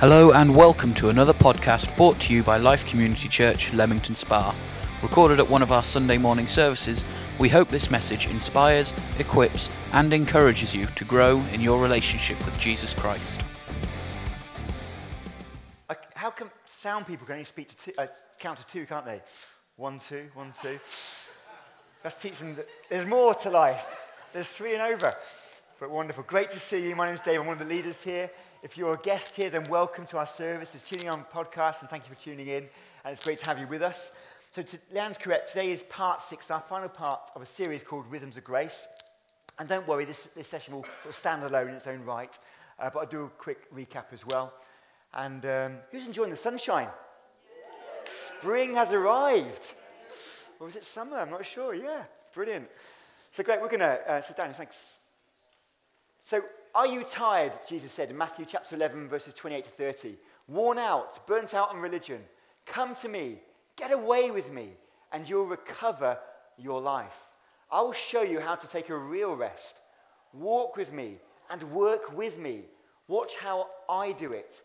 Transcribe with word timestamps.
Hello 0.00 0.32
and 0.32 0.56
welcome 0.56 0.94
to 0.94 1.10
another 1.10 1.34
podcast 1.34 1.94
brought 1.94 2.18
to 2.20 2.32
you 2.32 2.42
by 2.42 2.56
Life 2.56 2.88
Community 2.88 3.28
Church, 3.28 3.70
Leamington 3.74 4.14
Spa. 4.14 4.54
Recorded 5.02 5.38
at 5.38 5.50
one 5.50 5.60
of 5.60 5.72
our 5.72 5.82
Sunday 5.82 6.16
morning 6.16 6.46
services, 6.46 7.04
we 7.38 7.50
hope 7.50 7.68
this 7.68 7.90
message 7.90 8.26
inspires, 8.26 8.94
equips, 9.18 9.68
and 9.92 10.14
encourages 10.14 10.74
you 10.74 10.86
to 10.86 11.04
grow 11.04 11.42
in 11.52 11.60
your 11.60 11.82
relationship 11.82 12.42
with 12.46 12.58
Jesus 12.58 12.94
Christ. 12.94 13.42
How 16.14 16.30
come 16.30 16.50
sound 16.64 17.06
people 17.06 17.26
can 17.26 17.34
only 17.34 17.44
speak 17.44 17.68
to 17.68 17.76
two, 17.76 17.92
uh, 17.98 18.06
count 18.38 18.58
to 18.60 18.66
two, 18.66 18.86
can't 18.86 19.04
they? 19.04 19.20
One, 19.76 19.98
two, 19.98 20.30
one, 20.32 20.54
two. 20.62 20.80
Let's 22.02 22.22
teach 22.22 22.38
them 22.38 22.54
that 22.54 22.66
there's 22.88 23.04
more 23.04 23.34
to 23.34 23.50
life. 23.50 23.84
There's 24.32 24.48
three 24.48 24.72
and 24.72 24.80
over. 24.80 25.14
But 25.78 25.90
wonderful. 25.90 26.22
Great 26.22 26.50
to 26.52 26.58
see 26.58 26.88
you. 26.88 26.96
My 26.96 27.06
name's 27.06 27.20
Dave. 27.20 27.40
I'm 27.40 27.46
one 27.46 27.60
of 27.60 27.68
the 27.68 27.74
leaders 27.74 28.02
here. 28.02 28.30
If 28.62 28.76
you're 28.76 28.92
a 28.92 28.98
guest 28.98 29.36
here, 29.36 29.48
then 29.48 29.70
welcome 29.70 30.04
to 30.06 30.18
our 30.18 30.26
service. 30.26 30.74
It's 30.74 30.86
tuning 30.86 31.08
on 31.08 31.24
podcast, 31.32 31.80
and 31.80 31.88
thank 31.88 32.06
you 32.06 32.14
for 32.14 32.20
tuning 32.20 32.46
in. 32.46 32.68
And 33.04 33.12
it's 33.12 33.24
great 33.24 33.38
to 33.38 33.46
have 33.46 33.58
you 33.58 33.66
with 33.66 33.80
us. 33.80 34.10
So, 34.52 34.60
to, 34.60 34.78
Leanne's 34.92 35.16
correct. 35.16 35.48
Today 35.48 35.72
is 35.72 35.82
part 35.84 36.20
six, 36.20 36.50
our 36.50 36.60
final 36.60 36.90
part 36.90 37.20
of 37.34 37.40
a 37.40 37.46
series 37.46 37.82
called 37.82 38.06
Rhythms 38.08 38.36
of 38.36 38.44
Grace. 38.44 38.86
And 39.58 39.66
don't 39.66 39.88
worry, 39.88 40.04
this, 40.04 40.28
this 40.36 40.46
session 40.46 40.74
will 40.74 40.82
sort 40.82 41.06
of 41.06 41.14
stand 41.14 41.42
alone 41.42 41.70
in 41.70 41.74
its 41.74 41.86
own 41.86 42.04
right. 42.04 42.38
Uh, 42.78 42.90
but 42.92 43.00
I'll 43.00 43.06
do 43.06 43.24
a 43.24 43.28
quick 43.30 43.74
recap 43.74 44.12
as 44.12 44.26
well. 44.26 44.52
And 45.14 45.46
um, 45.46 45.76
who's 45.90 46.04
enjoying 46.04 46.30
the 46.30 46.36
sunshine? 46.36 46.88
Spring 48.04 48.74
has 48.74 48.92
arrived. 48.92 49.72
Or 50.58 50.66
was 50.66 50.76
it 50.76 50.84
summer? 50.84 51.16
I'm 51.16 51.30
not 51.30 51.46
sure. 51.46 51.74
Yeah, 51.74 52.02
brilliant. 52.34 52.68
So 53.32 53.42
great, 53.42 53.62
we're 53.62 53.68
going 53.68 53.80
to 53.80 54.00
uh, 54.06 54.20
sit 54.20 54.36
down. 54.36 54.52
Thanks. 54.52 54.98
So, 56.26 56.42
are 56.74 56.86
you 56.86 57.04
tired, 57.04 57.52
Jesus 57.68 57.92
said 57.92 58.10
in 58.10 58.18
Matthew 58.18 58.44
chapter 58.48 58.74
11, 58.76 59.08
verses 59.08 59.34
28 59.34 59.64
to 59.64 59.70
30? 59.70 60.14
Worn 60.48 60.78
out, 60.78 61.26
burnt 61.26 61.54
out 61.54 61.70
on 61.70 61.78
religion? 61.78 62.20
Come 62.66 62.94
to 62.96 63.08
me, 63.08 63.40
get 63.76 63.92
away 63.92 64.30
with 64.30 64.52
me, 64.52 64.70
and 65.12 65.28
you'll 65.28 65.46
recover 65.46 66.18
your 66.56 66.80
life. 66.80 67.16
I 67.70 67.80
will 67.82 67.92
show 67.92 68.22
you 68.22 68.40
how 68.40 68.54
to 68.54 68.66
take 68.68 68.88
a 68.88 68.96
real 68.96 69.34
rest. 69.34 69.80
Walk 70.32 70.76
with 70.76 70.92
me 70.92 71.16
and 71.50 71.62
work 71.64 72.16
with 72.16 72.38
me. 72.38 72.64
Watch 73.08 73.34
how 73.36 73.66
I 73.88 74.12
do 74.12 74.32
it. 74.32 74.62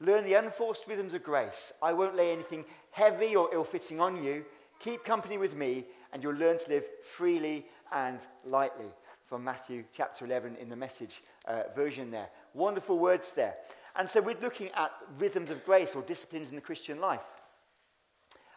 Learn 0.00 0.24
the 0.24 0.34
unforced 0.34 0.86
rhythms 0.86 1.14
of 1.14 1.24
grace. 1.24 1.72
I 1.82 1.92
won't 1.92 2.16
lay 2.16 2.32
anything 2.32 2.64
heavy 2.92 3.34
or 3.34 3.50
ill 3.52 3.64
fitting 3.64 4.00
on 4.00 4.22
you. 4.22 4.44
Keep 4.78 5.04
company 5.04 5.38
with 5.38 5.56
me, 5.56 5.84
and 6.12 6.22
you'll 6.22 6.34
learn 6.34 6.58
to 6.58 6.68
live 6.68 6.84
freely 7.16 7.66
and 7.92 8.20
lightly. 8.44 8.86
From 9.26 9.44
Matthew 9.44 9.84
chapter 9.92 10.24
11 10.24 10.56
in 10.56 10.68
the 10.68 10.76
message 10.76 11.22
uh, 11.48 11.62
version 11.74 12.10
there. 12.10 12.28
Wonderful 12.54 12.98
words 12.98 13.32
there. 13.32 13.54
And 13.96 14.08
so 14.08 14.20
we're 14.20 14.38
looking 14.40 14.70
at 14.76 14.92
rhythms 15.18 15.50
of 15.50 15.64
grace 15.64 15.94
or 15.94 16.02
disciplines 16.02 16.50
in 16.50 16.54
the 16.54 16.60
Christian 16.60 17.00
life. 17.00 17.20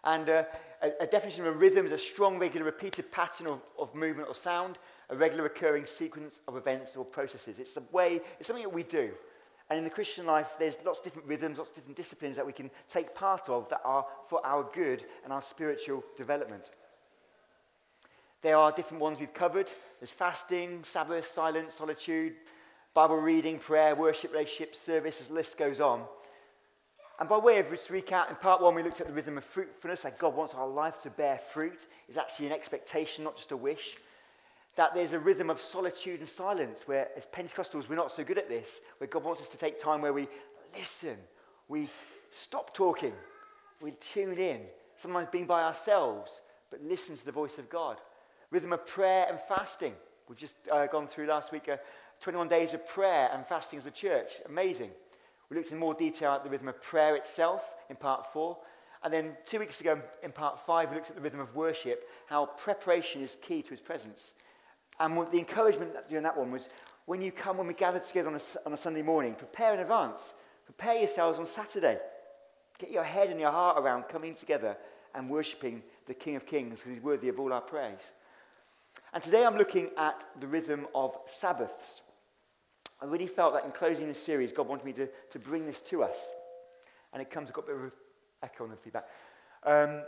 And 0.03 0.29
uh, 0.29 0.43
a, 0.81 0.91
a, 1.01 1.07
definition 1.07 1.45
of 1.45 1.55
a 1.55 1.57
rhythm 1.57 1.85
is 1.85 1.91
a 1.91 1.97
strong, 1.97 2.39
regular, 2.39 2.65
repeated 2.65 3.11
pattern 3.11 3.47
of, 3.47 3.61
of 3.77 3.93
movement 3.93 4.27
or 4.27 4.35
sound, 4.35 4.77
a 5.09 5.15
regular, 5.15 5.43
recurring 5.43 5.85
sequence 5.85 6.39
of 6.47 6.57
events 6.57 6.95
or 6.95 7.05
processes. 7.05 7.59
It's 7.59 7.73
the 7.73 7.83
way, 7.91 8.19
it's 8.39 8.47
something 8.47 8.63
that 8.63 8.73
we 8.73 8.83
do. 8.83 9.11
And 9.69 9.77
in 9.77 9.83
the 9.83 9.89
Christian 9.89 10.25
life, 10.25 10.55
there's 10.59 10.77
lots 10.85 10.99
of 10.99 11.05
different 11.05 11.27
rhythms, 11.27 11.57
lots 11.57 11.69
of 11.69 11.75
different 11.75 11.97
disciplines 11.97 12.35
that 12.35 12.45
we 12.45 12.51
can 12.51 12.69
take 12.89 13.15
part 13.15 13.47
of 13.47 13.69
that 13.69 13.81
are 13.85 14.05
for 14.27 14.45
our 14.45 14.67
good 14.73 15.05
and 15.23 15.31
our 15.31 15.41
spiritual 15.41 16.03
development. 16.17 16.71
There 18.41 18.57
are 18.57 18.71
different 18.71 19.01
ones 19.01 19.19
we've 19.19 19.33
covered. 19.33 19.71
There's 19.99 20.09
fasting, 20.09 20.83
Sabbath, 20.83 21.27
silence, 21.27 21.75
solitude, 21.75 22.33
Bible 22.93 23.17
reading, 23.17 23.57
prayer, 23.57 23.95
worship, 23.95 24.33
relationship, 24.33 24.75
service, 24.75 25.21
as 25.21 25.27
the 25.27 25.33
list 25.33 25.57
goes 25.57 25.79
on. 25.79 26.03
And 27.19 27.29
by 27.29 27.37
way 27.37 27.59
of 27.59 27.69
just 27.69 27.87
recap, 27.89 28.29
in 28.29 28.35
part 28.35 28.61
one, 28.61 28.75
we 28.75 28.83
looked 28.83 28.99
at 28.99 29.07
the 29.07 29.13
rhythm 29.13 29.37
of 29.37 29.45
fruitfulness, 29.45 30.01
that 30.01 30.17
God 30.17 30.35
wants 30.35 30.53
our 30.53 30.67
life 30.67 31.01
to 31.03 31.09
bear 31.09 31.39
fruit. 31.53 31.87
It's 32.09 32.17
actually 32.17 32.47
an 32.47 32.51
expectation, 32.51 33.23
not 33.23 33.37
just 33.37 33.51
a 33.51 33.57
wish. 33.57 33.95
That 34.75 34.93
there's 34.93 35.13
a 35.13 35.19
rhythm 35.19 35.49
of 35.49 35.61
solitude 35.61 36.19
and 36.19 36.27
silence, 36.27 36.83
where 36.87 37.09
as 37.15 37.27
Pentecostals, 37.27 37.87
we're 37.87 37.95
not 37.95 38.11
so 38.11 38.23
good 38.23 38.37
at 38.37 38.49
this, 38.49 38.79
where 38.97 39.07
God 39.07 39.23
wants 39.23 39.41
us 39.41 39.49
to 39.49 39.57
take 39.57 39.79
time 39.79 40.01
where 40.01 40.13
we 40.13 40.27
listen, 40.75 41.17
we 41.67 41.89
stop 42.29 42.73
talking, 42.73 43.13
we 43.81 43.91
tune 43.91 44.37
in, 44.37 44.61
sometimes 44.97 45.27
being 45.27 45.45
by 45.45 45.63
ourselves, 45.63 46.41
but 46.69 46.81
listen 46.83 47.15
to 47.15 47.25
the 47.25 47.31
voice 47.31 47.57
of 47.57 47.69
God. 47.69 47.97
Rhythm 48.49 48.73
of 48.73 48.85
prayer 48.85 49.27
and 49.29 49.39
fasting. 49.47 49.93
We've 50.27 50.37
just 50.37 50.55
uh, 50.71 50.87
gone 50.87 51.07
through 51.07 51.27
last 51.27 51.51
week 51.51 51.69
uh, 51.69 51.77
21 52.21 52.47
days 52.47 52.73
of 52.73 52.87
prayer 52.87 53.29
and 53.33 53.45
fasting 53.45 53.79
as 53.79 53.85
a 53.85 53.91
church. 53.91 54.33
Amazing. 54.47 54.91
We 55.49 55.57
looked 55.57 55.71
in 55.71 55.77
more 55.77 55.93
detail 55.93 56.33
at 56.33 56.43
the 56.43 56.49
rhythm 56.49 56.67
of 56.67 56.81
prayer 56.81 57.15
itself 57.15 57.63
in 57.89 57.95
part 57.95 58.31
four. 58.31 58.57
And 59.03 59.13
then 59.13 59.35
two 59.45 59.59
weeks 59.59 59.81
ago 59.81 59.99
in 60.23 60.31
part 60.31 60.65
five, 60.65 60.89
we 60.89 60.95
looked 60.95 61.09
at 61.09 61.15
the 61.15 61.21
rhythm 61.21 61.39
of 61.39 61.55
worship, 61.55 62.07
how 62.27 62.45
preparation 62.45 63.21
is 63.21 63.37
key 63.41 63.61
to 63.61 63.69
his 63.69 63.79
presence. 63.79 64.33
And 64.99 65.17
the 65.31 65.39
encouragement 65.39 65.91
during 66.07 66.23
that 66.23 66.37
one 66.37 66.51
was 66.51 66.69
when 67.05 67.21
you 67.21 67.31
come, 67.31 67.57
when 67.57 67.67
we 67.67 67.73
gather 67.73 67.99
together 67.99 68.29
on 68.29 68.35
a, 68.35 68.41
on 68.65 68.73
a 68.73 68.77
Sunday 68.77 69.01
morning, 69.01 69.33
prepare 69.33 69.73
in 69.73 69.79
advance. 69.79 70.21
Prepare 70.65 70.99
yourselves 70.99 71.39
on 71.39 71.47
Saturday. 71.47 71.97
Get 72.77 72.91
your 72.91 73.03
head 73.03 73.29
and 73.29 73.39
your 73.39 73.51
heart 73.51 73.77
around 73.77 74.03
coming 74.03 74.35
together 74.35 74.77
and 75.13 75.29
worshipping 75.29 75.81
the 76.05 76.13
King 76.13 76.35
of 76.35 76.45
Kings 76.45 76.79
because 76.79 76.93
he's 76.93 77.03
worthy 77.03 77.29
of 77.29 77.39
all 77.39 77.51
our 77.51 77.61
praise. 77.61 78.11
And 79.13 79.21
today 79.21 79.43
I'm 79.45 79.57
looking 79.57 79.89
at 79.97 80.23
the 80.39 80.47
rhythm 80.47 80.87
of 80.95 81.17
Sabbaths. 81.29 82.01
I 83.01 83.05
really 83.05 83.27
felt 83.27 83.53
that 83.53 83.65
in 83.65 83.71
closing 83.71 84.07
this 84.07 84.21
series, 84.23 84.53
God 84.53 84.69
wanted 84.69 84.85
me 84.85 84.93
to, 84.93 85.09
to 85.31 85.39
bring 85.39 85.65
this 85.65 85.81
to 85.81 86.03
us. 86.03 86.15
And 87.11 87.21
it 87.21 87.29
comes, 87.29 87.49
I've 87.49 87.55
got 87.55 87.65
a 87.65 87.67
bit 87.67 87.75
of 87.75 87.91
echo 88.41 88.63
on 88.63 88.69
the 88.69 88.77
feedback. 88.77 89.07
Um, 89.65 90.03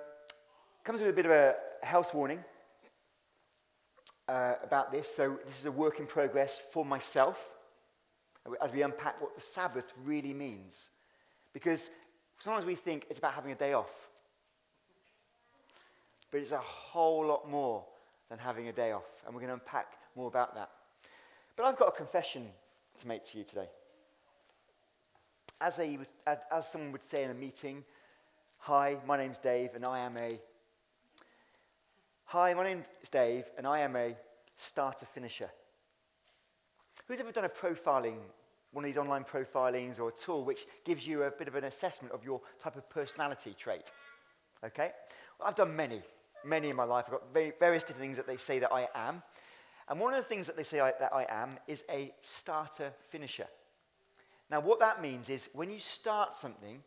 comes 0.86 1.02
with 1.02 1.10
a 1.10 1.14
bit 1.14 1.26
of 1.26 1.32
a 1.32 1.56
health 1.82 2.14
warning 2.14 2.40
uh, 4.30 4.54
about 4.64 4.94
this. 4.94 5.08
So, 5.14 5.38
this 5.46 5.60
is 5.60 5.66
a 5.66 5.72
work 5.72 6.00
in 6.00 6.06
progress 6.06 6.62
for 6.72 6.86
myself 6.86 7.38
as 8.62 8.72
we 8.72 8.84
unpack 8.84 9.22
what 9.22 9.36
the 9.36 9.42
Sabbath 9.42 9.94
really 10.06 10.34
means. 10.34 10.90
Because 11.52 11.90
sometimes 12.40 12.66
we 12.66 12.76
think 12.76 13.08
it's 13.10 13.20
about 13.20 13.34
having 13.34 13.52
a 13.52 13.56
day 13.56 13.74
off, 13.74 13.92
but 16.32 16.40
it's 16.40 16.52
a 16.52 16.58
whole 16.58 17.26
lot 17.26 17.50
more 17.50 17.84
than 18.34 18.40
having 18.40 18.68
a 18.68 18.74
day 18.74 18.92
off. 18.92 19.06
And 19.28 19.36
we're 19.36 19.42
going 19.42 19.50
to 19.50 19.54
unpack 19.54 19.94
more 20.16 20.28
about 20.28 20.56
that. 20.56 20.72
But 21.56 21.68
I've 21.68 21.78
got 21.78 21.90
a 21.90 21.92
confession 21.92 22.48
to 23.00 23.08
make 23.08 23.24
to 23.32 23.38
you 23.38 23.44
today. 23.44 23.68
As, 25.62 25.78
a, 25.78 26.00
as 26.52 26.68
someone 26.72 26.92
would 26.94 27.08
say 27.12 27.24
in 27.24 27.30
a 27.30 27.36
meeting, 27.36 27.84
hi, 28.58 28.98
my 29.06 29.18
name's 29.18 29.38
Dave, 29.38 29.76
and 29.76 29.86
I 29.86 30.00
am 30.00 30.18
a. 30.18 30.40
Hi, 32.26 32.56
my 32.56 32.64
name's 32.64 32.86
Dave, 33.12 33.44
and 33.56 33.68
I 33.68 33.82
am 33.82 33.96
a 33.96 34.16
starter 34.58 35.06
finisher. 35.14 35.52
Who's 37.08 37.20
ever 37.20 37.32
done 37.32 37.46
a 37.46 37.50
profiling, 37.50 38.18
one 38.72 38.84
of 38.84 38.90
these 38.90 38.98
online 38.98 39.26
profilings 39.26 40.00
or 40.00 40.10
a 40.10 40.12
tool 40.12 40.44
which 40.44 40.66
gives 40.86 41.06
you 41.06 41.22
a 41.22 41.30
bit 41.30 41.48
of 41.48 41.54
an 41.54 41.66
assessment 41.66 42.12
of 42.12 42.26
your 42.26 42.42
type 42.60 42.78
of 42.78 42.90
personality 42.90 43.56
trait? 43.60 43.92
Okay? 44.66 44.90
Well, 45.40 45.50
I've 45.50 45.56
done 45.56 45.76
many, 45.76 46.02
many 46.46 46.70
in 46.70 46.76
my 46.76 46.84
life. 46.84 47.06
I've 47.08 47.14
got 47.14 47.60
various 47.60 47.84
different 47.84 48.02
things 48.02 48.18
that 48.18 48.28
they 48.28 48.38
say 48.38 48.60
that 48.60 48.72
I 48.72 48.88
am. 48.96 49.24
And 49.88 50.00
one 50.00 50.14
of 50.14 50.18
the 50.18 50.28
things 50.28 50.48
that 50.48 50.56
they 50.56 50.64
say 50.64 50.80
I, 50.80 50.94
that 51.00 51.14
I 51.14 51.26
am 51.30 51.58
is 51.68 51.84
a 51.90 52.14
starter 52.22 52.92
finisher. 53.10 53.48
Now, 54.50 54.60
what 54.60 54.80
that 54.80 55.02
means 55.02 55.30
is 55.30 55.50
when 55.54 55.70
you 55.70 55.80
start 55.80 56.36
something, 56.36 56.82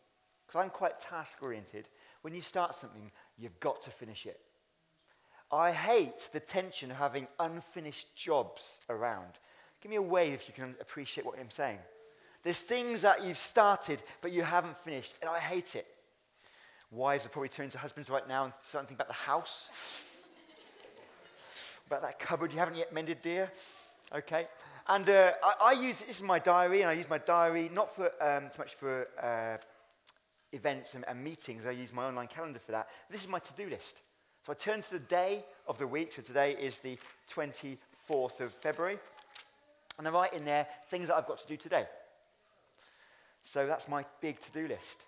because 0.45 0.63
I'm 0.63 0.69
quite 0.69 0.99
task 0.99 1.37
oriented, 1.41 1.87
when 2.21 2.33
you 2.33 2.41
start 2.41 2.75
something, 2.75 3.11
you've 3.37 3.59
got 3.59 3.83
to 3.83 3.91
finish 3.91 4.25
it. 4.25 4.39
I 5.51 5.71
hate 5.71 6.29
the 6.33 6.39
tension 6.39 6.91
of 6.91 6.97
having 6.97 7.27
unfinished 7.39 8.15
jobs 8.15 8.77
around. 8.89 9.33
Give 9.81 9.89
me 9.89 9.97
a 9.97 10.01
wave 10.01 10.33
if 10.33 10.47
you 10.47 10.53
can 10.53 10.75
appreciate 10.81 11.25
what 11.25 11.39
I'm 11.39 11.49
saying. 11.49 11.79
There's 12.43 12.59
things 12.59 13.01
that 13.01 13.25
you've 13.25 13.37
started, 13.37 14.01
but 14.21 14.31
you 14.31 14.43
haven't 14.43 14.77
finished, 14.79 15.15
and 15.21 15.29
I 15.29 15.39
hate 15.39 15.75
it. 15.75 15.87
Wives 16.91 17.25
are 17.25 17.29
probably 17.29 17.49
turning 17.49 17.71
to 17.71 17.77
husbands 17.77 18.09
right 18.09 18.27
now 18.27 18.45
and 18.45 18.53
starting 18.63 18.85
to 18.85 18.89
think 18.89 18.97
about 18.97 19.07
the 19.07 19.13
house 19.13 19.69
about 21.87 22.01
that 22.01 22.19
cupboard 22.19 22.51
you 22.51 22.59
haven't 22.59 22.75
yet 22.75 22.93
mended, 22.93 23.21
dear. 23.21 23.49
Okay. 24.13 24.47
And 24.87 25.09
uh, 25.09 25.31
I, 25.43 25.73
I, 25.73 25.81
use 25.81 25.99
this 25.99 26.17
is 26.17 26.23
my 26.23 26.39
diary, 26.39 26.81
and 26.81 26.89
I 26.89 26.93
use 26.93 27.09
my 27.09 27.17
diary 27.17 27.69
not 27.73 27.95
for 27.95 28.05
um, 28.21 28.49
so 28.51 28.59
much 28.59 28.75
for 28.75 29.07
uh, 29.21 29.57
events 30.51 30.93
and, 30.95 31.05
and, 31.07 31.21
meetings. 31.23 31.65
I 31.65 31.71
use 31.71 31.91
my 31.91 32.05
online 32.05 32.27
calendar 32.27 32.59
for 32.59 32.73
that. 32.73 32.87
This 33.09 33.21
is 33.21 33.27
my 33.27 33.39
to-do 33.39 33.69
list. 33.69 34.01
So 34.45 34.53
I 34.53 34.55
turn 34.55 34.81
to 34.81 34.91
the 34.91 34.99
day 34.99 35.43
of 35.67 35.77
the 35.77 35.87
week. 35.87 36.13
So 36.13 36.21
today 36.21 36.55
is 36.59 36.77
the 36.77 36.97
24th 37.33 38.39
of 38.39 38.53
February, 38.53 38.97
and 39.97 40.07
I 40.07 40.11
write 40.11 40.33
in 40.33 40.45
there 40.45 40.67
things 40.89 41.07
that 41.07 41.15
I've 41.15 41.27
got 41.27 41.39
to 41.39 41.47
do 41.47 41.57
today. 41.57 41.85
So 43.43 43.65
that's 43.65 43.87
my 43.87 44.05
big 44.21 44.39
to-do 44.41 44.67
list. 44.67 45.03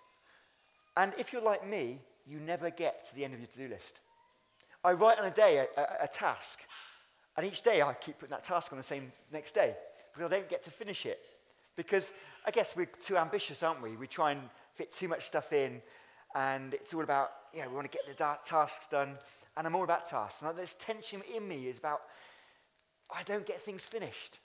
And 0.96 1.12
if 1.18 1.32
you're 1.32 1.42
like 1.42 1.66
me, 1.66 2.00
you 2.26 2.38
never 2.38 2.70
get 2.70 3.08
to 3.08 3.14
the 3.14 3.24
end 3.24 3.34
of 3.34 3.40
your 3.40 3.48
to-do 3.48 3.68
list. 3.68 4.00
I 4.84 4.92
write 4.92 5.18
on 5.18 5.26
a 5.26 5.30
day 5.30 5.58
a, 5.58 5.80
a, 5.80 6.04
a, 6.04 6.08
task, 6.08 6.60
and 7.36 7.46
each 7.46 7.62
day 7.62 7.82
I 7.82 7.92
keep 7.92 8.18
putting 8.18 8.30
that 8.30 8.44
task 8.44 8.72
on 8.72 8.78
the 8.78 8.84
same 8.84 9.12
next 9.32 9.54
day 9.54 9.74
because 10.12 10.32
I 10.32 10.36
don't 10.36 10.48
get 10.48 10.62
to 10.64 10.70
finish 10.70 11.06
it. 11.06 11.20
Because 11.76 12.12
I 12.46 12.50
guess 12.50 12.74
we're 12.76 12.86
too 12.86 13.16
ambitious, 13.16 13.62
aren't 13.62 13.82
we? 13.82 13.96
We 13.96 14.06
try 14.06 14.32
and 14.32 14.40
fit 14.74 14.92
too 14.92 15.08
much 15.08 15.26
stuff 15.26 15.52
in, 15.52 15.82
and 16.34 16.74
it's 16.74 16.94
all 16.94 17.02
about, 17.02 17.30
you 17.54 17.62
know, 17.62 17.68
we 17.68 17.74
want 17.74 17.90
to 17.90 17.96
get 17.96 18.06
the 18.06 18.14
da- 18.14 18.36
tasks 18.44 18.86
done, 18.90 19.18
and 19.56 19.66
I'm 19.66 19.74
all 19.74 19.84
about 19.84 20.08
tasks. 20.08 20.42
And 20.42 20.56
this 20.56 20.76
tension 20.78 21.22
in 21.34 21.46
me 21.46 21.68
is 21.68 21.78
about, 21.78 22.00
I 23.14 23.22
don't 23.24 23.46
get 23.46 23.60
things 23.60 23.82
finished. 23.82 24.38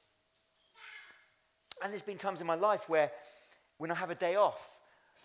And 1.83 1.91
there's 1.91 2.01
been 2.01 2.17
times 2.17 2.41
in 2.41 2.47
my 2.47 2.55
life 2.55 2.87
where, 2.89 3.11
when 3.77 3.91
I 3.91 3.95
have 3.95 4.09
a 4.09 4.15
day 4.15 4.35
off, 4.35 4.69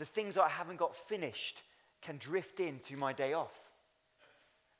the 0.00 0.06
things 0.06 0.34
that 0.34 0.42
I 0.42 0.48
haven't 0.48 0.78
got 0.78 0.96
finished 0.96 1.62
can 2.00 2.16
drift 2.16 2.58
into 2.58 2.96
my 2.96 3.12
day 3.12 3.34
off. 3.34 3.52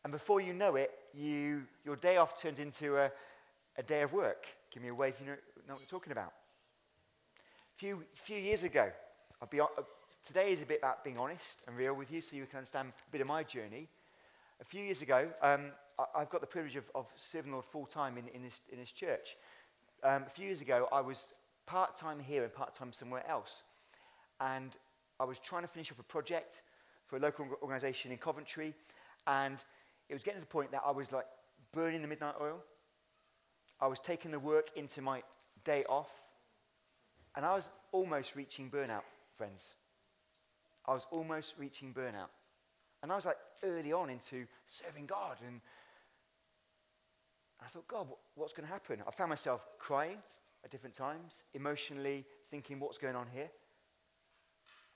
And 0.03 0.13
before 0.13 0.41
you 0.41 0.55
know 0.55 0.77
it, 0.77 0.91
you, 1.13 1.65
your 1.85 1.97
day 1.97 2.17
off 2.17 2.41
turns 2.41 2.59
into 2.59 2.97
a, 2.97 3.11
a 3.77 3.83
day 3.83 4.01
of 4.01 4.15
work. 4.15 4.47
Give 4.73 4.83
me 4.83 4.89
a 4.89 4.95
wave 4.95 5.15
if 5.15 5.21
you 5.21 5.27
know, 5.27 5.33
know 5.69 5.75
what 5.75 5.81
we're 5.81 5.87
talking 5.87 6.13
about. 6.13 6.33
A 7.37 7.79
few, 7.79 8.03
few 8.15 8.39
years 8.39 8.65
ago, 8.65 8.91
I'll 9.43 9.49
be, 9.49 9.61
uh, 9.61 9.67
today 10.27 10.53
is 10.53 10.63
a 10.63 10.67
bit 10.67 10.79
about 10.79 11.05
being 11.05 11.19
honest 11.19 11.63
and 11.67 11.77
real 11.77 11.93
with 11.93 12.11
you 12.11 12.23
so 12.23 12.35
you 12.35 12.47
can 12.47 12.59
understand 12.59 12.89
a 12.89 13.11
bit 13.13 13.21
of 13.21 13.29
my 13.29 13.43
journey. 13.43 13.89
A 14.63 14.65
few 14.65 14.83
years 14.83 15.03
ago, 15.03 15.29
um, 15.43 15.73
I, 15.99 16.21
have 16.21 16.31
got 16.31 16.41
the 16.41 16.47
privilege 16.47 16.77
of, 16.77 16.85
of 16.95 17.07
serving 17.15 17.53
Lord 17.53 17.67
full 17.67 17.85
time 17.85 18.17
in, 18.17 18.27
in, 18.29 18.43
this, 18.43 18.63
in 18.73 18.79
this 18.79 18.91
church. 18.91 19.37
Um, 20.03 20.25
a 20.27 20.31
few 20.31 20.47
years 20.47 20.63
ago, 20.63 20.89
I 20.91 21.03
was 21.03 21.27
part 21.67 21.95
time 21.95 22.21
here 22.21 22.43
and 22.43 22.55
part 22.55 22.75
time 22.75 22.91
somewhere 22.91 23.29
else. 23.29 23.65
And 24.41 24.75
I 25.21 25.25
was 25.25 25.39
trying 25.39 25.63
to 25.63 25.69
finish 25.69 25.93
off 25.93 25.99
a 25.99 26.05
project 26.05 26.63
for 27.07 27.17
a 27.17 27.21
local 27.21 27.47
organization 27.63 28.11
in 28.11 28.17
Coventry. 28.17 28.75
And 29.27 29.59
it 30.09 30.15
was 30.15 30.23
getting 30.23 30.41
to 30.41 30.47
the 30.47 30.51
point 30.51 30.73
that 30.73 30.81
I 30.85 30.91
was 30.91 31.13
like 31.13 31.27
burning 31.73 32.01
the 32.01 32.09
midnight 32.09 32.37
oil. 32.41 32.63
I 33.81 33.87
was 33.87 33.99
taking 33.99 34.31
the 34.31 34.39
work 34.39 34.71
into 34.77 35.03
my 35.03 35.23
day 35.65 35.85
off. 35.89 36.09
And 37.37 37.45
I 37.45 37.55
was 37.55 37.69
almost 37.93 38.35
reaching 38.35 38.71
burnout, 38.71 39.03
friends. 39.37 39.63
I 40.87 40.95
was 40.95 41.07
almost 41.11 41.55
reaching 41.59 41.93
burnout. 41.93 42.31
And 43.03 43.13
I 43.13 43.15
was 43.15 43.27
like 43.27 43.37
early 43.63 43.93
on 43.93 44.09
into 44.09 44.47
serving 44.67 45.07
God. 45.07 45.37
And 45.47 45.61
I 47.63 47.67
thought, 47.67 47.87
God, 47.87 48.07
what's 48.37 48.55
going 48.55 48.67
to 48.67 48.73
happen? 48.73 49.03
I 49.07 49.11
found 49.11 49.29
myself 49.29 49.67
crying 49.79 50.17
at 50.65 50.71
different 50.71 50.97
times, 50.97 51.45
emotionally 51.53 52.25
thinking, 52.51 52.81
what's 52.81 52.99
going 52.99 53.17
on 53.17 53.27
here? 53.33 53.51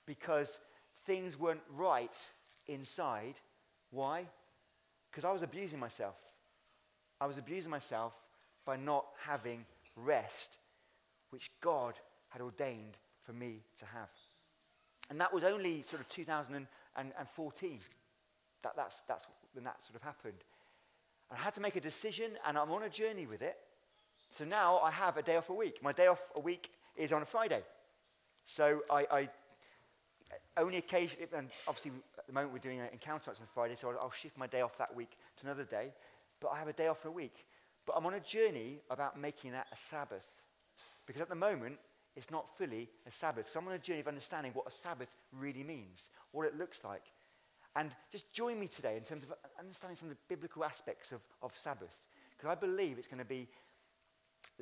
Because 0.05 0.59
things 1.05 1.39
weren't 1.39 1.61
right 1.75 2.15
inside. 2.67 3.35
Why? 3.91 4.25
Because 5.09 5.25
I 5.25 5.31
was 5.31 5.43
abusing 5.43 5.79
myself. 5.79 6.15
I 7.21 7.27
was 7.27 7.37
abusing 7.37 7.71
myself 7.71 8.13
by 8.65 8.75
not 8.75 9.05
having 9.25 9.65
rest, 9.95 10.57
which 11.29 11.51
God 11.61 11.93
had 12.29 12.41
ordained 12.41 12.97
for 13.23 13.33
me 13.33 13.61
to 13.79 13.85
have. 13.85 14.09
And 15.09 15.19
that 15.21 15.33
was 15.33 15.43
only 15.43 15.83
sort 15.83 16.01
of 16.01 16.09
2014. 16.09 17.79
That, 18.63 18.73
that's, 18.75 18.95
that's 19.07 19.25
when 19.53 19.63
that 19.63 19.83
sort 19.83 19.95
of 19.95 20.01
happened. 20.01 20.43
And 21.29 21.39
I 21.39 21.41
had 21.41 21.53
to 21.55 21.61
make 21.61 21.75
a 21.75 21.81
decision, 21.81 22.31
and 22.47 22.57
I'm 22.57 22.71
on 22.71 22.83
a 22.83 22.89
journey 22.89 23.25
with 23.25 23.41
it. 23.41 23.57
So 24.31 24.43
now 24.43 24.79
I 24.79 24.91
have 24.91 25.17
a 25.17 25.21
day 25.21 25.37
off 25.37 25.49
a 25.49 25.53
week. 25.53 25.81
My 25.81 25.91
day 25.91 26.07
off 26.07 26.21
a 26.35 26.39
week 26.39 26.71
is 26.97 27.13
on 27.13 27.21
a 27.21 27.25
Friday. 27.25 27.61
So 28.47 28.81
I, 28.89 29.05
I 29.11 29.29
only 30.57 30.77
occasionally, 30.77 31.27
and 31.35 31.49
obviously 31.67 31.91
at 32.17 32.27
the 32.27 32.33
moment 32.33 32.53
we're 32.53 32.59
doing 32.59 32.79
an 32.79 32.89
encounter 32.91 33.31
on 33.31 33.35
Friday, 33.53 33.75
so 33.75 33.89
I'll, 33.89 33.99
I'll 34.01 34.11
shift 34.11 34.37
my 34.37 34.47
day 34.47 34.61
off 34.61 34.77
that 34.77 34.95
week 34.95 35.17
to 35.37 35.45
another 35.45 35.63
day. 35.63 35.93
But 36.39 36.49
I 36.49 36.59
have 36.59 36.67
a 36.67 36.73
day 36.73 36.87
off 36.87 37.03
in 37.03 37.09
a 37.09 37.13
week. 37.13 37.45
But 37.85 37.93
I'm 37.95 38.05
on 38.05 38.15
a 38.15 38.19
journey 38.19 38.79
about 38.89 39.19
making 39.19 39.51
that 39.51 39.67
a 39.71 39.75
Sabbath. 39.89 40.27
Because 41.05 41.21
at 41.21 41.29
the 41.29 41.35
moment, 41.35 41.77
it's 42.15 42.31
not 42.31 42.57
fully 42.57 42.89
a 43.07 43.11
Sabbath. 43.11 43.49
So 43.49 43.59
I'm 43.59 43.67
on 43.67 43.73
a 43.73 43.79
journey 43.79 43.99
of 43.99 44.07
understanding 44.07 44.51
what 44.53 44.67
a 44.67 44.71
Sabbath 44.71 45.15
really 45.31 45.63
means, 45.63 46.09
what 46.31 46.45
it 46.47 46.57
looks 46.57 46.83
like. 46.83 47.03
And 47.75 47.91
just 48.11 48.31
join 48.31 48.59
me 48.59 48.67
today 48.67 48.95
in 48.95 49.03
terms 49.03 49.23
of 49.23 49.33
understanding 49.59 49.97
some 49.97 50.09
of 50.09 50.15
the 50.15 50.21
biblical 50.29 50.63
aspects 50.63 51.11
of, 51.11 51.19
of 51.41 51.51
Sabbath. 51.55 52.07
Because 52.35 52.49
I 52.51 52.55
believe 52.55 52.97
it's 52.97 53.07
going 53.07 53.19
to 53.19 53.25
be 53.25 53.47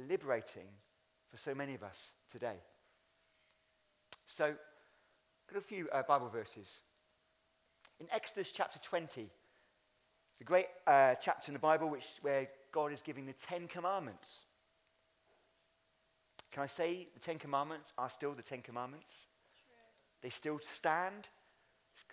liberating 0.10 0.68
for 1.30 1.38
so 1.38 1.54
many 1.54 1.76
of 1.76 1.84
us 1.84 2.14
today. 2.32 2.58
So, 4.26 4.56
Got 5.54 5.60
a 5.60 5.66
few 5.66 5.88
uh, 5.94 6.02
Bible 6.02 6.30
verses. 6.30 6.80
In 8.00 8.08
Exodus 8.12 8.52
chapter 8.52 8.80
20, 8.80 9.30
the 10.40 10.44
great 10.44 10.66
uh, 10.88 11.14
chapter 11.22 11.50
in 11.50 11.54
the 11.54 11.60
Bible 11.60 11.90
which, 11.90 12.06
where 12.24 12.48
God 12.72 12.92
is 12.92 13.04
giving 13.04 13.28
the 13.28 13.34
Ten 13.34 13.68
Commandments. 13.68 14.40
Can 16.52 16.64
I 16.64 16.66
say 16.66 17.08
the 17.14 17.20
Ten 17.20 17.38
Commandments 17.38 17.94
are 18.00 18.10
still 18.10 18.34
the 18.34 18.42
Ten 18.42 18.64
Commandments? 18.64 19.12
They 20.24 20.32
still 20.32 20.60
stand. 20.60 21.28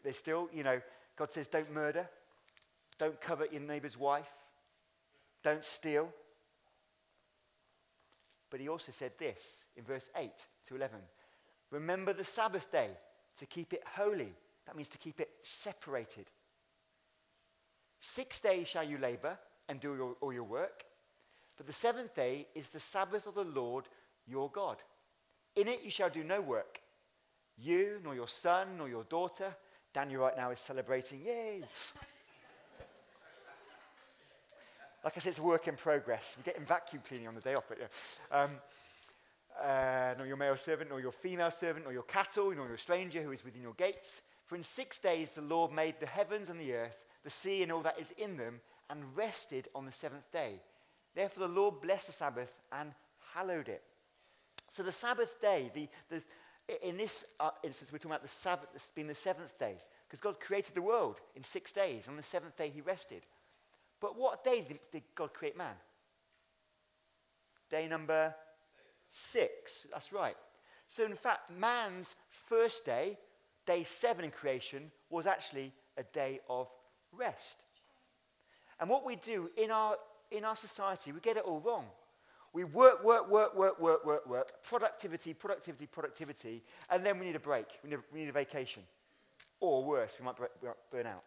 They 0.04 0.12
still, 0.12 0.50
you 0.52 0.62
know, 0.62 0.82
God 1.16 1.32
says, 1.32 1.46
don't 1.46 1.72
murder, 1.72 2.10
don't 2.98 3.18
covet 3.22 3.54
your 3.54 3.62
neighbor's 3.62 3.96
wife, 3.96 4.30
don't 5.42 5.64
steal. 5.64 6.10
But 8.50 8.60
he 8.60 8.68
also 8.68 8.92
said 8.92 9.12
this 9.18 9.40
in 9.78 9.84
verse 9.84 10.10
8 10.14 10.30
to 10.66 10.76
11 10.76 10.98
Remember 11.70 12.12
the 12.12 12.24
Sabbath 12.24 12.70
day 12.70 12.90
to 13.40 13.46
keep 13.46 13.72
it 13.72 13.82
holy. 13.96 14.32
That 14.66 14.76
means 14.76 14.88
to 14.90 14.98
keep 14.98 15.18
it 15.18 15.30
separated. 15.42 16.26
Six 18.00 18.40
days 18.40 18.68
shall 18.68 18.84
you 18.84 18.98
labor 18.98 19.36
and 19.68 19.80
do 19.80 19.94
your, 19.94 20.16
all 20.20 20.32
your 20.32 20.44
work, 20.44 20.84
but 21.56 21.66
the 21.66 21.72
seventh 21.72 22.14
day 22.14 22.46
is 22.54 22.68
the 22.68 22.80
Sabbath 22.80 23.26
of 23.26 23.34
the 23.34 23.44
Lord 23.44 23.86
your 24.26 24.50
God. 24.50 24.76
In 25.56 25.68
it 25.68 25.80
you 25.82 25.90
shall 25.90 26.08
do 26.08 26.22
no 26.22 26.40
work, 26.40 26.80
you, 27.58 27.98
nor 28.04 28.14
your 28.14 28.28
son, 28.28 28.68
nor 28.78 28.88
your 28.88 29.04
daughter. 29.04 29.54
Daniel 29.92 30.22
right 30.22 30.36
now 30.36 30.50
is 30.50 30.60
celebrating, 30.60 31.20
yay! 31.26 31.62
like 35.04 35.16
I 35.16 35.20
said, 35.20 35.30
it's 35.30 35.38
a 35.38 35.42
work 35.42 35.66
in 35.66 35.76
progress. 35.76 36.36
We're 36.38 36.44
getting 36.44 36.64
vacuum 36.64 37.02
cleaning 37.06 37.28
on 37.28 37.34
the 37.34 37.40
day 37.40 37.54
off, 37.54 37.64
but 37.68 37.78
yeah. 37.80 37.86
Um, 38.42 38.50
uh, 39.62 40.14
nor 40.16 40.26
your 40.26 40.36
male 40.36 40.56
servant, 40.56 40.90
nor 40.90 41.00
your 41.00 41.12
female 41.12 41.50
servant, 41.50 41.84
nor 41.84 41.92
your 41.92 42.02
cattle, 42.02 42.52
nor 42.54 42.68
your 42.68 42.76
stranger 42.76 43.22
who 43.22 43.32
is 43.32 43.44
within 43.44 43.62
your 43.62 43.74
gates. 43.74 44.22
For 44.46 44.56
in 44.56 44.62
six 44.62 44.98
days 44.98 45.30
the 45.30 45.42
Lord 45.42 45.72
made 45.72 45.94
the 46.00 46.06
heavens 46.06 46.50
and 46.50 46.60
the 46.60 46.74
earth, 46.74 47.04
the 47.24 47.30
sea 47.30 47.62
and 47.62 47.70
all 47.70 47.82
that 47.82 48.00
is 48.00 48.12
in 48.18 48.36
them, 48.36 48.60
and 48.88 49.16
rested 49.16 49.68
on 49.74 49.86
the 49.86 49.92
seventh 49.92 50.30
day. 50.32 50.60
Therefore 51.14 51.46
the 51.46 51.54
Lord 51.54 51.80
blessed 51.80 52.08
the 52.08 52.12
Sabbath 52.12 52.60
and 52.72 52.92
hallowed 53.34 53.68
it. 53.68 53.82
So 54.72 54.82
the 54.82 54.92
Sabbath 54.92 55.40
day, 55.40 55.70
the, 55.74 55.88
the, 56.08 56.88
in 56.88 56.96
this 56.96 57.24
uh, 57.38 57.50
instance, 57.62 57.92
we're 57.92 57.98
talking 57.98 58.12
about 58.12 58.22
the 58.22 58.28
Sabbath 58.28 58.92
being 58.94 59.08
the 59.08 59.14
seventh 59.14 59.58
day, 59.58 59.76
because 60.08 60.20
God 60.20 60.40
created 60.40 60.74
the 60.74 60.82
world 60.82 61.20
in 61.36 61.42
six 61.42 61.72
days. 61.72 62.06
And 62.06 62.12
on 62.12 62.16
the 62.16 62.22
seventh 62.22 62.56
day, 62.56 62.70
he 62.74 62.80
rested. 62.80 63.22
But 64.00 64.18
what 64.18 64.42
day 64.42 64.66
did 64.92 65.02
God 65.14 65.34
create 65.34 65.56
man? 65.56 65.74
Day 67.70 67.86
number 67.86 68.34
six. 69.10 69.86
That's 69.92 70.12
right. 70.12 70.36
So, 70.88 71.04
in 71.04 71.14
fact, 71.14 71.50
man's 71.50 72.16
first 72.48 72.84
day, 72.84 73.18
day 73.66 73.84
seven 73.84 74.24
in 74.24 74.30
creation, 74.30 74.90
was 75.08 75.26
actually 75.26 75.72
a 75.96 76.02
day 76.02 76.40
of 76.48 76.68
rest. 77.12 77.64
And 78.80 78.88
what 78.88 79.04
we 79.04 79.16
do 79.16 79.50
in 79.56 79.70
our, 79.70 79.96
in 80.30 80.44
our 80.44 80.56
society, 80.56 81.12
we 81.12 81.20
get 81.20 81.36
it 81.36 81.44
all 81.44 81.60
wrong. 81.60 81.86
We 82.52 82.64
work, 82.64 83.04
work, 83.04 83.30
work, 83.30 83.56
work, 83.56 83.80
work, 83.80 84.04
work, 84.04 84.28
work, 84.28 84.52
productivity, 84.64 85.34
productivity, 85.34 85.86
productivity, 85.86 86.62
and 86.88 87.06
then 87.06 87.18
we 87.18 87.26
need 87.26 87.36
a 87.36 87.40
break. 87.40 87.66
We 87.84 87.90
need 87.90 87.96
a, 87.96 88.02
we 88.12 88.20
need 88.20 88.28
a 88.28 88.32
vacation. 88.32 88.82
Or 89.60 89.84
worse, 89.84 90.16
we 90.18 90.24
might 90.24 90.36
burn 90.90 91.06
out. 91.06 91.22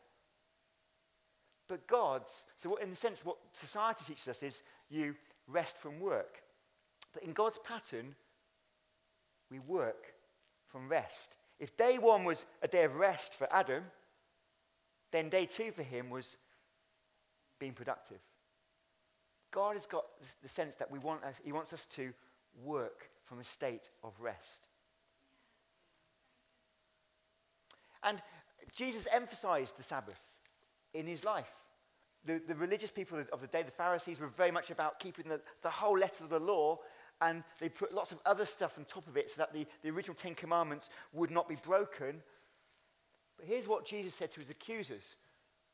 But 1.69 1.87
God's, 1.87 2.45
so 2.61 2.71
what, 2.71 2.81
in 2.81 2.89
a 2.89 2.95
sense, 2.95 3.23
what 3.23 3.37
society 3.53 4.03
teaches 4.05 4.27
us 4.27 4.43
is 4.43 4.63
you 4.89 5.15
rest 5.47 5.77
from 5.77 5.99
work. 5.99 6.42
But 7.13 7.24
in 7.24 7.34
God's 7.34 7.60
pattern, 7.63 8.15
we 9.50 9.60
work 9.60 10.13
from 10.67 10.89
rest. 10.89 11.36
If 11.60 11.77
day 11.77 11.98
one 11.98 12.25
was 12.25 12.46
a 12.62 12.67
day 12.67 12.84
of 12.84 12.96
rest 12.96 13.36
for 13.36 13.48
Adam, 13.53 13.84
then 15.12 15.29
day 15.29 15.46
two 15.46 15.72
for 15.72 15.84
him 15.84 16.10
was 16.10 16.38
being 17.60 17.74
productive. 17.74 18.17
God 19.51 19.75
has 19.75 19.86
got 19.86 20.05
the 20.41 20.50
sense 20.50 20.75
that 20.75 20.89
we 20.89 20.98
want 20.98 21.24
us, 21.24 21.36
he 21.43 21.51
wants 21.51 21.72
us 21.72 21.86
to 21.96 22.12
work 22.63 23.10
from 23.24 23.39
a 23.39 23.43
state 23.43 23.89
of 24.03 24.13
rest. 24.20 24.67
And 28.03 28.22
Jesus 28.75 29.08
emphasized 29.12 29.77
the 29.77 29.84
Sabbath 29.84 30.22
in 30.93 31.05
his 31.05 31.24
life. 31.24 31.53
The, 32.25 32.41
the 32.48 32.55
religious 32.55 32.89
people 32.89 33.24
of 33.32 33.41
the 33.41 33.48
day, 33.48 33.63
the 33.63 33.72
Pharisees, 33.72 34.20
were 34.20 34.27
very 34.27 34.51
much 34.51 34.72
about 34.72 35.00
keeping 35.00 35.27
the, 35.27 35.39
the 35.62 35.70
whole 35.70 35.98
letter 35.98 36.24
of 36.24 36.29
the 36.29 36.39
law 36.39 36.79
and 37.24 37.44
they 37.60 37.70
put 37.70 37.94
lots 37.94 38.12
of 38.12 38.20
other 38.25 38.46
stuff 38.46 38.77
on 38.77 38.86
top 38.86 39.08
of 39.08 39.18
it 39.18 39.32
so 39.32 39.38
that 39.38 39.53
the, 39.53 39.65
the 39.82 39.89
original 39.89 40.15
Ten 40.15 40.36
Commandments 40.36 40.89
would 41.13 41.32
not 41.32 41.48
be 41.48 41.56
broken. 41.56 42.22
But 43.38 43.48
here's 43.48 43.68
what 43.68 43.86
Jesus 43.86 44.13
said 44.13 44.32
to 44.32 44.39
his 44.39 44.50
accusers. 44.50 45.15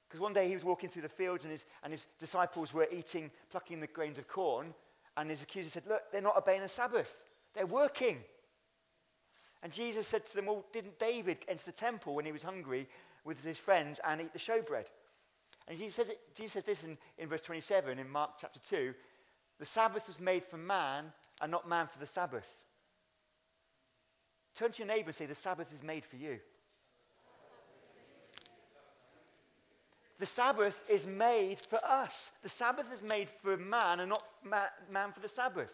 Because 0.07 0.21
one 0.21 0.33
day 0.33 0.47
he 0.47 0.55
was 0.55 0.63
walking 0.63 0.89
through 0.89 1.03
the 1.03 1.09
fields 1.09 1.43
and 1.43 1.51
his, 1.51 1.65
and 1.83 1.93
his 1.93 2.07
disciples 2.19 2.73
were 2.73 2.87
eating, 2.91 3.29
plucking 3.51 3.79
the 3.79 3.87
grains 3.87 4.17
of 4.17 4.27
corn. 4.27 4.73
And 5.17 5.29
his 5.29 5.43
accusers 5.43 5.73
said, 5.73 5.83
Look, 5.87 6.03
they're 6.11 6.21
not 6.21 6.37
obeying 6.37 6.61
the 6.61 6.69
Sabbath. 6.69 7.25
They're 7.53 7.65
working. 7.65 8.17
And 9.61 9.73
Jesus 9.73 10.07
said 10.07 10.25
to 10.25 10.35
them, 10.35 10.45
Well, 10.45 10.65
didn't 10.71 10.99
David 10.99 11.39
enter 11.47 11.65
the 11.65 11.71
temple 11.71 12.15
when 12.15 12.25
he 12.25 12.31
was 12.31 12.43
hungry 12.43 12.87
with 13.23 13.43
his 13.43 13.57
friends 13.57 13.99
and 14.07 14.21
eat 14.21 14.33
the 14.33 14.39
showbread? 14.39 14.85
And 15.67 15.77
Jesus 15.77 15.95
says, 15.95 16.09
it, 16.09 16.19
Jesus 16.33 16.53
says 16.53 16.63
this 16.63 16.83
in, 16.83 16.97
in 17.17 17.29
verse 17.29 17.41
27 17.41 17.99
in 17.99 18.09
Mark 18.09 18.31
chapter 18.39 18.59
2 18.67 18.93
The 19.59 19.65
Sabbath 19.65 20.07
was 20.07 20.19
made 20.19 20.43
for 20.43 20.57
man 20.57 21.05
and 21.41 21.51
not 21.51 21.67
man 21.67 21.87
for 21.87 21.99
the 21.99 22.05
Sabbath. 22.05 22.63
Turn 24.55 24.71
to 24.71 24.79
your 24.79 24.87
neighbor 24.87 25.09
and 25.09 25.15
say, 25.15 25.25
The 25.25 25.35
Sabbath 25.35 25.73
is 25.73 25.83
made 25.83 26.05
for 26.05 26.17
you. 26.17 26.39
The 30.19 30.25
Sabbath 30.25 30.83
is 30.89 31.07
made 31.07 31.59
for 31.59 31.79
us. 31.83 32.31
The 32.43 32.49
Sabbath 32.49 32.91
is 32.93 33.01
made 33.01 33.29
for 33.41 33.55
man 33.55 34.01
and 34.01 34.09
not 34.09 34.23
man 34.91 35.13
for 35.13 35.21
the 35.21 35.29
Sabbath. 35.29 35.73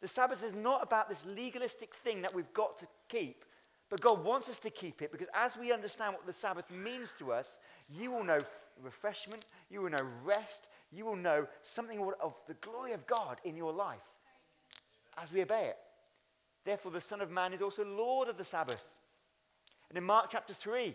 The 0.00 0.06
Sabbath 0.06 0.44
is 0.44 0.54
not 0.54 0.82
about 0.82 1.08
this 1.08 1.26
legalistic 1.26 1.92
thing 1.92 2.22
that 2.22 2.32
we've 2.32 2.52
got 2.54 2.78
to 2.78 2.86
keep, 3.08 3.44
but 3.90 4.00
God 4.00 4.24
wants 4.24 4.48
us 4.48 4.60
to 4.60 4.70
keep 4.70 5.02
it 5.02 5.10
because 5.10 5.26
as 5.34 5.56
we 5.56 5.72
understand 5.72 6.14
what 6.14 6.24
the 6.24 6.32
Sabbath 6.32 6.70
means 6.70 7.14
to 7.18 7.32
us, 7.32 7.58
you 7.88 8.12
will 8.12 8.22
know 8.22 8.38
refreshment, 8.80 9.44
you 9.68 9.82
will 9.82 9.90
know 9.90 10.06
rest, 10.24 10.68
you 10.92 11.04
will 11.04 11.16
know 11.16 11.48
something 11.64 12.00
of 12.22 12.34
the 12.46 12.54
glory 12.54 12.92
of 12.92 13.04
God 13.08 13.40
in 13.44 13.56
your 13.56 13.72
life 13.72 14.09
as 15.22 15.32
we 15.32 15.42
obey 15.42 15.66
it. 15.66 15.76
Therefore, 16.64 16.92
the 16.92 17.00
Son 17.00 17.20
of 17.20 17.30
Man 17.30 17.52
is 17.52 17.62
also 17.62 17.84
Lord 17.84 18.28
of 18.28 18.36
the 18.36 18.44
Sabbath. 18.44 18.84
And 19.88 19.98
in 19.98 20.04
Mark 20.04 20.26
chapter 20.30 20.52
3, 20.52 20.94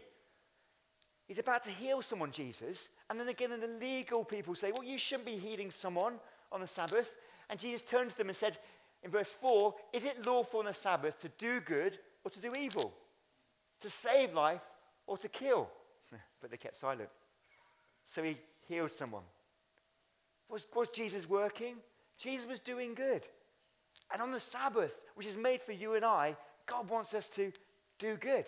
he's 1.27 1.39
about 1.39 1.63
to 1.63 1.71
heal 1.71 2.01
someone, 2.01 2.31
Jesus. 2.31 2.89
And 3.09 3.19
then 3.19 3.27
again, 3.27 3.49
the 3.49 3.85
legal 3.85 4.23
people 4.23 4.55
say, 4.55 4.71
Well, 4.71 4.83
you 4.83 4.97
shouldn't 4.97 5.25
be 5.25 5.37
healing 5.37 5.71
someone 5.71 6.15
on 6.51 6.61
the 6.61 6.67
Sabbath. 6.67 7.17
And 7.49 7.59
Jesus 7.59 7.81
turned 7.81 8.11
to 8.11 8.17
them 8.17 8.29
and 8.29 8.37
said, 8.37 8.57
in 9.05 9.11
verse 9.11 9.31
4, 9.31 9.73
Is 9.93 10.03
it 10.03 10.25
lawful 10.25 10.59
on 10.61 10.65
the 10.65 10.73
Sabbath 10.73 11.19
to 11.21 11.29
do 11.37 11.61
good 11.61 11.99
or 12.23 12.31
to 12.31 12.39
do 12.39 12.55
evil? 12.55 12.91
To 13.81 13.89
save 13.89 14.33
life 14.33 14.61
or 15.05 15.17
to 15.19 15.29
kill? 15.29 15.69
but 16.41 16.49
they 16.49 16.57
kept 16.57 16.75
silent. 16.75 17.09
So 18.07 18.23
he 18.23 18.37
healed 18.67 18.91
someone. 18.91 19.21
Was, 20.49 20.65
was 20.75 20.87
Jesus 20.87 21.29
working? 21.29 21.75
Jesus 22.17 22.47
was 22.47 22.59
doing 22.59 22.95
good. 22.95 23.23
And 24.11 24.21
on 24.21 24.31
the 24.31 24.39
Sabbath, 24.39 25.03
which 25.15 25.27
is 25.27 25.37
made 25.37 25.61
for 25.61 25.71
you 25.71 25.95
and 25.95 26.05
I, 26.05 26.35
God 26.65 26.89
wants 26.89 27.13
us 27.13 27.29
to 27.31 27.51
do 27.99 28.15
good. 28.17 28.45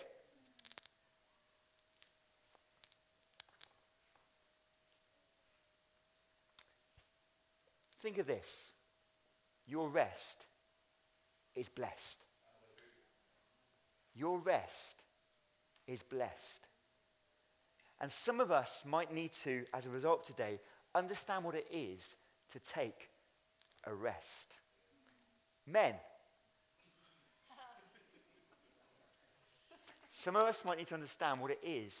Think 8.00 8.18
of 8.18 8.26
this 8.26 8.72
your 9.66 9.88
rest 9.88 10.46
is 11.54 11.68
blessed. 11.68 12.24
Your 14.14 14.38
rest 14.38 15.02
is 15.86 16.02
blessed. 16.02 16.66
And 18.00 18.10
some 18.10 18.40
of 18.40 18.50
us 18.50 18.84
might 18.86 19.12
need 19.12 19.32
to, 19.44 19.64
as 19.74 19.86
a 19.86 19.90
result 19.90 20.26
today, 20.26 20.60
understand 20.94 21.44
what 21.44 21.54
it 21.54 21.66
is 21.70 22.00
to 22.52 22.58
take 22.60 23.10
a 23.84 23.92
rest. 23.92 24.57
Men. 25.70 25.94
Some 30.10 30.36
of 30.36 30.42
us 30.42 30.64
might 30.64 30.78
need 30.78 30.88
to 30.88 30.94
understand 30.94 31.40
what 31.40 31.50
it 31.50 31.60
is 31.62 31.94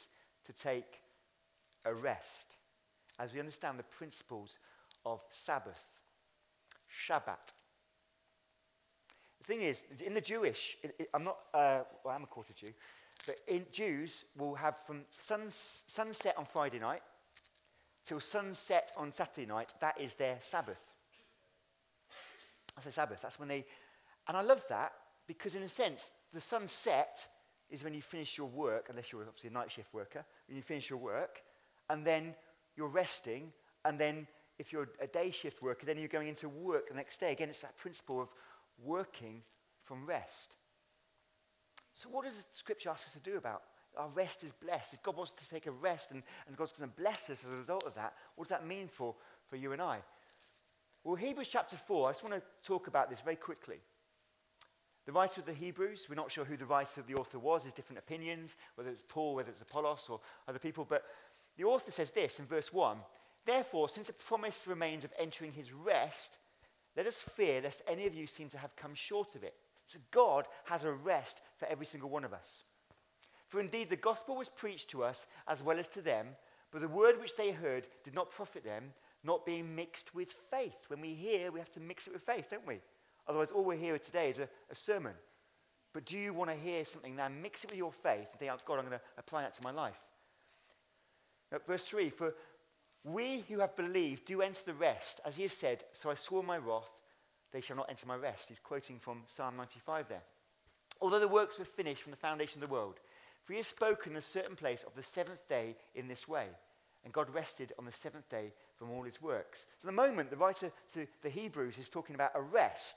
to 0.46 0.52
take 0.52 1.00
a 1.84 1.94
rest 1.94 2.56
as 3.18 3.32
we 3.32 3.40
understand 3.40 3.78
the 3.78 3.84
principles 3.84 4.58
of 5.04 5.20
Sabbath, 5.30 5.78
Shabbat. 7.06 7.52
The 9.38 9.44
thing 9.44 9.60
is, 9.62 9.82
in 10.04 10.14
the 10.14 10.20
Jewish, 10.20 10.76
I'm 11.14 11.24
not, 11.24 11.38
uh, 11.54 11.80
well, 12.04 12.14
I'm 12.14 12.24
a 12.24 12.26
quarter 12.26 12.52
Jew, 12.52 12.72
but 13.26 13.38
in 13.46 13.66
Jews 13.70 14.24
will 14.36 14.54
have 14.54 14.74
from 14.86 15.02
sun, 15.10 15.50
sunset 15.86 16.34
on 16.36 16.44
Friday 16.44 16.78
night 16.78 17.02
till 18.04 18.20
sunset 18.20 18.92
on 18.96 19.12
Saturday 19.12 19.46
night, 19.46 19.74
that 19.80 20.00
is 20.00 20.14
their 20.14 20.38
Sabbath. 20.40 20.82
That's 22.84 22.96
Sabbath. 22.96 23.20
That's 23.22 23.38
when 23.38 23.48
they, 23.48 23.64
and 24.26 24.36
I 24.36 24.42
love 24.42 24.64
that 24.68 24.92
because 25.26 25.54
in 25.54 25.62
a 25.62 25.68
sense, 25.68 26.10
the 26.32 26.40
sunset 26.40 27.28
is 27.70 27.84
when 27.84 27.94
you 27.94 28.02
finish 28.02 28.38
your 28.38 28.48
work, 28.48 28.86
unless 28.88 29.12
you're 29.12 29.22
obviously 29.22 29.50
a 29.50 29.52
night 29.52 29.70
shift 29.70 29.92
worker, 29.92 30.24
when 30.46 30.56
you 30.56 30.62
finish 30.62 30.88
your 30.88 30.98
work, 30.98 31.42
and 31.90 32.04
then 32.04 32.34
you're 32.76 32.88
resting, 32.88 33.52
and 33.84 33.98
then 33.98 34.26
if 34.58 34.72
you're 34.72 34.88
a 35.00 35.06
day 35.06 35.30
shift 35.30 35.62
worker, 35.62 35.86
then 35.86 35.98
you're 35.98 36.08
going 36.08 36.28
into 36.28 36.48
work 36.48 36.88
the 36.88 36.94
next 36.94 37.20
day. 37.20 37.32
Again, 37.32 37.48
it's 37.48 37.60
that 37.60 37.76
principle 37.76 38.20
of 38.20 38.28
working 38.82 39.42
from 39.84 40.06
rest. 40.06 40.56
So, 41.94 42.08
what 42.08 42.24
does 42.24 42.34
the 42.34 42.44
scripture 42.52 42.90
ask 42.90 43.06
us 43.06 43.12
to 43.12 43.20
do 43.20 43.36
about? 43.36 43.62
Our 43.96 44.08
rest 44.08 44.44
is 44.44 44.52
blessed. 44.52 44.94
If 44.94 45.02
God 45.02 45.16
wants 45.16 45.32
to 45.32 45.48
take 45.48 45.66
a 45.66 45.70
rest 45.70 46.10
and, 46.12 46.22
and 46.46 46.56
God's 46.56 46.72
going 46.72 46.88
to 46.88 46.96
bless 46.96 47.30
us 47.30 47.44
as 47.44 47.52
a 47.52 47.56
result 47.56 47.84
of 47.84 47.94
that, 47.94 48.14
what 48.36 48.46
does 48.46 48.56
that 48.56 48.66
mean 48.66 48.88
for, 48.88 49.14
for 49.48 49.56
you 49.56 49.72
and 49.72 49.82
I? 49.82 49.98
Well, 51.04 51.16
Hebrews 51.16 51.48
chapter 51.48 51.76
4, 51.76 52.08
I 52.08 52.12
just 52.12 52.24
want 52.24 52.34
to 52.34 52.42
talk 52.62 52.86
about 52.86 53.08
this 53.08 53.20
very 53.20 53.36
quickly. 53.36 53.78
The 55.06 55.12
writer 55.12 55.40
of 55.40 55.46
the 55.46 55.54
Hebrews, 55.54 56.06
we're 56.08 56.16
not 56.16 56.30
sure 56.30 56.44
who 56.44 56.56
the 56.56 56.66
writer 56.66 57.00
of 57.00 57.06
the 57.06 57.14
author 57.14 57.38
was, 57.38 57.62
there's 57.62 57.72
different 57.72 58.00
opinions, 58.00 58.56
whether 58.74 58.90
it's 58.90 59.04
Paul, 59.08 59.34
whether 59.34 59.50
it's 59.50 59.62
Apollos, 59.62 60.06
or 60.10 60.20
other 60.46 60.58
people, 60.58 60.84
but 60.86 61.04
the 61.56 61.64
author 61.64 61.90
says 61.90 62.10
this 62.10 62.38
in 62.38 62.46
verse 62.46 62.72
1 62.72 62.98
Therefore, 63.46 63.88
since 63.88 64.10
a 64.10 64.12
promise 64.12 64.66
remains 64.66 65.04
of 65.04 65.12
entering 65.18 65.52
his 65.52 65.72
rest, 65.72 66.36
let 66.96 67.06
us 67.06 67.16
fear 67.16 67.62
lest 67.62 67.82
any 67.88 68.06
of 68.06 68.14
you 68.14 68.26
seem 68.26 68.48
to 68.50 68.58
have 68.58 68.76
come 68.76 68.94
short 68.94 69.34
of 69.34 69.42
it. 69.42 69.54
So 69.86 69.98
God 70.10 70.44
has 70.66 70.84
a 70.84 70.92
rest 70.92 71.40
for 71.56 71.66
every 71.66 71.86
single 71.86 72.10
one 72.10 72.24
of 72.24 72.34
us. 72.34 72.64
For 73.48 73.60
indeed 73.60 73.88
the 73.88 73.96
gospel 73.96 74.36
was 74.36 74.50
preached 74.50 74.90
to 74.90 75.02
us 75.02 75.26
as 75.46 75.62
well 75.62 75.78
as 75.78 75.88
to 75.88 76.02
them, 76.02 76.26
but 76.70 76.82
the 76.82 76.88
word 76.88 77.18
which 77.18 77.36
they 77.36 77.52
heard 77.52 77.86
did 78.04 78.14
not 78.14 78.30
profit 78.30 78.64
them, 78.64 78.92
not 79.24 79.44
being 79.44 79.74
mixed 79.74 80.14
with 80.14 80.34
faith. 80.50 80.84
When 80.88 81.00
we 81.00 81.14
hear, 81.14 81.50
we 81.50 81.58
have 81.58 81.72
to 81.72 81.80
mix 81.80 82.06
it 82.06 82.12
with 82.12 82.22
faith, 82.22 82.48
don't 82.50 82.66
we? 82.66 82.80
Otherwise, 83.26 83.50
all 83.50 83.64
we're 83.64 83.76
hearing 83.76 84.00
today 84.00 84.30
is 84.30 84.38
a, 84.38 84.48
a 84.70 84.74
sermon. 84.74 85.14
But 85.92 86.04
do 86.04 86.18
you 86.18 86.32
want 86.32 86.50
to 86.50 86.56
hear 86.56 86.84
something 86.84 87.16
now? 87.16 87.28
Mix 87.28 87.64
it 87.64 87.70
with 87.70 87.78
your 87.78 87.92
faith 87.92 88.28
and 88.30 88.38
think, 88.38 88.52
oh, 88.52 88.58
God, 88.64 88.78
I'm 88.78 88.86
going 88.86 88.98
to 88.98 89.04
apply 89.18 89.42
that 89.42 89.54
to 89.54 89.62
my 89.62 89.70
life. 89.70 89.98
Now, 91.50 91.58
verse 91.66 91.84
3 91.84 92.10
For 92.10 92.34
we 93.04 93.44
who 93.48 93.60
have 93.60 93.76
believed 93.76 94.26
do 94.26 94.42
enter 94.42 94.60
the 94.64 94.74
rest, 94.74 95.20
as 95.24 95.36
he 95.36 95.42
has 95.42 95.52
said, 95.52 95.84
So 95.92 96.10
I 96.10 96.14
swore 96.14 96.42
my 96.42 96.58
wrath, 96.58 96.90
they 97.52 97.60
shall 97.60 97.76
not 97.76 97.88
enter 97.88 98.06
my 98.06 98.16
rest. 98.16 98.48
He's 98.48 98.58
quoting 98.58 98.98
from 98.98 99.22
Psalm 99.26 99.56
95 99.56 100.08
there. 100.08 100.22
Although 101.00 101.20
the 101.20 101.28
works 101.28 101.58
were 101.58 101.64
finished 101.64 102.02
from 102.02 102.10
the 102.10 102.16
foundation 102.16 102.62
of 102.62 102.68
the 102.68 102.74
world, 102.74 103.00
for 103.44 103.52
he 103.52 103.58
has 103.58 103.66
spoken 103.66 104.12
in 104.12 104.18
a 104.18 104.22
certain 104.22 104.56
place 104.56 104.84
of 104.86 104.94
the 104.94 105.02
seventh 105.02 105.48
day 105.48 105.76
in 105.94 106.08
this 106.08 106.28
way. 106.28 106.46
And 107.04 107.12
God 107.12 107.32
rested 107.32 107.72
on 107.78 107.86
the 107.86 107.92
seventh 107.92 108.28
day 108.28 108.52
from 108.78 108.90
all 108.90 109.02
his 109.02 109.20
works. 109.20 109.66
So, 109.78 109.88
at 109.88 109.94
the 109.94 110.02
moment 110.02 110.30
the 110.30 110.36
writer 110.36 110.70
to 110.94 111.06
the 111.22 111.30
Hebrews 111.30 111.78
is 111.78 111.88
talking 111.88 112.14
about 112.14 112.32
a 112.34 112.40
rest, 112.40 112.96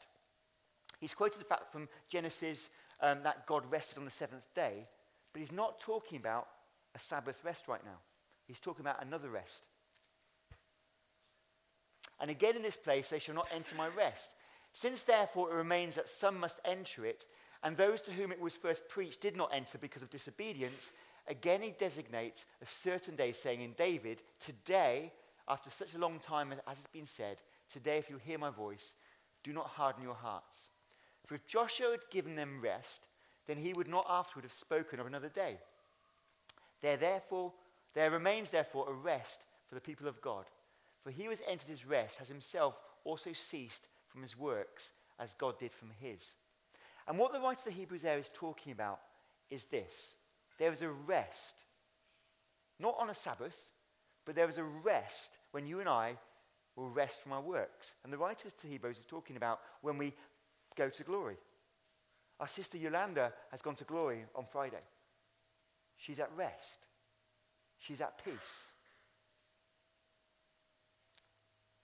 he's 1.00 1.14
quoted 1.14 1.40
the 1.40 1.46
fact 1.46 1.72
from 1.72 1.90
Genesis 2.08 2.70
um, 3.02 3.20
that 3.24 3.48
God 3.48 3.64
rested 3.70 3.98
on 3.98 4.06
the 4.06 4.12
seventh 4.12 4.54
day, 4.54 4.88
but 5.34 5.40
he's 5.40 5.52
not 5.52 5.80
talking 5.80 6.18
about 6.18 6.48
a 6.96 7.00
Sabbath 7.00 7.40
rest 7.44 7.68
right 7.68 7.84
now. 7.84 7.98
He's 8.48 8.60
talking 8.60 8.82
about 8.82 9.04
another 9.04 9.30
rest. 9.30 9.64
And 12.20 12.30
again 12.30 12.56
in 12.56 12.62
this 12.62 12.78
place 12.78 13.10
they 13.10 13.20
shall 13.20 13.36
not 13.36 13.48
enter 13.54 13.76
my 13.76 13.88
rest. 13.88 14.32
Since 14.74 15.04
therefore 15.04 15.52
it 15.52 15.56
remains 15.56 15.96
that 15.96 16.08
some 16.08 16.40
must 16.40 16.60
enter 16.64 17.06
it, 17.06 17.26
and 17.64 17.76
those 17.76 18.02
to 18.02 18.12
whom 18.12 18.32
it 18.32 18.40
was 18.40 18.56
first 18.56 18.88
preached 18.88 19.22
did 19.22 19.36
not 19.36 19.52
enter 19.54 19.78
because 19.78 20.02
of 20.02 20.10
disobedience, 20.10 20.94
again 21.28 21.62
he 21.62 21.72
designates 21.78 22.46
a 22.62 22.66
certain 22.66 23.16
day, 23.16 23.34
saying 23.34 23.62
in 23.62 23.74
David, 23.74 24.22
Today, 24.40 25.12
after 25.48 25.70
such 25.70 25.94
a 25.94 26.00
long 26.00 26.20
time 26.20 26.52
as 26.52 26.60
has 26.66 26.88
been 26.88 27.06
said, 27.06 27.38
today 27.72 27.98
if 27.98 28.10
you 28.10 28.18
hear 28.18 28.38
my 28.38 28.50
voice, 28.50 28.94
do 29.44 29.54
not 29.54 29.68
harden 29.68 30.04
your 30.04 30.16
hearts. 30.16 30.56
For 31.26 31.36
if 31.36 31.48
Joshua 31.48 31.92
had 31.92 32.10
given 32.12 32.36
them 32.36 32.62
rest, 32.62 33.08
then 33.48 33.58
he 33.58 33.74
would 33.74 33.88
not 33.88 34.06
afterward 34.10 34.44
have 34.44 34.54
spoken 34.54 35.00
of 35.00 35.08
another 35.08 35.30
day. 35.30 35.58
There 36.82 36.98
therefore 36.98 37.54
there 37.94 38.12
remains 38.12 38.50
therefore 38.50 38.90
a 38.90 38.94
rest 38.94 39.46
for 39.68 39.76
the 39.76 39.82
people 39.82 40.08
of 40.08 40.22
God. 40.22 40.46
For 41.04 41.12
he 41.12 41.24
who 41.24 41.30
has 41.32 41.42
entered 41.48 41.70
his 41.70 41.86
rest 41.86 42.20
has 42.20 42.30
himself 42.30 42.80
also 43.04 43.34
ceased 43.34 43.88
from 44.08 44.22
his 44.22 44.38
works, 44.38 44.92
as 45.20 45.34
God 45.34 45.58
did 45.60 45.74
from 45.74 45.90
his. 46.00 46.22
And 47.08 47.18
what 47.18 47.34
the 47.34 47.40
writer 47.40 47.60
of 47.60 47.66
the 47.66 47.72
Hebrews 47.72 48.04
there 48.04 48.18
is 48.18 48.30
talking 48.34 48.72
about 48.72 49.00
is 49.50 49.66
this 49.66 50.16
there 50.58 50.74
is 50.74 50.82
a 50.82 50.90
rest, 50.90 51.66
not 52.80 52.96
on 53.00 53.10
a 53.10 53.16
Sabbath, 53.16 53.70
but 54.26 54.36
there 54.36 54.50
is 54.50 54.58
a 54.58 54.64
rest 54.64 55.38
when 55.52 55.66
you 55.66 55.80
and 55.80 55.90
I 55.90 56.18
will 56.76 56.90
rest 56.90 57.22
from 57.22 57.34
our 57.34 57.42
works. 57.42 57.96
And 58.04 58.14
the 58.14 58.18
writer 58.18 58.50
to 58.50 58.68
Hebrews 58.68 58.98
is 58.98 59.06
talking 59.06 59.38
about 59.38 59.60
when 59.82 59.98
we 59.98 60.14
go 60.76 60.90
to 60.90 61.04
glory. 61.04 61.38
Our 62.40 62.48
sister 62.48 62.78
Yolanda 62.78 63.34
has 63.52 63.62
gone 63.62 63.76
to 63.76 63.84
glory 63.84 64.26
on 64.36 64.46
Friday. 64.52 64.82
She's 65.98 66.20
at 66.20 66.32
rest. 66.36 66.88
She's 67.78 68.02
at 68.02 68.24
peace. 68.24 68.72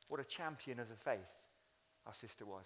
What 0.08 0.22
a 0.22 0.24
champion 0.24 0.80
of 0.80 0.90
the 0.90 0.96
faith 0.96 1.44
our 2.06 2.14
sister 2.14 2.46
was. 2.46 2.66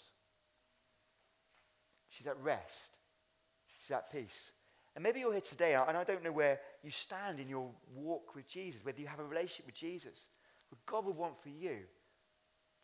She's 2.10 2.28
at 2.28 2.42
rest. 2.42 2.98
She's 3.80 3.92
at 3.92 4.12
peace. 4.12 4.51
And 4.95 5.03
maybe 5.03 5.21
you're 5.21 5.31
here 5.31 5.41
today, 5.41 5.75
and 5.75 5.98
I 5.98 6.03
don't 6.03 6.24
know 6.24 6.33
where 6.33 6.60
you 6.83 6.91
stand 6.91 7.39
in 7.39 7.48
your 7.48 7.69
walk 7.95 8.36
with 8.36 8.48
Jesus, 8.48 8.83
whether 8.83 9.00
you 9.00 9.07
have 9.07 9.19
a 9.19 9.25
relationship 9.25 9.65
with 9.65 9.75
Jesus. 9.75 10.27
But 10.69 10.86
God 10.86 11.05
would 11.05 11.15
want 11.15 11.41
for 11.41 11.50
you 11.50 11.77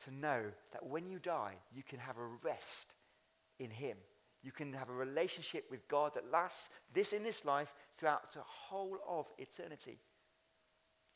to 0.05 0.13
know 0.13 0.43
that 0.71 0.85
when 0.85 1.09
you 1.09 1.19
die, 1.19 1.55
you 1.75 1.83
can 1.83 1.99
have 1.99 2.17
a 2.17 2.45
rest 2.47 2.93
in 3.59 3.69
Him. 3.69 3.97
You 4.43 4.51
can 4.51 4.71
have 4.73 4.89
a 4.89 4.93
relationship 4.93 5.65
with 5.69 5.87
God 5.87 6.13
that 6.13 6.31
lasts 6.31 6.69
this 6.93 7.11
in 7.11 7.23
this 7.23 7.43
life 7.43 7.73
throughout 7.97 8.31
the 8.31 8.39
whole 8.45 8.97
of 9.07 9.25
eternity. 9.37 9.97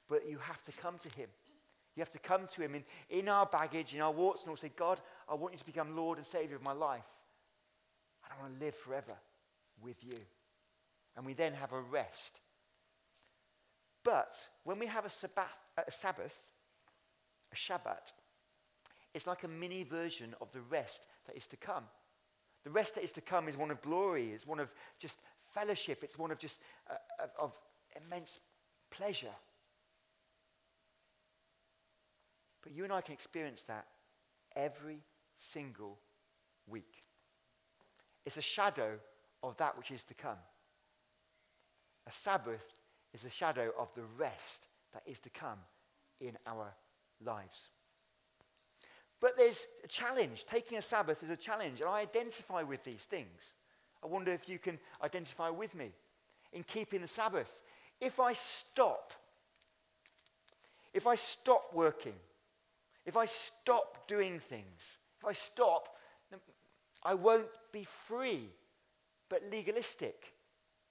But 0.09 0.27
you 0.27 0.39
have 0.39 0.61
to 0.63 0.71
come 0.73 0.97
to 0.97 1.09
Him. 1.09 1.29
You 1.95 2.01
have 2.01 2.09
to 2.09 2.19
come 2.19 2.47
to 2.47 2.61
Him 2.61 2.75
in, 2.75 2.83
in 3.09 3.29
our 3.29 3.45
baggage, 3.45 3.93
in 3.93 4.01
our 4.01 4.11
warts, 4.11 4.43
and 4.43 4.49
all 4.49 4.57
say, 4.57 4.71
God, 4.75 4.99
I 5.29 5.35
want 5.35 5.53
you 5.53 5.59
to 5.59 5.65
become 5.65 5.95
Lord 5.95 6.17
and 6.17 6.27
Savior 6.27 6.55
of 6.55 6.63
my 6.63 6.73
life. 6.73 7.05
And 8.25 8.33
I 8.33 8.41
want 8.41 8.59
to 8.59 8.65
live 8.65 8.75
forever 8.75 9.15
with 9.81 10.03
you. 10.03 10.17
And 11.15 11.25
we 11.25 11.33
then 11.33 11.53
have 11.53 11.73
a 11.73 11.81
rest. 11.81 12.39
But 14.03 14.35
when 14.63 14.79
we 14.79 14.87
have 14.87 15.05
a 15.05 15.09
Sabbath, 15.09 15.57
a 15.77 15.91
Sabbath, 15.91 16.51
a 17.51 17.55
Shabbat, 17.55 18.13
it's 19.13 19.27
like 19.27 19.43
a 19.43 19.47
mini 19.47 19.83
version 19.83 20.33
of 20.41 20.51
the 20.53 20.61
rest 20.61 21.05
that 21.27 21.35
is 21.35 21.47
to 21.47 21.57
come. 21.57 21.83
The 22.63 22.69
rest 22.69 22.95
that 22.95 23.03
is 23.03 23.11
to 23.13 23.21
come 23.21 23.47
is 23.47 23.57
one 23.57 23.71
of 23.71 23.81
glory, 23.81 24.29
it's 24.29 24.47
one 24.47 24.59
of 24.59 24.69
just 24.99 25.17
fellowship, 25.53 26.03
it's 26.03 26.17
one 26.17 26.31
of 26.31 26.37
just 26.37 26.59
uh, 26.89 27.27
of 27.39 27.53
immense 28.05 28.39
pleasure. 28.89 29.35
But 32.63 32.73
you 32.73 32.83
and 32.83 32.93
I 32.93 33.01
can 33.01 33.13
experience 33.13 33.63
that 33.63 33.85
every 34.55 34.99
single 35.37 35.97
week. 36.67 37.03
It's 38.25 38.37
a 38.37 38.41
shadow 38.41 38.99
of 39.41 39.57
that 39.57 39.77
which 39.77 39.91
is 39.91 40.03
to 40.05 40.13
come. 40.13 40.37
A 42.07 42.11
Sabbath 42.11 42.65
is 43.13 43.23
a 43.23 43.29
shadow 43.29 43.71
of 43.77 43.93
the 43.95 44.03
rest 44.17 44.67
that 44.93 45.03
is 45.05 45.19
to 45.21 45.29
come 45.29 45.59
in 46.19 46.37
our 46.45 46.73
lives. 47.23 47.69
But 49.19 49.37
there's 49.37 49.67
a 49.83 49.87
challenge. 49.87 50.45
Taking 50.45 50.77
a 50.77 50.81
Sabbath 50.81 51.21
is 51.23 51.29
a 51.29 51.37
challenge, 51.37 51.79
and 51.79 51.89
I 51.89 52.01
identify 52.01 52.63
with 52.63 52.83
these 52.83 53.03
things. 53.03 53.55
I 54.03 54.07
wonder 54.07 54.31
if 54.31 54.49
you 54.49 54.57
can 54.57 54.79
identify 55.03 55.49
with 55.49 55.75
me 55.75 55.91
in 56.53 56.63
keeping 56.63 57.01
the 57.01 57.07
Sabbath. 57.07 57.61
If 57.99 58.19
I 58.19 58.33
stop, 58.33 59.13
if 60.93 61.05
I 61.05 61.15
stop 61.15 61.65
working, 61.73 62.15
if 63.05 63.15
I 63.15 63.25
stop 63.25 64.07
doing 64.07 64.39
things, 64.39 64.97
if 65.19 65.25
I 65.25 65.33
stop, 65.33 65.95
I 67.03 67.13
won't 67.13 67.47
be 67.71 67.83
free, 67.83 68.49
but 69.29 69.43
legalistic. 69.51 70.33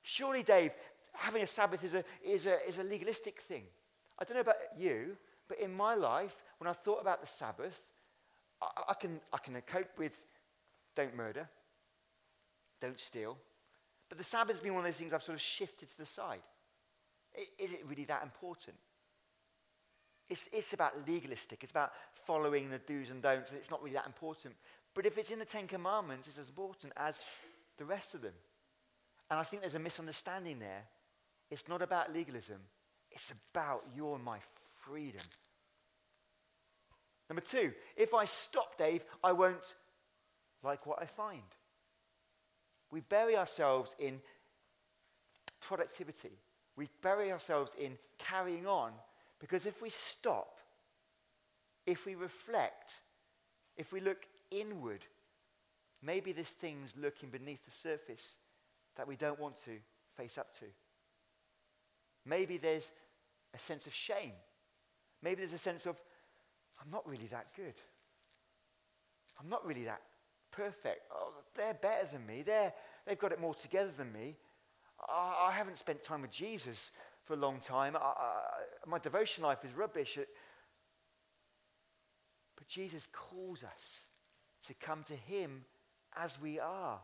Surely, 0.03 0.43
Dave, 0.43 0.73
having 1.15 1.43
a 1.43 1.47
Sabbath 1.47 1.85
is 1.85 1.95
a, 1.95 2.05
is 2.25 2.47
a, 2.47 2.67
is 2.69 2.79
a 2.79 2.85
legalistic 2.85 3.41
thing. 3.41 3.65
I 4.19 4.25
don't 4.25 4.35
know 4.35 4.41
about 4.41 4.57
you, 4.79 5.17
but 5.49 5.59
in 5.59 5.73
my 5.73 5.95
life, 5.95 6.35
when 6.59 6.69
I 6.69 6.73
thought 6.73 7.01
about 7.01 7.21
the 7.21 7.27
Sabbath, 7.27 7.81
I, 8.63 8.67
I, 8.91 8.95
can, 8.95 9.21
I 9.33 9.39
can 9.39 9.61
cope 9.67 9.99
with 9.99 10.17
don't 10.95 11.17
murder, 11.17 11.49
don't 12.81 13.01
steal. 13.01 13.37
But 14.09 14.19
the 14.19 14.25
Sabbath 14.25 14.57
has 14.57 14.61
been 14.61 14.75
one 14.75 14.85
of 14.85 14.87
those 14.87 14.99
things 14.99 15.13
I've 15.13 15.23
sort 15.23 15.37
of 15.37 15.43
shifted 15.43 15.91
to 15.91 15.99
the 15.99 16.07
side. 16.07 16.41
Is 17.59 17.73
it 17.73 17.85
really 17.89 18.05
that 18.07 18.23
important? 18.23 18.77
It's, 20.29 20.49
it's 20.53 20.73
about 20.73 21.09
legalistic. 21.09 21.63
It's 21.63 21.73
about 21.73 21.93
following 22.27 22.71
the 22.71 22.79
do's 22.79 23.11
and 23.11 23.23
don'ts, 23.23 23.51
and 23.51 23.59
it's 23.59 23.71
not 23.71 23.83
really 23.83 23.95
that 23.95 24.07
important. 24.07 24.55
But 24.95 25.07
if 25.07 25.17
it's 25.17 25.31
in 25.31 25.39
the 25.39 25.45
Ten 25.45 25.67
Commandments, 25.67 26.29
it's 26.29 26.39
as 26.39 26.49
important 26.49 26.93
as 26.97 27.17
the 27.79 27.85
rest 27.85 28.15
of 28.15 28.23
them. 28.23 28.35
And 29.31 29.39
I 29.39 29.45
think 29.45 29.63
there's 29.63 29.77
a 29.77 29.81
misunderstanding 29.81 30.59
there. 30.59 30.85
It's 31.51 31.69
not 31.69 31.83
about 31.83 32.13
legalism, 32.13 32.61
it's 33.11 33.33
about 33.53 33.83
your 33.95 34.17
and 34.17 34.25
my 34.25 34.39
freedom. 34.85 35.23
Number 37.29 37.43
two, 37.43 37.73
if 37.97 38.13
I 38.13 38.25
stop, 38.25 38.77
Dave, 38.77 39.05
I 39.23 39.33
won't 39.33 39.77
like 40.65 40.87
what 40.87 41.01
I 41.01 41.07
find. 41.07 41.43
We 42.91 43.01
bury 43.01 43.37
ourselves 43.37 43.95
in 43.99 44.21
productivity. 45.61 46.33
We 46.77 46.89
bury 47.03 47.31
ourselves 47.31 47.73
in 47.79 47.99
carrying 48.19 48.67
on 48.67 48.93
because 49.39 49.65
if 49.65 49.81
we 49.81 49.91
stop, 49.91 50.59
if 51.87 52.05
we 52.05 52.15
reflect, 52.15 52.95
if 53.77 53.93
we 53.93 54.01
look 54.01 54.27
inward, 54.51 55.07
maybe 56.03 56.33
there's 56.33 56.51
things 56.51 56.95
lurking 57.01 57.31
beneath 57.31 57.65
the 57.65 57.71
surface 57.71 58.37
that 58.97 59.07
we 59.07 59.17
don't 59.17 59.39
want 59.39 59.57
to 59.65 59.73
face 60.17 60.37
up 60.37 60.53
to. 60.59 60.67
Maybe 62.25 62.59
there's 62.59 62.91
a 63.55 63.59
sense 63.59 63.87
of 63.87 63.95
shame. 63.95 64.33
Maybe 65.23 65.37
there's 65.37 65.53
a 65.53 65.59
sense 65.59 65.87
of, 65.87 65.97
I'm 66.81 66.91
not 66.91 67.09
really 67.09 67.27
that 67.31 67.49
good. 67.57 67.75
I'm 69.39 69.49
not 69.49 69.67
really 69.67 69.85
that 69.85 70.03
perfect. 70.53 71.03
Oh, 71.13 71.33
they're 71.55 71.75
better 71.75 72.07
than 72.13 72.27
me. 72.27 72.43
They're, 72.43 72.73
they've 73.07 73.19
got 73.19 73.33
it 73.33 73.41
more 73.41 73.55
together 73.55 73.91
than 73.97 74.13
me. 74.13 74.37
I, 75.09 75.49
I 75.49 75.53
haven't 75.53 75.79
spent 75.79 76.03
time 76.03 76.23
with 76.23 76.31
Jesus 76.31 76.91
for 77.25 77.35
a 77.35 77.37
long 77.37 77.61
time. 77.61 77.97
I, 77.97 78.01
I, 78.01 78.37
my 78.87 78.99
devotion 78.99 79.45
life 79.45 79.65
is 79.65 79.73
rubbish. 79.73 80.19
But 82.57 82.69
Jesus 82.69 83.09
calls 83.13 83.63
us 83.63 83.71
to 84.67 84.75
come 84.75 85.03
to 85.05 85.15
Him 85.15 85.65
as 86.17 86.41
we 86.41 86.59
are. 86.59 87.01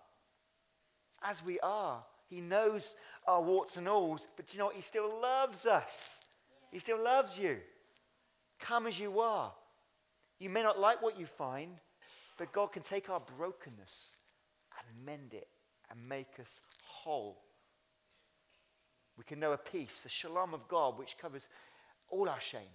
As 1.23 1.45
we 1.45 1.59
are. 1.61 2.05
He 2.29 2.41
knows 2.41 2.97
our 3.27 3.41
warts 3.41 3.77
and 3.77 3.89
alls, 3.89 4.27
but 4.37 4.53
you 4.53 4.59
know 4.59 4.67
what? 4.67 4.77
He 4.77 4.83
still 4.83 5.21
loves 5.21 5.67
us. 5.67 6.21
He 6.71 6.79
still 6.79 7.03
loves 7.03 7.39
you. 7.39 7.59
Come 8.59 8.87
as 8.87 8.99
you 8.99 9.21
are. 9.21 9.53
You 10.39 10.51
may 10.51 10.63
not 10.63 10.79
like 10.79 11.03
what 11.03 11.19
you 11.19 11.27
find, 11.27 11.79
but 12.37 12.53
God 12.53 12.73
can 12.73 12.83
take 12.83 13.09
our 13.09 13.21
brokenness 13.37 13.93
and 14.79 15.07
mend 15.07 15.35
it 15.35 15.49
and 15.91 16.09
make 16.09 16.39
us 16.41 16.61
whole. 16.85 17.39
We 19.17 19.25
can 19.25 19.41
know 19.41 19.53
a 19.53 19.59
peace, 19.59 20.01
the 20.03 20.09
shalom 20.09 20.53
of 20.53 20.69
God, 20.69 20.99
which 20.99 21.17
covers 21.19 21.43
all 22.11 22.29
our 22.29 22.41
shame. 22.41 22.75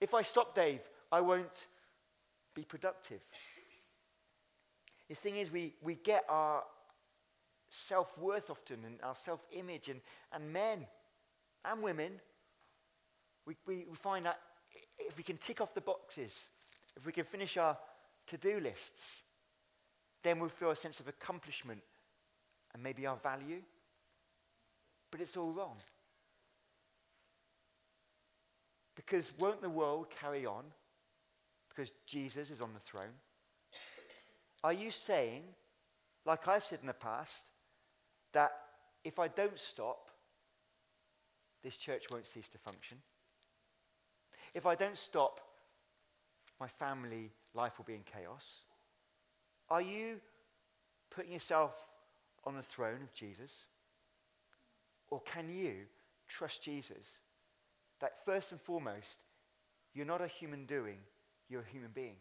If 0.00 0.14
I 0.14 0.22
stop, 0.22 0.54
Dave, 0.54 0.80
I 1.12 1.20
won't 1.20 1.66
be 2.54 2.62
productive. 2.62 3.20
The 5.08 5.14
thing 5.14 5.36
is, 5.36 5.52
we, 5.52 5.74
we 5.82 5.94
get 5.94 6.24
our 6.28 6.64
self 7.76 8.16
worth 8.18 8.50
often 8.50 8.84
and 8.84 8.98
our 9.02 9.14
self 9.14 9.40
image, 9.52 9.88
and, 9.88 10.00
and 10.32 10.52
men 10.52 10.86
and 11.64 11.82
women, 11.82 12.12
we, 13.46 13.56
we, 13.66 13.86
we 13.88 13.96
find 13.96 14.26
that 14.26 14.40
if 14.98 15.16
we 15.16 15.22
can 15.22 15.36
tick 15.36 15.60
off 15.60 15.74
the 15.74 15.80
boxes, 15.80 16.32
if 16.96 17.04
we 17.04 17.12
can 17.12 17.24
finish 17.24 17.56
our 17.56 17.76
to 18.26 18.36
do 18.36 18.60
lists, 18.60 19.22
then 20.22 20.40
we'll 20.40 20.48
feel 20.48 20.70
a 20.70 20.76
sense 20.76 20.98
of 20.98 21.08
accomplishment 21.08 21.80
and 22.74 22.82
maybe 22.82 23.06
our 23.06 23.16
value. 23.16 23.60
But 25.10 25.20
it's 25.20 25.36
all 25.36 25.52
wrong. 25.52 25.76
Because 28.96 29.30
won't 29.38 29.60
the 29.60 29.70
world 29.70 30.06
carry 30.10 30.46
on 30.46 30.64
because 31.68 31.92
Jesus 32.06 32.50
is 32.50 32.60
on 32.60 32.72
the 32.72 32.80
throne? 32.80 33.14
Are 34.64 34.72
you 34.72 34.90
saying, 34.90 35.44
like 36.24 36.48
I've 36.48 36.64
said 36.64 36.80
in 36.80 36.86
the 36.86 36.94
past, 36.94 37.44
that 38.32 38.52
if 39.04 39.18
I 39.18 39.28
don't 39.28 39.58
stop, 39.58 40.10
this 41.62 41.76
church 41.76 42.04
won't 42.10 42.26
cease 42.26 42.48
to 42.48 42.58
function? 42.58 42.98
If 44.54 44.66
I 44.66 44.74
don't 44.74 44.98
stop, 44.98 45.40
my 46.60 46.68
family 46.68 47.30
life 47.54 47.78
will 47.78 47.84
be 47.84 47.94
in 47.94 48.02
chaos? 48.04 48.44
Are 49.68 49.82
you 49.82 50.20
putting 51.10 51.32
yourself 51.32 51.74
on 52.44 52.54
the 52.54 52.62
throne 52.62 53.02
of 53.02 53.12
Jesus? 53.12 53.52
Or 55.10 55.20
can 55.22 55.48
you 55.48 55.74
trust 56.28 56.62
Jesus 56.62 57.20
that 58.00 58.24
first 58.24 58.52
and 58.52 58.60
foremost, 58.60 59.24
you're 59.94 60.06
not 60.06 60.20
a 60.20 60.26
human 60.26 60.66
doing, 60.66 60.98
you're 61.48 61.62
a 61.62 61.72
human 61.72 61.90
being? 61.94 62.16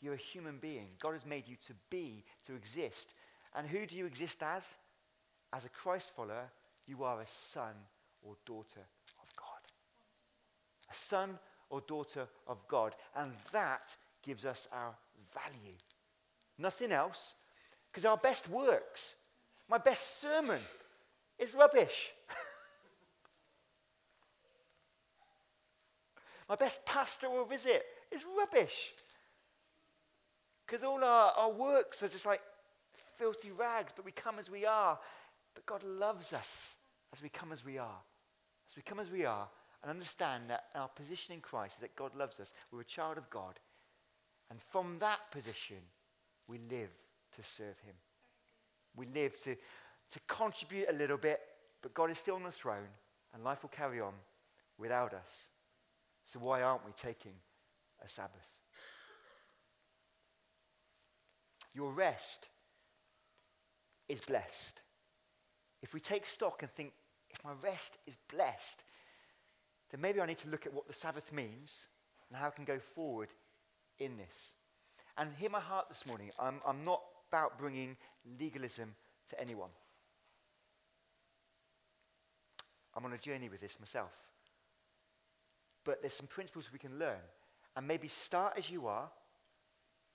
You're 0.00 0.14
a 0.14 0.18
human 0.18 0.58
being. 0.58 0.88
God 1.00 1.14
has 1.14 1.24
made 1.24 1.48
you 1.48 1.56
to 1.66 1.72
be, 1.88 2.24
to 2.46 2.54
exist. 2.54 3.14
And 3.54 3.66
who 3.66 3.86
do 3.86 3.96
you 3.96 4.04
exist 4.04 4.42
as? 4.42 4.62
As 5.54 5.64
a 5.64 5.68
Christ 5.68 6.10
follower, 6.16 6.50
you 6.86 7.04
are 7.04 7.20
a 7.20 7.26
son 7.28 7.74
or 8.22 8.34
daughter 8.44 8.80
of 9.22 9.28
God. 9.36 9.60
A 10.90 10.96
son 10.96 11.38
or 11.70 11.80
daughter 11.82 12.26
of 12.48 12.66
God. 12.66 12.96
And 13.16 13.30
that 13.52 13.94
gives 14.20 14.44
us 14.44 14.66
our 14.72 14.96
value. 15.32 15.76
Nothing 16.58 16.90
else. 16.90 17.34
Because 17.90 18.04
our 18.04 18.16
best 18.16 18.48
works, 18.48 19.14
my 19.70 19.78
best 19.78 20.20
sermon, 20.20 20.58
is 21.38 21.54
rubbish. 21.54 22.10
my 26.48 26.56
best 26.56 26.84
pastoral 26.84 27.44
visit 27.44 27.84
is 28.10 28.22
rubbish. 28.36 28.92
Because 30.66 30.82
all 30.82 31.04
our, 31.04 31.30
our 31.36 31.52
works 31.52 32.02
are 32.02 32.08
just 32.08 32.26
like 32.26 32.40
filthy 33.16 33.52
rags, 33.52 33.92
but 33.94 34.04
we 34.04 34.10
come 34.10 34.40
as 34.40 34.50
we 34.50 34.66
are. 34.66 34.98
But 35.54 35.66
God 35.66 35.82
loves 35.84 36.32
us 36.32 36.74
as 37.12 37.22
we 37.22 37.28
come 37.28 37.52
as 37.52 37.64
we 37.64 37.78
are. 37.78 38.00
As 38.70 38.76
we 38.76 38.82
come 38.82 39.00
as 39.00 39.10
we 39.10 39.24
are 39.24 39.48
and 39.82 39.90
understand 39.90 40.44
that 40.48 40.64
our 40.74 40.88
position 40.88 41.34
in 41.34 41.40
Christ 41.40 41.76
is 41.76 41.80
that 41.82 41.96
God 41.96 42.14
loves 42.16 42.40
us. 42.40 42.52
We're 42.72 42.80
a 42.80 42.84
child 42.84 43.18
of 43.18 43.28
God. 43.30 43.60
And 44.50 44.58
from 44.70 44.98
that 45.00 45.30
position, 45.30 45.76
we 46.48 46.58
live 46.70 46.90
to 47.36 47.42
serve 47.42 47.78
Him. 47.84 47.94
We 48.96 49.06
live 49.06 49.40
to, 49.42 49.54
to 49.54 50.20
contribute 50.26 50.88
a 50.88 50.94
little 50.94 51.16
bit, 51.16 51.40
but 51.82 51.94
God 51.94 52.10
is 52.10 52.18
still 52.18 52.36
on 52.36 52.44
the 52.44 52.50
throne, 52.50 52.88
and 53.32 53.44
life 53.44 53.62
will 53.62 53.70
carry 53.70 54.00
on 54.00 54.12
without 54.78 55.12
us. 55.12 55.48
So, 56.24 56.38
why 56.38 56.62
aren't 56.62 56.86
we 56.86 56.92
taking 56.92 57.34
a 58.04 58.08
Sabbath? 58.08 58.52
Your 61.74 61.92
rest 61.92 62.48
is 64.08 64.20
blessed. 64.20 64.80
If 65.84 65.92
we 65.92 66.00
take 66.00 66.24
stock 66.24 66.62
and 66.62 66.70
think, 66.70 66.94
if 67.28 67.44
my 67.44 67.50
rest 67.62 67.98
is 68.06 68.16
blessed, 68.32 68.82
then 69.90 70.00
maybe 70.00 70.18
I 70.18 70.24
need 70.24 70.38
to 70.38 70.48
look 70.48 70.64
at 70.64 70.72
what 70.72 70.88
the 70.88 70.94
Sabbath 70.94 71.30
means 71.30 71.76
and 72.28 72.38
how 72.38 72.46
I 72.46 72.50
can 72.50 72.64
go 72.64 72.78
forward 72.78 73.28
in 73.98 74.16
this. 74.16 74.54
And 75.18 75.28
hear 75.38 75.50
my 75.50 75.60
heart 75.60 75.90
this 75.90 76.06
morning. 76.06 76.30
I'm, 76.40 76.62
I'm 76.66 76.86
not 76.86 77.02
about 77.28 77.58
bringing 77.58 77.98
legalism 78.40 78.94
to 79.28 79.38
anyone. 79.38 79.68
I'm 82.96 83.04
on 83.04 83.12
a 83.12 83.18
journey 83.18 83.50
with 83.50 83.60
this 83.60 83.78
myself. 83.78 84.12
But 85.84 86.00
there's 86.00 86.14
some 86.14 86.28
principles 86.28 86.70
we 86.72 86.78
can 86.78 86.98
learn. 86.98 87.20
And 87.76 87.86
maybe 87.86 88.08
start 88.08 88.54
as 88.56 88.70
you 88.70 88.86
are 88.86 89.10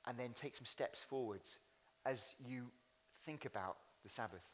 and 0.08 0.18
then 0.18 0.32
take 0.34 0.56
some 0.56 0.66
steps 0.66 1.04
forwards 1.08 1.60
as 2.08 2.34
you 2.44 2.72
think 3.24 3.46
about 3.46 3.78
the 4.04 4.10
Sabbath. 4.10 4.50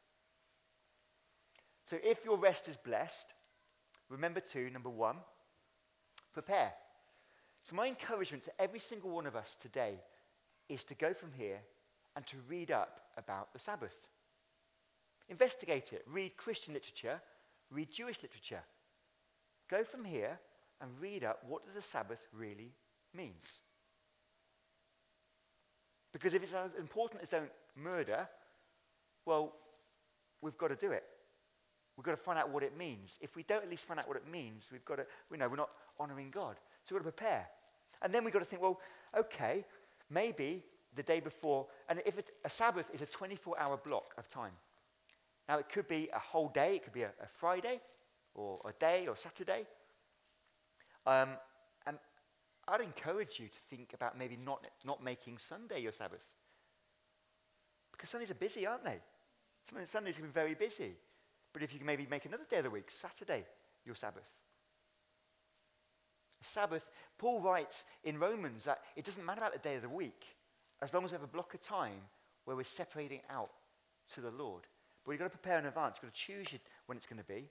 So 1.89 1.97
if 2.03 2.25
your 2.25 2.37
rest 2.37 2.67
is 2.67 2.77
blessed, 2.77 3.27
remember 4.09 4.39
two, 4.39 4.69
number 4.69 4.89
one, 4.89 5.17
prepare. 6.33 6.73
So 7.63 7.75
my 7.75 7.87
encouragement 7.87 8.43
to 8.45 8.61
every 8.61 8.79
single 8.79 9.11
one 9.11 9.25
of 9.27 9.35
us 9.35 9.55
today 9.61 9.95
is 10.67 10.83
to 10.85 10.95
go 10.95 11.13
from 11.13 11.31
here 11.37 11.59
and 12.15 12.25
to 12.27 12.37
read 12.47 12.71
up 12.71 13.01
about 13.17 13.53
the 13.53 13.59
Sabbath. 13.59 14.07
Investigate 15.29 15.93
it. 15.93 16.03
Read 16.07 16.37
Christian 16.37 16.73
literature, 16.73 17.21
read 17.71 17.91
Jewish 17.91 18.21
literature. 18.21 18.61
Go 19.69 19.83
from 19.83 20.05
here 20.05 20.39
and 20.81 20.91
read 20.99 21.23
up 21.23 21.43
what 21.47 21.65
does 21.65 21.75
the 21.75 21.81
Sabbath 21.81 22.23
really 22.33 22.71
means. 23.13 23.61
Because 26.13 26.33
if 26.33 26.43
it's 26.43 26.53
as 26.53 26.71
important 26.79 27.21
as 27.21 27.29
don't 27.29 27.51
murder, 27.75 28.27
well, 29.25 29.53
we've 30.41 30.57
got 30.57 30.67
to 30.67 30.75
do 30.75 30.91
it. 30.91 31.03
We've 31.97 32.03
got 32.03 32.11
to 32.11 32.17
find 32.17 32.37
out 32.37 32.49
what 32.49 32.63
it 32.63 32.77
means. 32.77 33.17
If 33.21 33.35
we 33.35 33.43
don't 33.43 33.63
at 33.63 33.69
least 33.69 33.85
find 33.85 33.99
out 33.99 34.07
what 34.07 34.17
it 34.17 34.29
means, 34.29 34.69
we've 34.71 34.83
got 34.83 34.97
to, 34.97 35.05
we 35.29 35.37
know 35.37 35.47
we're 35.47 35.55
not 35.55 35.69
honoring 35.99 36.29
God. 36.29 36.57
So 36.83 36.93
we've 36.93 37.03
got 37.03 37.09
to 37.09 37.15
prepare. 37.15 37.47
And 38.01 38.13
then 38.13 38.23
we've 38.23 38.33
got 38.33 38.39
to 38.39 38.45
think, 38.45 38.61
well, 38.61 38.79
okay, 39.17 39.65
maybe 40.09 40.63
the 40.95 41.03
day 41.03 41.19
before, 41.19 41.67
and 41.89 42.01
if 42.05 42.17
it, 42.17 42.31
a 42.43 42.49
Sabbath 42.49 42.89
is 42.93 43.01
a 43.01 43.05
24 43.05 43.59
hour 43.59 43.77
block 43.77 44.13
of 44.17 44.29
time. 44.29 44.51
Now, 45.47 45.57
it 45.59 45.69
could 45.69 45.87
be 45.87 46.09
a 46.13 46.19
whole 46.19 46.49
day, 46.49 46.75
it 46.75 46.83
could 46.83 46.93
be 46.93 47.03
a, 47.03 47.11
a 47.21 47.27
Friday, 47.39 47.79
or 48.33 48.59
a 48.65 48.73
day, 48.79 49.07
or 49.07 49.15
Saturday. 49.15 49.65
Um, 51.05 51.29
and 51.85 51.97
I'd 52.67 52.81
encourage 52.81 53.39
you 53.39 53.47
to 53.47 53.59
think 53.69 53.93
about 53.93 54.17
maybe 54.17 54.37
not, 54.37 54.65
not 54.83 55.03
making 55.03 55.37
Sunday 55.37 55.81
your 55.81 55.91
Sabbath. 55.91 56.25
Because 57.91 58.09
Sundays 58.09 58.31
are 58.31 58.35
busy, 58.35 58.65
aren't 58.65 58.83
they? 58.83 58.97
Sundays 59.87 60.15
can 60.15 60.25
be 60.25 60.31
very 60.31 60.55
busy. 60.55 60.95
But 61.55 61.63
if 61.63 61.71
you 61.71 61.79
can 61.79 61.87
maybe 61.87 62.05
make 62.11 62.25
another 62.25 62.43
day 62.49 62.57
of 62.57 62.65
the 62.65 62.69
week, 62.69 62.91
Saturday, 62.91 63.45
your 63.85 63.95
Sabbath. 63.95 64.29
Sabbath, 66.41 66.91
Paul 67.17 67.39
writes 67.39 67.85
in 68.03 68.19
Romans 68.19 68.65
that 68.65 68.81
it 68.97 69.05
doesn't 69.05 69.25
matter 69.25 69.39
about 69.39 69.53
the 69.53 69.59
day 69.59 69.75
of 69.75 69.81
the 69.81 69.87
week 69.87 70.35
as 70.81 70.93
long 70.93 71.05
as 71.05 71.11
we 71.11 71.15
have 71.15 71.23
a 71.23 71.27
block 71.27 71.53
of 71.53 71.61
time 71.61 72.01
where 72.43 72.57
we're 72.57 72.65
separating 72.65 73.21
out 73.29 73.51
to 74.13 74.19
the 74.19 74.31
Lord. 74.31 74.63
But 75.05 75.13
you've 75.13 75.19
got 75.19 75.31
to 75.31 75.37
prepare 75.37 75.57
in 75.57 75.65
advance. 75.65 75.95
You've 75.95 76.11
got 76.11 76.15
to 76.15 76.21
choose 76.21 76.59
when 76.87 76.97
it's 76.97 77.07
going 77.07 77.21
to 77.21 77.33
be. 77.33 77.47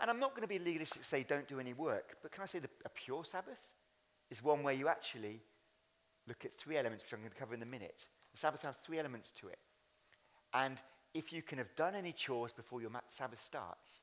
And 0.00 0.08
I'm 0.08 0.18
not 0.18 0.30
going 0.30 0.40
to 0.40 0.48
be 0.48 0.58
legalistic 0.58 1.04
say 1.04 1.22
don't 1.22 1.46
do 1.46 1.60
any 1.60 1.74
work, 1.74 2.16
but 2.22 2.32
can 2.32 2.42
I 2.42 2.46
say 2.46 2.60
a 2.86 2.88
pure 2.88 3.22
Sabbath 3.22 3.68
is 4.30 4.42
one 4.42 4.62
where 4.62 4.72
you 4.72 4.88
actually 4.88 5.42
look 6.26 6.46
at 6.46 6.56
three 6.56 6.78
elements, 6.78 7.04
which 7.04 7.12
I'm 7.12 7.18
going 7.18 7.32
to 7.32 7.36
cover 7.36 7.52
in 7.52 7.60
a 7.60 7.66
minute. 7.66 8.08
The 8.32 8.38
Sabbath 8.38 8.62
has 8.62 8.76
three 8.76 8.98
elements 8.98 9.30
to 9.42 9.48
it. 9.48 9.58
And 10.54 10.78
if 11.14 11.32
you 11.32 11.42
can 11.42 11.58
have 11.58 11.74
done 11.74 11.94
any 11.94 12.12
chores 12.12 12.52
before 12.52 12.80
your 12.80 12.90
Sabbath 13.10 13.42
starts, 13.42 14.00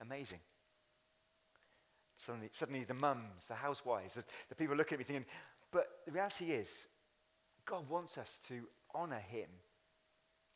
amazing. 0.00 0.40
Suddenly, 2.16 2.50
suddenly 2.52 2.84
the 2.84 2.94
mums, 2.94 3.46
the 3.48 3.54
housewives, 3.54 4.14
the, 4.14 4.24
the 4.48 4.54
people 4.54 4.76
looking 4.76 4.96
at 4.96 4.98
me 4.98 5.04
thinking, 5.04 5.26
but 5.72 5.86
the 6.04 6.12
reality 6.12 6.50
is, 6.50 6.68
God 7.64 7.88
wants 7.88 8.18
us 8.18 8.38
to 8.48 8.62
honor 8.94 9.20
him 9.20 9.48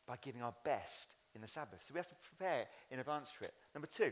by 0.07 0.17
giving 0.21 0.41
our 0.41 0.53
best 0.63 1.15
in 1.33 1.41
the 1.41 1.47
Sabbath. 1.47 1.83
So 1.85 1.93
we 1.93 1.99
have 1.99 2.07
to 2.09 2.15
prepare 2.15 2.65
in 2.91 2.99
advance 2.99 3.29
for 3.29 3.45
it. 3.45 3.53
Number 3.73 3.87
two. 3.87 4.11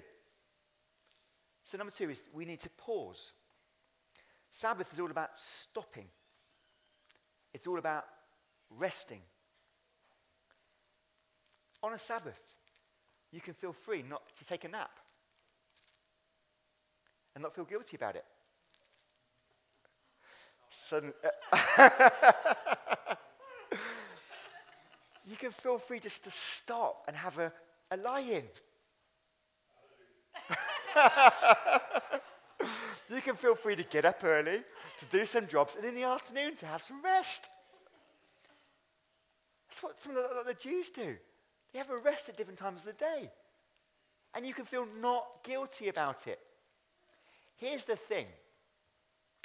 So, 1.65 1.77
number 1.77 1.93
two 1.95 2.09
is 2.09 2.23
we 2.33 2.45
need 2.45 2.59
to 2.61 2.69
pause. 2.71 3.31
Sabbath 4.51 4.91
is 4.93 4.99
all 4.99 5.11
about 5.11 5.29
stopping, 5.35 6.07
it's 7.53 7.67
all 7.67 7.79
about 7.79 8.05
resting. 8.69 9.21
On 11.83 11.93
a 11.93 11.99
Sabbath, 11.99 12.41
you 13.31 13.41
can 13.41 13.53
feel 13.53 13.73
free 13.73 14.03
not 14.09 14.21
to 14.37 14.45
take 14.45 14.63
a 14.63 14.69
nap 14.69 14.99
and 17.35 17.41
not 17.41 17.53
feel 17.53 17.65
guilty 17.65 17.97
about 17.97 18.15
it. 18.15 18.23
Sudden, 20.69 21.13
uh, 21.51 21.89
you 25.25 25.35
can 25.35 25.51
feel 25.51 25.77
free 25.77 25.99
just 25.99 26.23
to 26.23 26.31
stop 26.31 27.03
and 27.07 27.17
have 27.17 27.37
a, 27.37 27.51
a 27.91 27.97
lie 27.97 28.21
in. 28.21 28.43
you 33.15 33.21
can 33.21 33.35
feel 33.35 33.55
free 33.55 33.75
to 33.75 33.83
get 33.83 34.05
up 34.05 34.23
early, 34.23 34.63
to 34.99 35.05
do 35.11 35.25
some 35.25 35.47
jobs, 35.47 35.75
and 35.75 35.83
in 35.85 35.95
the 35.95 36.03
afternoon 36.03 36.55
to 36.55 36.65
have 36.65 36.81
some 36.81 37.03
rest. 37.03 37.43
That's 39.67 39.83
what 39.83 40.01
some 40.01 40.15
of 40.15 40.23
the, 40.23 40.43
the 40.47 40.53
Jews 40.53 40.89
do. 40.89 41.17
They 41.73 41.79
have 41.79 41.89
a 41.89 41.97
rest 41.97 42.29
at 42.29 42.37
different 42.37 42.59
times 42.59 42.81
of 42.81 42.85
the 42.85 42.93
day. 42.93 43.31
And 44.35 44.45
you 44.45 44.53
can 44.53 44.65
feel 44.65 44.87
not 45.01 45.25
guilty 45.43 45.89
about 45.89 46.27
it. 46.27 46.39
Here's 47.57 47.83
the 47.83 47.95
thing 47.95 48.27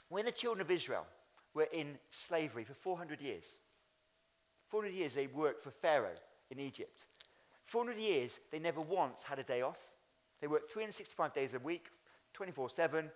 when 0.08 0.26
the 0.26 0.32
children 0.32 0.60
of 0.60 0.70
Israel 0.70 1.06
were 1.54 1.68
in 1.72 1.98
slavery 2.10 2.64
for 2.64 2.74
400 2.74 3.20
years, 3.20 3.44
400 4.68 4.94
years 4.94 5.14
they 5.14 5.26
worked 5.26 5.62
for 5.62 5.70
Pharaoh 5.70 6.16
in 6.50 6.58
Egypt. 6.58 7.06
400 7.66 7.98
years 7.98 8.40
they 8.50 8.58
never 8.58 8.80
once 8.80 9.22
had 9.22 9.38
a 9.38 9.42
day 9.42 9.62
off. 9.62 9.78
They 10.40 10.46
worked 10.46 10.70
365 10.70 11.34
days 11.34 11.54
a 11.54 11.58
week, 11.58 11.88
24 12.34 12.70
7. 12.70 13.10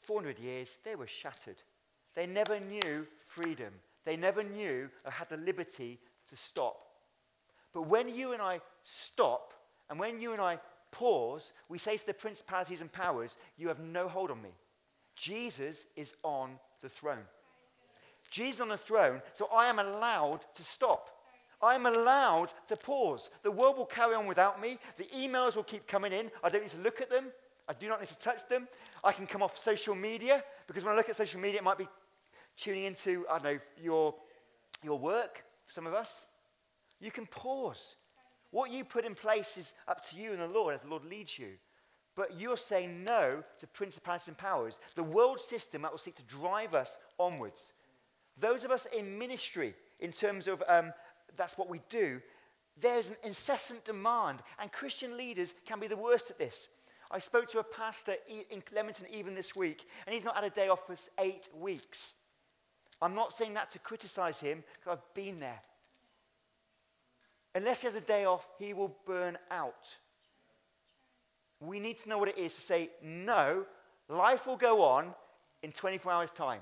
400 0.00 0.38
years, 0.38 0.76
they 0.84 0.96
were 0.96 1.06
shattered. 1.06 1.62
They 2.14 2.26
never 2.26 2.58
knew 2.58 3.06
freedom. 3.26 3.72
They 4.04 4.16
never 4.16 4.42
knew 4.42 4.88
or 5.04 5.10
had 5.10 5.28
the 5.28 5.36
liberty 5.36 5.98
to 6.28 6.36
stop. 6.36 6.89
But 7.72 7.82
when 7.82 8.08
you 8.08 8.32
and 8.32 8.42
I 8.42 8.60
stop, 8.82 9.54
and 9.88 9.98
when 9.98 10.20
you 10.20 10.32
and 10.32 10.40
I 10.40 10.58
pause, 10.90 11.52
we 11.68 11.78
say 11.78 11.96
to 11.96 12.06
the 12.06 12.14
principalities 12.14 12.80
and 12.80 12.92
powers, 12.92 13.36
You 13.56 13.68
have 13.68 13.80
no 13.80 14.08
hold 14.08 14.30
on 14.30 14.42
me. 14.42 14.50
Jesus 15.16 15.84
is 15.96 16.14
on 16.22 16.58
the 16.82 16.88
throne. 16.88 17.24
Jesus 18.30 18.60
on 18.60 18.68
the 18.68 18.76
throne, 18.76 19.22
so 19.34 19.46
I 19.46 19.66
am 19.66 19.78
allowed 19.78 20.40
to 20.54 20.62
stop. 20.62 21.10
I'm 21.62 21.84
allowed 21.84 22.50
to 22.68 22.76
pause. 22.76 23.28
The 23.42 23.50
world 23.50 23.76
will 23.76 23.86
carry 23.86 24.14
on 24.14 24.26
without 24.26 24.60
me. 24.60 24.78
The 24.96 25.04
emails 25.04 25.56
will 25.56 25.64
keep 25.64 25.86
coming 25.86 26.12
in. 26.12 26.30
I 26.42 26.48
don't 26.48 26.62
need 26.62 26.70
to 26.70 26.78
look 26.78 27.00
at 27.00 27.10
them. 27.10 27.26
I 27.68 27.74
do 27.74 27.88
not 27.88 28.00
need 28.00 28.08
to 28.08 28.18
touch 28.18 28.48
them. 28.48 28.66
I 29.04 29.12
can 29.12 29.26
come 29.26 29.42
off 29.42 29.62
social 29.62 29.94
media 29.94 30.42
because 30.66 30.84
when 30.84 30.94
I 30.94 30.96
look 30.96 31.08
at 31.08 31.16
social 31.16 31.40
media, 31.40 31.60
it 31.60 31.64
might 31.64 31.78
be 31.78 31.88
tuning 32.56 32.84
into, 32.84 33.26
I 33.28 33.38
don't 33.38 33.44
know, 33.44 33.60
your, 33.80 34.14
your 34.82 34.98
work, 34.98 35.44
some 35.68 35.86
of 35.86 35.94
us. 35.94 36.26
You 37.00 37.10
can 37.10 37.26
pause. 37.26 37.96
What 38.50 38.70
you 38.70 38.84
put 38.84 39.04
in 39.04 39.14
place 39.14 39.56
is 39.56 39.72
up 39.88 40.08
to 40.10 40.16
you 40.16 40.32
and 40.32 40.40
the 40.40 40.46
Lord 40.46 40.74
as 40.74 40.82
the 40.82 40.88
Lord 40.88 41.04
leads 41.04 41.38
you. 41.38 41.52
But 42.16 42.38
you're 42.38 42.56
saying 42.56 43.04
no 43.04 43.42
to 43.58 43.66
principalities 43.68 44.28
and 44.28 44.36
powers, 44.36 44.80
the 44.96 45.02
world 45.02 45.40
system 45.40 45.82
that 45.82 45.90
will 45.90 45.98
seek 45.98 46.16
to 46.16 46.22
drive 46.24 46.74
us 46.74 46.98
onwards. 47.18 47.72
Those 48.38 48.64
of 48.64 48.70
us 48.70 48.86
in 48.96 49.18
ministry, 49.18 49.74
in 50.00 50.12
terms 50.12 50.48
of 50.48 50.62
um, 50.68 50.92
that's 51.36 51.56
what 51.56 51.70
we 51.70 51.80
do, 51.88 52.20
there's 52.80 53.10
an 53.10 53.16
incessant 53.24 53.84
demand, 53.84 54.40
and 54.58 54.72
Christian 54.72 55.16
leaders 55.16 55.54
can 55.66 55.80
be 55.80 55.86
the 55.86 55.96
worst 55.96 56.30
at 56.30 56.38
this. 56.38 56.68
I 57.10 57.18
spoke 57.18 57.48
to 57.50 57.58
a 57.58 57.64
pastor 57.64 58.14
in 58.28 58.62
Leamington 58.74 59.06
even 59.12 59.34
this 59.34 59.54
week, 59.54 59.86
and 60.06 60.14
he's 60.14 60.24
not 60.24 60.36
had 60.36 60.44
a 60.44 60.50
day 60.50 60.68
off 60.68 60.86
for 60.86 60.96
eight 61.18 61.48
weeks. 61.54 62.12
I'm 63.02 63.14
not 63.14 63.32
saying 63.32 63.54
that 63.54 63.70
to 63.72 63.78
criticize 63.78 64.40
him, 64.40 64.64
because 64.74 64.98
I've 64.98 65.14
been 65.14 65.40
there. 65.40 65.60
Unless 67.54 67.82
he 67.82 67.86
has 67.86 67.96
a 67.96 68.00
day 68.00 68.24
off, 68.24 68.46
he 68.58 68.72
will 68.72 68.96
burn 69.06 69.36
out. 69.50 69.96
We 71.60 71.80
need 71.80 71.98
to 71.98 72.08
know 72.08 72.18
what 72.18 72.28
it 72.28 72.38
is 72.38 72.54
to 72.54 72.60
say, 72.60 72.90
no, 73.02 73.66
life 74.08 74.46
will 74.46 74.56
go 74.56 74.82
on 74.82 75.14
in 75.62 75.72
24 75.72 76.12
hours' 76.12 76.30
time. 76.30 76.60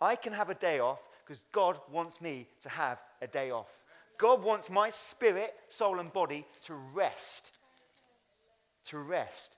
I 0.00 0.16
can 0.16 0.32
have 0.32 0.48
a 0.48 0.54
day 0.54 0.78
off 0.78 1.00
because 1.24 1.42
God 1.52 1.78
wants 1.92 2.20
me 2.20 2.46
to 2.62 2.68
have 2.68 2.98
a 3.20 3.26
day 3.26 3.50
off. 3.50 3.68
God 4.16 4.42
wants 4.42 4.70
my 4.70 4.90
spirit, 4.90 5.54
soul, 5.68 5.98
and 5.98 6.12
body 6.12 6.46
to 6.66 6.74
rest. 6.74 7.52
To 8.86 8.98
rest. 8.98 9.56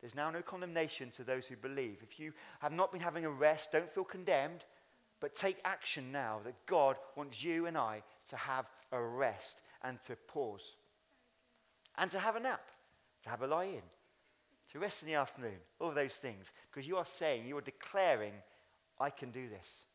There's 0.00 0.14
now 0.14 0.30
no 0.30 0.42
condemnation 0.42 1.10
to 1.16 1.24
those 1.24 1.46
who 1.46 1.56
believe. 1.56 1.98
If 2.02 2.18
you 2.18 2.32
have 2.60 2.72
not 2.72 2.92
been 2.92 3.00
having 3.00 3.24
a 3.24 3.30
rest, 3.30 3.72
don't 3.72 3.92
feel 3.92 4.04
condemned, 4.04 4.64
but 5.20 5.34
take 5.34 5.58
action 5.64 6.12
now 6.12 6.40
that 6.44 6.54
God 6.66 6.96
wants 7.16 7.42
you 7.42 7.66
and 7.66 7.76
I 7.76 8.02
to 8.28 8.36
have 8.36 8.66
a 8.92 9.00
rest 9.00 9.62
and 9.82 10.00
to 10.02 10.16
pause 10.16 10.74
and 11.96 12.10
to 12.10 12.18
have 12.18 12.36
a 12.36 12.40
nap, 12.40 12.68
to 13.24 13.30
have 13.30 13.42
a 13.42 13.46
lie 13.46 13.64
in, 13.64 13.82
to 14.72 14.78
rest 14.78 15.02
in 15.02 15.08
the 15.08 15.14
afternoon, 15.14 15.58
all 15.80 15.92
those 15.92 16.14
things. 16.14 16.46
Because 16.70 16.86
you 16.86 16.96
are 16.96 17.06
saying, 17.06 17.46
you 17.46 17.56
are 17.56 17.62
declaring, 17.62 18.32
I 19.00 19.10
can 19.10 19.30
do 19.30 19.48
this. 19.48 19.86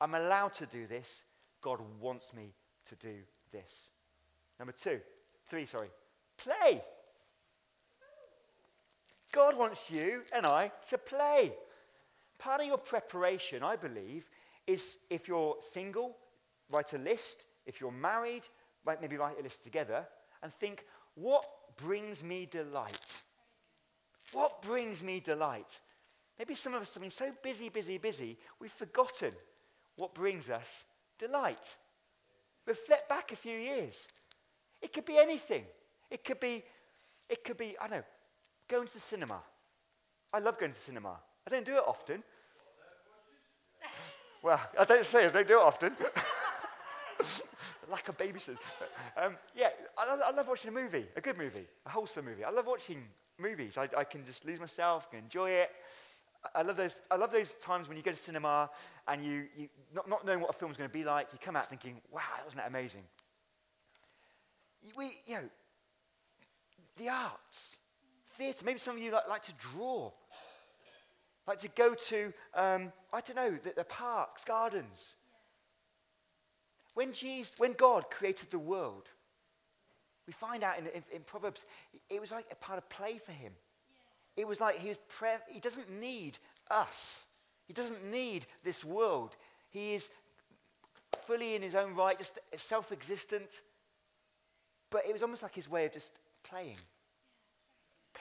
I'm 0.00 0.14
allowed 0.14 0.54
to 0.56 0.66
do 0.66 0.86
this. 0.86 1.24
God 1.60 1.80
wants 2.00 2.32
me 2.34 2.52
to 2.88 2.94
do 2.96 3.14
this. 3.52 3.90
Number 4.58 4.72
two, 4.72 5.00
three, 5.48 5.66
sorry, 5.66 5.90
play. 6.36 6.82
God 9.32 9.56
wants 9.56 9.90
you 9.90 10.22
and 10.32 10.44
I 10.44 10.70
to 10.90 10.98
play. 10.98 11.52
Part 12.38 12.60
of 12.60 12.66
your 12.66 12.78
preparation, 12.78 13.62
I 13.62 13.76
believe, 13.76 14.28
is 14.66 14.98
if 15.08 15.26
you're 15.26 15.56
single, 15.72 16.16
write 16.70 16.92
a 16.92 16.98
list. 16.98 17.46
If 17.66 17.80
you're 17.80 17.92
married, 17.92 18.42
maybe 19.00 19.16
write 19.16 19.38
a 19.38 19.42
list 19.42 19.62
together 19.62 20.06
and 20.42 20.52
think, 20.52 20.84
what 21.14 21.44
brings 21.76 22.22
me 22.22 22.46
delight? 22.50 23.22
What 24.32 24.62
brings 24.62 25.02
me 25.02 25.20
delight? 25.20 25.80
Maybe 26.38 26.54
some 26.54 26.74
of 26.74 26.82
us 26.82 26.94
have 26.94 27.02
been 27.02 27.10
so 27.10 27.30
busy, 27.42 27.68
busy, 27.68 27.98
busy, 27.98 28.38
we've 28.58 28.72
forgotten 28.72 29.32
what 29.96 30.14
brings 30.14 30.48
us 30.48 30.84
delight. 31.18 31.76
Reflect 32.66 33.08
back 33.08 33.32
a 33.32 33.36
few 33.36 33.56
years. 33.56 33.96
It 34.80 34.92
could 34.92 35.04
be 35.04 35.18
anything. 35.18 35.64
It 36.10 36.24
could 36.24 36.40
be, 36.40 36.64
it 37.28 37.44
could 37.44 37.56
be, 37.56 37.76
I 37.80 37.88
don't 37.88 37.98
know, 37.98 38.04
going 38.68 38.86
to 38.86 38.94
the 38.94 39.00
cinema. 39.00 39.40
I 40.32 40.38
love 40.38 40.58
going 40.58 40.72
to 40.72 40.78
the 40.78 40.84
cinema. 40.84 41.18
I 41.46 41.50
don't 41.50 41.66
do 41.66 41.76
it 41.76 41.84
often. 41.86 42.22
well, 44.42 44.60
I 44.78 44.84
don't 44.84 45.04
say 45.04 45.26
I 45.26 45.28
don't 45.28 45.46
do 45.46 45.58
it 45.58 45.62
often. 45.62 45.96
Lack 47.92 48.08
of 48.08 48.16
babysitters. 48.16 48.56
Um, 49.14 49.36
yeah, 49.54 49.68
I, 49.98 50.18
I, 50.28 50.30
love 50.30 50.48
watching 50.48 50.70
a 50.70 50.72
movie, 50.72 51.04
a 51.16 51.20
good 51.20 51.36
movie, 51.36 51.66
a 51.84 51.90
wholesome 51.90 52.24
movie. 52.24 52.44
I 52.44 52.50
love 52.50 52.66
watching 52.66 53.04
movies. 53.38 53.76
I, 53.76 53.86
I 53.94 54.04
can 54.04 54.24
just 54.24 54.46
lose 54.46 54.58
myself, 54.58 55.10
can 55.10 55.18
enjoy 55.18 55.50
it. 55.50 55.70
I 56.54 56.62
love 56.62 56.78
those, 56.78 57.02
I 57.10 57.16
love 57.16 57.30
those 57.30 57.52
times 57.62 57.88
when 57.88 57.98
you 57.98 58.02
go 58.02 58.10
to 58.10 58.16
cinema 58.16 58.70
and 59.06 59.22
you, 59.22 59.44
you 59.54 59.68
not, 59.94 60.08
not 60.08 60.24
knowing 60.24 60.40
what 60.40 60.48
a 60.48 60.54
film's 60.54 60.78
going 60.78 60.88
to 60.88 60.92
be 60.92 61.04
like, 61.04 61.28
you 61.30 61.38
come 61.42 61.56
out 61.56 61.68
thinking, 61.68 62.00
wow, 62.10 62.22
wasn't 62.42 62.62
that 62.62 62.68
amazing? 62.68 63.02
We, 64.96 65.12
you 65.26 65.34
know, 65.34 65.48
the 66.96 67.10
arts, 67.10 67.76
theatre. 68.34 68.64
Maybe 68.64 68.78
some 68.78 68.96
of 68.96 69.02
you 69.02 69.12
like, 69.12 69.28
like 69.28 69.42
to 69.44 69.52
draw, 69.52 70.10
like 71.46 71.60
to 71.60 71.68
go 71.68 71.94
to, 71.94 72.32
um, 72.54 72.92
I 73.12 73.20
don't 73.20 73.36
know, 73.36 73.58
the, 73.62 73.74
the 73.76 73.84
parks, 73.84 74.42
gardens. 74.44 75.16
When, 76.94 77.12
Jesus, 77.12 77.52
when 77.58 77.72
God 77.72 78.10
created 78.10 78.50
the 78.50 78.58
world, 78.58 79.08
we 80.26 80.32
find 80.32 80.62
out 80.62 80.78
in, 80.78 80.86
in, 80.86 81.02
in 81.12 81.22
Proverbs, 81.22 81.64
it 82.10 82.20
was 82.20 82.30
like 82.30 82.46
a 82.50 82.56
part 82.56 82.78
of 82.78 82.88
play 82.88 83.18
for 83.18 83.32
him. 83.32 83.52
It 84.36 84.46
was 84.46 84.60
like 84.60 84.76
he 84.76 84.88
was 84.88 84.98
pre- 85.08 85.28
he 85.50 85.60
doesn't 85.60 85.90
need 85.90 86.38
us. 86.70 87.26
He 87.66 87.72
doesn't 87.72 88.10
need 88.10 88.46
this 88.64 88.84
world. 88.84 89.36
He 89.70 89.94
is 89.94 90.10
fully 91.26 91.54
in 91.54 91.62
his 91.62 91.74
own 91.74 91.94
right, 91.94 92.18
just 92.18 92.38
self-existent. 92.56 93.62
But 94.90 95.06
it 95.06 95.12
was 95.12 95.22
almost 95.22 95.42
like 95.42 95.54
his 95.54 95.68
way 95.68 95.86
of 95.86 95.92
just 95.92 96.12
playing 96.42 96.76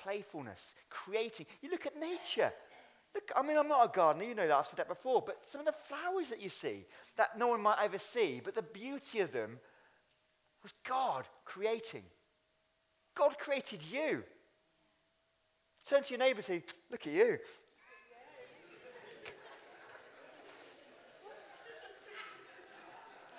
playfulness, 0.03 0.73
creating. 0.89 1.45
You 1.61 1.69
look 1.69 1.85
at 1.85 1.99
nature. 1.99 2.51
Look, 3.13 3.31
I 3.35 3.41
mean, 3.41 3.57
I'm 3.57 3.67
not 3.67 3.85
a 3.85 3.91
gardener, 3.91 4.25
you 4.25 4.35
know 4.35 4.47
that, 4.47 4.57
I've 4.57 4.67
said 4.67 4.77
that 4.77 4.87
before, 4.87 5.21
but 5.25 5.39
some 5.45 5.59
of 5.59 5.65
the 5.65 5.73
flowers 5.73 6.29
that 6.29 6.41
you 6.41 6.49
see 6.49 6.85
that 7.17 7.37
no 7.37 7.47
one 7.47 7.61
might 7.61 7.77
ever 7.83 7.97
see, 7.97 8.41
but 8.43 8.55
the 8.55 8.61
beauty 8.61 9.19
of 9.19 9.31
them 9.31 9.59
was 10.63 10.73
God 10.87 11.25
creating. 11.43 12.03
God 13.15 13.37
created 13.37 13.83
you. 13.91 14.23
Turn 15.89 16.03
to 16.03 16.09
your 16.11 16.19
neighbor 16.19 16.37
and 16.37 16.45
say, 16.45 16.63
Look 16.89 17.05
at 17.05 17.13
you. 17.13 17.37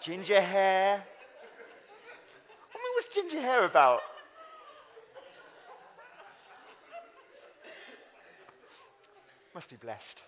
ginger 0.02 0.40
hair. 0.40 1.04
I 2.74 2.76
mean, 2.76 2.92
what's 2.96 3.14
ginger 3.14 3.40
hair 3.40 3.64
about? 3.64 4.00
Must 9.54 9.68
be 9.68 9.76
blessed. 9.76 10.22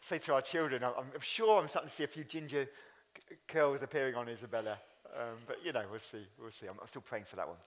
Say 0.00 0.18
to 0.18 0.34
our 0.34 0.42
children, 0.42 0.82
I'm, 0.82 0.92
I'm, 0.96 1.20
sure 1.20 1.60
I'm 1.60 1.68
starting 1.68 1.90
to 1.90 1.94
see 1.94 2.04
a 2.04 2.08
few 2.08 2.24
ginger 2.24 2.66
c- 3.14 3.36
curls 3.46 3.82
appearing 3.82 4.14
on 4.14 4.28
Isabella. 4.28 4.78
Um, 5.14 5.36
but, 5.46 5.58
you 5.64 5.72
know, 5.72 5.82
we'll 5.90 6.00
see. 6.00 6.26
We'll 6.40 6.50
see. 6.50 6.66
I'm, 6.66 6.76
I'm 6.80 6.86
still 6.88 7.02
praying 7.02 7.24
for 7.26 7.36
that 7.36 7.46
one. 7.46 7.58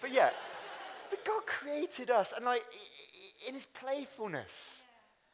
But 0.00 0.12
yeah, 0.12 0.30
but 1.10 1.24
God 1.24 1.42
created 1.44 2.10
us, 2.10 2.32
and 2.34 2.44
like 2.44 2.64
in 3.46 3.54
His 3.54 3.66
playfulness. 3.66 4.80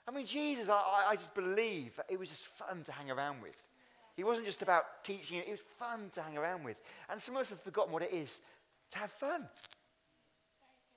I 0.07 0.11
mean, 0.11 0.27
Jesus, 0.27 0.69
I, 0.69 1.07
I 1.11 1.17
just 1.17 1.35
believe 1.35 1.99
it 2.09 2.19
was 2.19 2.29
just 2.29 2.45
fun 2.45 2.83
to 2.85 2.93
hang 2.93 3.11
around 3.11 3.43
with. 3.43 3.63
He 4.17 4.25
wasn't 4.25 4.47
just 4.47 4.63
about 4.63 5.03
teaching, 5.03 5.39
it 5.39 5.51
was 5.51 5.61
fun 5.79 6.11
to 6.15 6.23
hang 6.23 6.39
around 6.39 6.65
with. 6.65 6.77
And 7.11 7.21
some 7.21 7.37
of 7.37 7.43
us 7.43 7.49
have 7.51 7.61
forgotten 7.63 7.93
what 7.93 8.03
it 8.03 8.13
is 8.13 8.39
to 8.93 8.99
have 8.99 9.11
fun. 9.11 9.49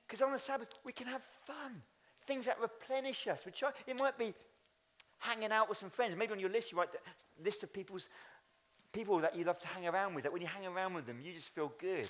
Because 0.08 0.22
on 0.22 0.32
the 0.32 0.40
Sabbath, 0.40 0.70
we 0.86 0.94
can 0.94 1.08
have 1.08 1.22
fun. 1.46 1.82
Things 2.22 2.46
that 2.46 2.60
replenish 2.62 3.28
us. 3.28 3.46
Which 3.46 3.62
it 3.86 3.98
might 3.98 4.18
be 4.18 4.34
hanging 5.20 5.52
out 5.52 5.68
with 5.68 5.78
some 5.78 5.90
friends. 5.90 6.16
Maybe 6.16 6.34
on 6.34 6.40
your 6.40 6.50
list, 6.50 6.72
you 6.72 6.78
write 6.78 6.90
a 6.94 7.44
list 7.44 7.64
of 7.64 7.74
people's, 7.74 8.08
people 8.94 9.20
that 9.20 9.36
you 9.36 9.44
love 9.44 9.60
to 9.60 9.68
hang 9.68 9.86
around 9.86 10.16
with. 10.16 10.24
That 10.24 10.32
when 10.32 10.42
you 10.42 10.48
hang 10.48 10.66
around 10.66 10.94
with 10.94 11.06
them, 11.06 11.20
you 11.22 11.34
just 11.34 11.50
feel 11.50 11.74
good. 11.80 12.10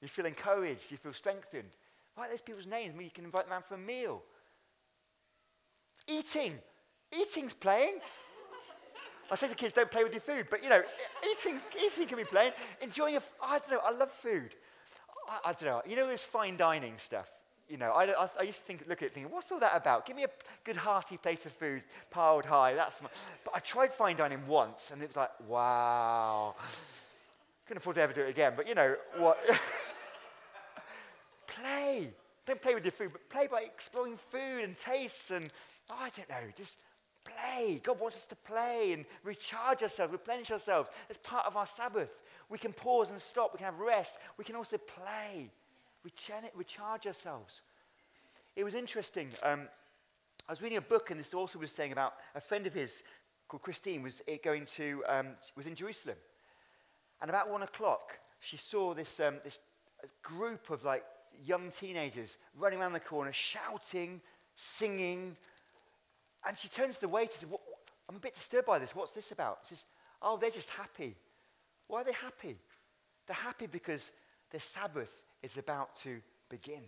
You 0.00 0.08
feel 0.08 0.26
encouraged. 0.26 0.90
You 0.90 0.96
feel 0.96 1.12
strengthened. 1.12 1.70
Write 2.16 2.30
those 2.30 2.40
people's 2.40 2.66
names. 2.66 2.92
Maybe 2.94 3.06
you 3.06 3.10
can 3.10 3.24
invite 3.24 3.44
them 3.44 3.52
around 3.52 3.64
for 3.64 3.74
a 3.74 3.78
meal. 3.78 4.22
Eating. 6.06 6.58
Eating's 7.12 7.54
playing. 7.54 7.98
I 9.30 9.36
say 9.36 9.48
to 9.48 9.54
kids, 9.54 9.72
don't 9.72 9.90
play 9.90 10.04
with 10.04 10.12
your 10.12 10.20
food, 10.20 10.46
but 10.50 10.62
you 10.62 10.68
know, 10.68 10.82
eating, 11.28 11.58
eating 11.82 12.06
can 12.06 12.18
be 12.18 12.24
playing. 12.24 12.52
Enjoying, 12.82 13.14
your, 13.14 13.22
I 13.42 13.58
don't 13.58 13.70
know, 13.70 13.80
I 13.82 13.90
love 13.90 14.12
food. 14.12 14.54
I, 15.28 15.50
I, 15.50 15.52
don't 15.52 15.64
know. 15.64 15.82
You 15.86 15.96
know 15.96 16.06
this 16.06 16.22
fine 16.22 16.56
dining 16.56 16.94
stuff? 16.98 17.30
You 17.68 17.78
know, 17.78 17.92
I, 17.92 18.04
I, 18.04 18.28
I, 18.40 18.42
used 18.42 18.58
to 18.58 18.64
think, 18.64 18.84
look 18.88 19.02
at 19.02 19.06
it 19.06 19.12
thinking, 19.12 19.32
what's 19.32 19.50
all 19.50 19.58
that 19.60 19.74
about? 19.74 20.06
Give 20.06 20.16
me 20.16 20.24
a 20.24 20.30
good 20.64 20.76
hearty 20.76 21.16
plate 21.16 21.44
of 21.46 21.52
food 21.52 21.82
piled 22.10 22.44
high. 22.44 22.74
That's 22.74 23.02
my... 23.02 23.08
But 23.44 23.56
I 23.56 23.58
tried 23.60 23.92
fine 23.92 24.16
dining 24.16 24.46
once, 24.46 24.90
and 24.92 25.02
it 25.02 25.08
was 25.08 25.16
like, 25.16 25.30
wow. 25.48 26.54
Couldn't 27.66 27.78
afford 27.78 27.96
to 27.96 28.02
ever 28.02 28.12
do 28.12 28.20
it 28.20 28.28
again. 28.28 28.52
But 28.56 28.68
you 28.68 28.74
know 28.74 28.96
what? 29.16 29.38
play. 31.46 32.10
Don't 32.46 32.60
play 32.60 32.74
with 32.74 32.84
your 32.84 32.92
food, 32.92 33.12
but 33.12 33.28
play 33.30 33.46
by 33.46 33.62
exploring 33.62 34.18
food 34.30 34.64
and 34.64 34.76
tastes 34.76 35.30
and 35.30 35.50
oh, 35.90 35.96
I 35.98 36.10
don't 36.10 36.28
know, 36.28 36.50
just 36.56 36.76
play. 37.24 37.80
God 37.82 38.00
wants 38.00 38.16
us 38.16 38.26
to 38.26 38.36
play 38.36 38.92
and 38.92 39.04
recharge 39.22 39.82
ourselves, 39.82 40.12
replenish 40.12 40.50
ourselves. 40.50 40.90
It's 41.08 41.18
part 41.22 41.46
of 41.46 41.56
our 41.56 41.66
Sabbath. 41.66 42.22
We 42.48 42.58
can 42.58 42.72
pause 42.72 43.10
and 43.10 43.20
stop. 43.20 43.52
We 43.52 43.58
can 43.58 43.66
have 43.66 43.80
rest. 43.80 44.18
We 44.36 44.44
can 44.44 44.56
also 44.56 44.78
play, 44.78 45.50
We 46.04 46.12
recharge 46.54 47.06
ourselves. 47.06 47.62
It 48.56 48.64
was 48.64 48.74
interesting. 48.74 49.30
Um, 49.42 49.68
I 50.48 50.52
was 50.52 50.62
reading 50.62 50.78
a 50.78 50.82
book, 50.82 51.10
and 51.10 51.18
this 51.18 51.34
author 51.34 51.58
was 51.58 51.72
saying 51.72 51.92
about 51.92 52.14
a 52.34 52.40
friend 52.40 52.66
of 52.66 52.74
his 52.74 53.02
called 53.48 53.62
Christine 53.62 54.02
was 54.02 54.20
going 54.42 54.66
to 54.76 55.04
um, 55.08 55.28
was 55.56 55.66
in 55.66 55.74
Jerusalem, 55.74 56.16
and 57.20 57.30
about 57.30 57.50
one 57.50 57.62
o'clock 57.62 58.18
she 58.40 58.56
saw 58.56 58.94
this 58.94 59.20
um, 59.20 59.36
this 59.42 59.58
group 60.22 60.70
of 60.70 60.84
like 60.84 61.04
young 61.44 61.70
teenagers 61.70 62.36
running 62.58 62.80
around 62.80 62.92
the 62.92 63.00
corner, 63.00 63.32
shouting, 63.32 64.20
singing, 64.54 65.36
and 66.46 66.58
she 66.58 66.68
turns 66.68 66.96
to 66.96 67.02
the 67.02 67.08
waiter 67.08 67.32
and 67.40 67.50
says, 67.50 67.60
"I'm 68.08 68.16
a 68.16 68.20
bit 68.20 68.34
disturbed 68.34 68.66
by 68.66 68.78
this. 68.78 68.94
What's 68.94 69.12
this 69.12 69.32
about?" 69.32 69.60
She 69.68 69.74
says, 69.74 69.84
"Oh, 70.20 70.36
they're 70.36 70.50
just 70.50 70.70
happy." 70.70 71.16
Why 71.86 72.00
are 72.00 72.04
they 72.04 72.12
happy? 72.12 72.56
They're 73.26 73.36
happy 73.36 73.66
because 73.66 74.10
their 74.50 74.60
Sabbath 74.60 75.22
is 75.42 75.58
about 75.58 75.96
to 75.96 76.20
begin. 76.48 76.82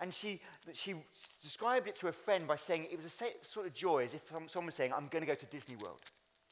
And 0.00 0.12
she, 0.12 0.40
she 0.72 0.94
described 1.42 1.86
it 1.86 1.96
to 1.96 2.08
a 2.08 2.12
friend 2.12 2.46
by 2.46 2.56
saying 2.56 2.88
it 2.90 3.00
was 3.00 3.06
a 3.20 3.44
sort 3.44 3.66
of 3.66 3.74
joy 3.74 4.04
as 4.04 4.14
if 4.14 4.22
someone 4.28 4.66
was 4.66 4.74
saying, 4.74 4.92
I'm 4.92 5.08
going 5.08 5.22
to 5.22 5.26
go 5.26 5.34
to 5.34 5.46
Disney 5.46 5.76
World 5.76 6.00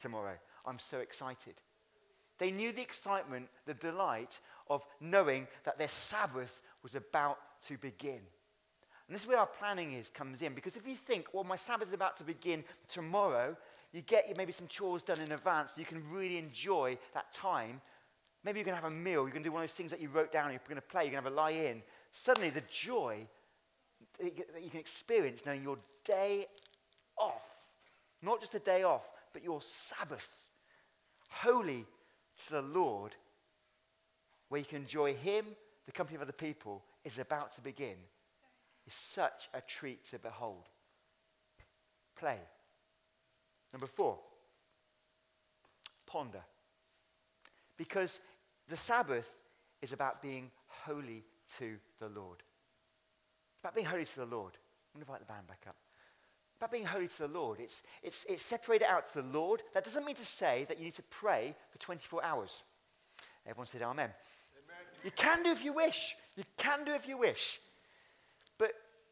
tomorrow. 0.01 0.35
I'm 0.65 0.79
so 0.79 0.99
excited. 0.99 1.55
They 2.37 2.51
knew 2.51 2.71
the 2.71 2.81
excitement, 2.81 3.49
the 3.65 3.73
delight 3.73 4.39
of 4.69 4.85
knowing 4.99 5.47
that 5.65 5.77
their 5.77 5.89
Sabbath 5.89 6.61
was 6.81 6.95
about 6.95 7.37
to 7.67 7.77
begin. 7.77 8.21
And 9.13 9.19
this 9.19 9.25
is 9.25 9.27
where 9.27 9.37
our 9.37 9.45
planning 9.45 9.93
is 9.93 10.09
comes 10.09 10.41
in. 10.41 10.55
Because 10.55 10.75
if 10.75 10.87
you 10.87 10.95
think, 10.95 11.27
well, 11.33 11.43
my 11.43 11.55
Sabbath 11.55 11.87
is 11.87 11.93
about 11.93 12.17
to 12.17 12.23
begin 12.23 12.63
tomorrow, 12.87 13.55
you 13.91 14.01
get 14.01 14.35
maybe 14.35 14.51
some 14.51 14.65
chores 14.65 15.03
done 15.03 15.19
in 15.19 15.31
advance 15.31 15.73
so 15.73 15.81
you 15.81 15.85
can 15.85 16.01
really 16.09 16.39
enjoy 16.39 16.97
that 17.13 17.31
time. 17.31 17.79
Maybe 18.43 18.57
you're 18.57 18.65
going 18.65 18.75
to 18.75 18.81
have 18.81 18.91
a 18.91 18.95
meal. 18.95 19.21
You're 19.21 19.29
going 19.29 19.43
to 19.43 19.49
do 19.49 19.51
one 19.51 19.61
of 19.61 19.69
those 19.69 19.77
things 19.77 19.91
that 19.91 20.01
you 20.01 20.09
wrote 20.09 20.31
down. 20.31 20.49
You're 20.49 20.61
going 20.67 20.77
to 20.77 20.81
play. 20.81 21.03
You're 21.03 21.11
going 21.11 21.23
to 21.23 21.29
have 21.29 21.31
a 21.31 21.35
lie 21.35 21.51
in. 21.51 21.83
Suddenly, 22.11 22.49
the 22.49 22.63
joy 22.71 23.19
that 24.19 24.63
you 24.63 24.71
can 24.71 24.79
experience 24.79 25.45
knowing 25.45 25.61
your 25.61 25.77
day 26.03 26.47
off, 27.15 27.43
not 28.23 28.41
just 28.41 28.55
a 28.55 28.59
day 28.59 28.81
off, 28.81 29.03
but 29.31 29.43
your 29.43 29.61
Sabbath, 29.61 30.49
holy 31.29 31.85
to 32.47 32.51
the 32.51 32.63
Lord, 32.63 33.11
where 34.49 34.57
you 34.57 34.65
can 34.65 34.79
enjoy 34.79 35.13
Him, 35.13 35.45
the 35.85 35.91
company 35.91 36.15
of 36.15 36.23
other 36.23 36.31
people, 36.31 36.81
is 37.05 37.19
about 37.19 37.53
to 37.53 37.61
begin, 37.61 37.97
is 38.87 38.93
such 38.93 39.49
a 39.53 39.61
treat 39.61 40.09
to 40.11 40.19
behold. 40.19 40.67
Play. 42.17 42.39
Number 43.71 43.87
four, 43.87 44.19
ponder. 46.05 46.43
Because 47.77 48.19
the 48.69 48.77
Sabbath 48.77 49.29
is 49.81 49.91
about 49.91 50.21
being 50.21 50.51
holy 50.67 51.23
to 51.57 51.77
the 51.99 52.07
Lord. 52.09 52.43
About 53.61 53.75
being 53.75 53.87
holy 53.87 54.05
to 54.05 54.15
the 54.15 54.25
Lord. 54.25 54.53
I'm 54.93 54.99
going 54.99 55.05
to 55.05 55.11
invite 55.11 55.27
the 55.27 55.33
band 55.33 55.47
back 55.47 55.65
up. 55.67 55.75
About 56.57 56.71
being 56.71 56.85
holy 56.85 57.07
to 57.07 57.17
the 57.19 57.27
Lord. 57.27 57.59
It's, 57.59 57.81
it's, 58.03 58.25
it's 58.29 58.43
separated 58.43 58.85
out 58.85 59.11
to 59.13 59.21
the 59.21 59.27
Lord. 59.27 59.63
That 59.73 59.83
doesn't 59.83 60.05
mean 60.05 60.15
to 60.15 60.25
say 60.25 60.65
that 60.67 60.77
you 60.77 60.85
need 60.85 60.93
to 60.95 61.03
pray 61.03 61.55
for 61.71 61.79
24 61.79 62.23
hours. 62.23 62.63
Everyone 63.45 63.67
said 63.67 63.81
amen. 63.81 63.91
amen. 64.05 64.13
You 65.03 65.11
can 65.11 65.43
do 65.43 65.49
if 65.49 65.65
you 65.65 65.73
wish. 65.73 66.15
You 66.35 66.43
can 66.57 66.85
do 66.85 66.93
if 66.93 67.07
you 67.07 67.17
wish. 67.17 67.59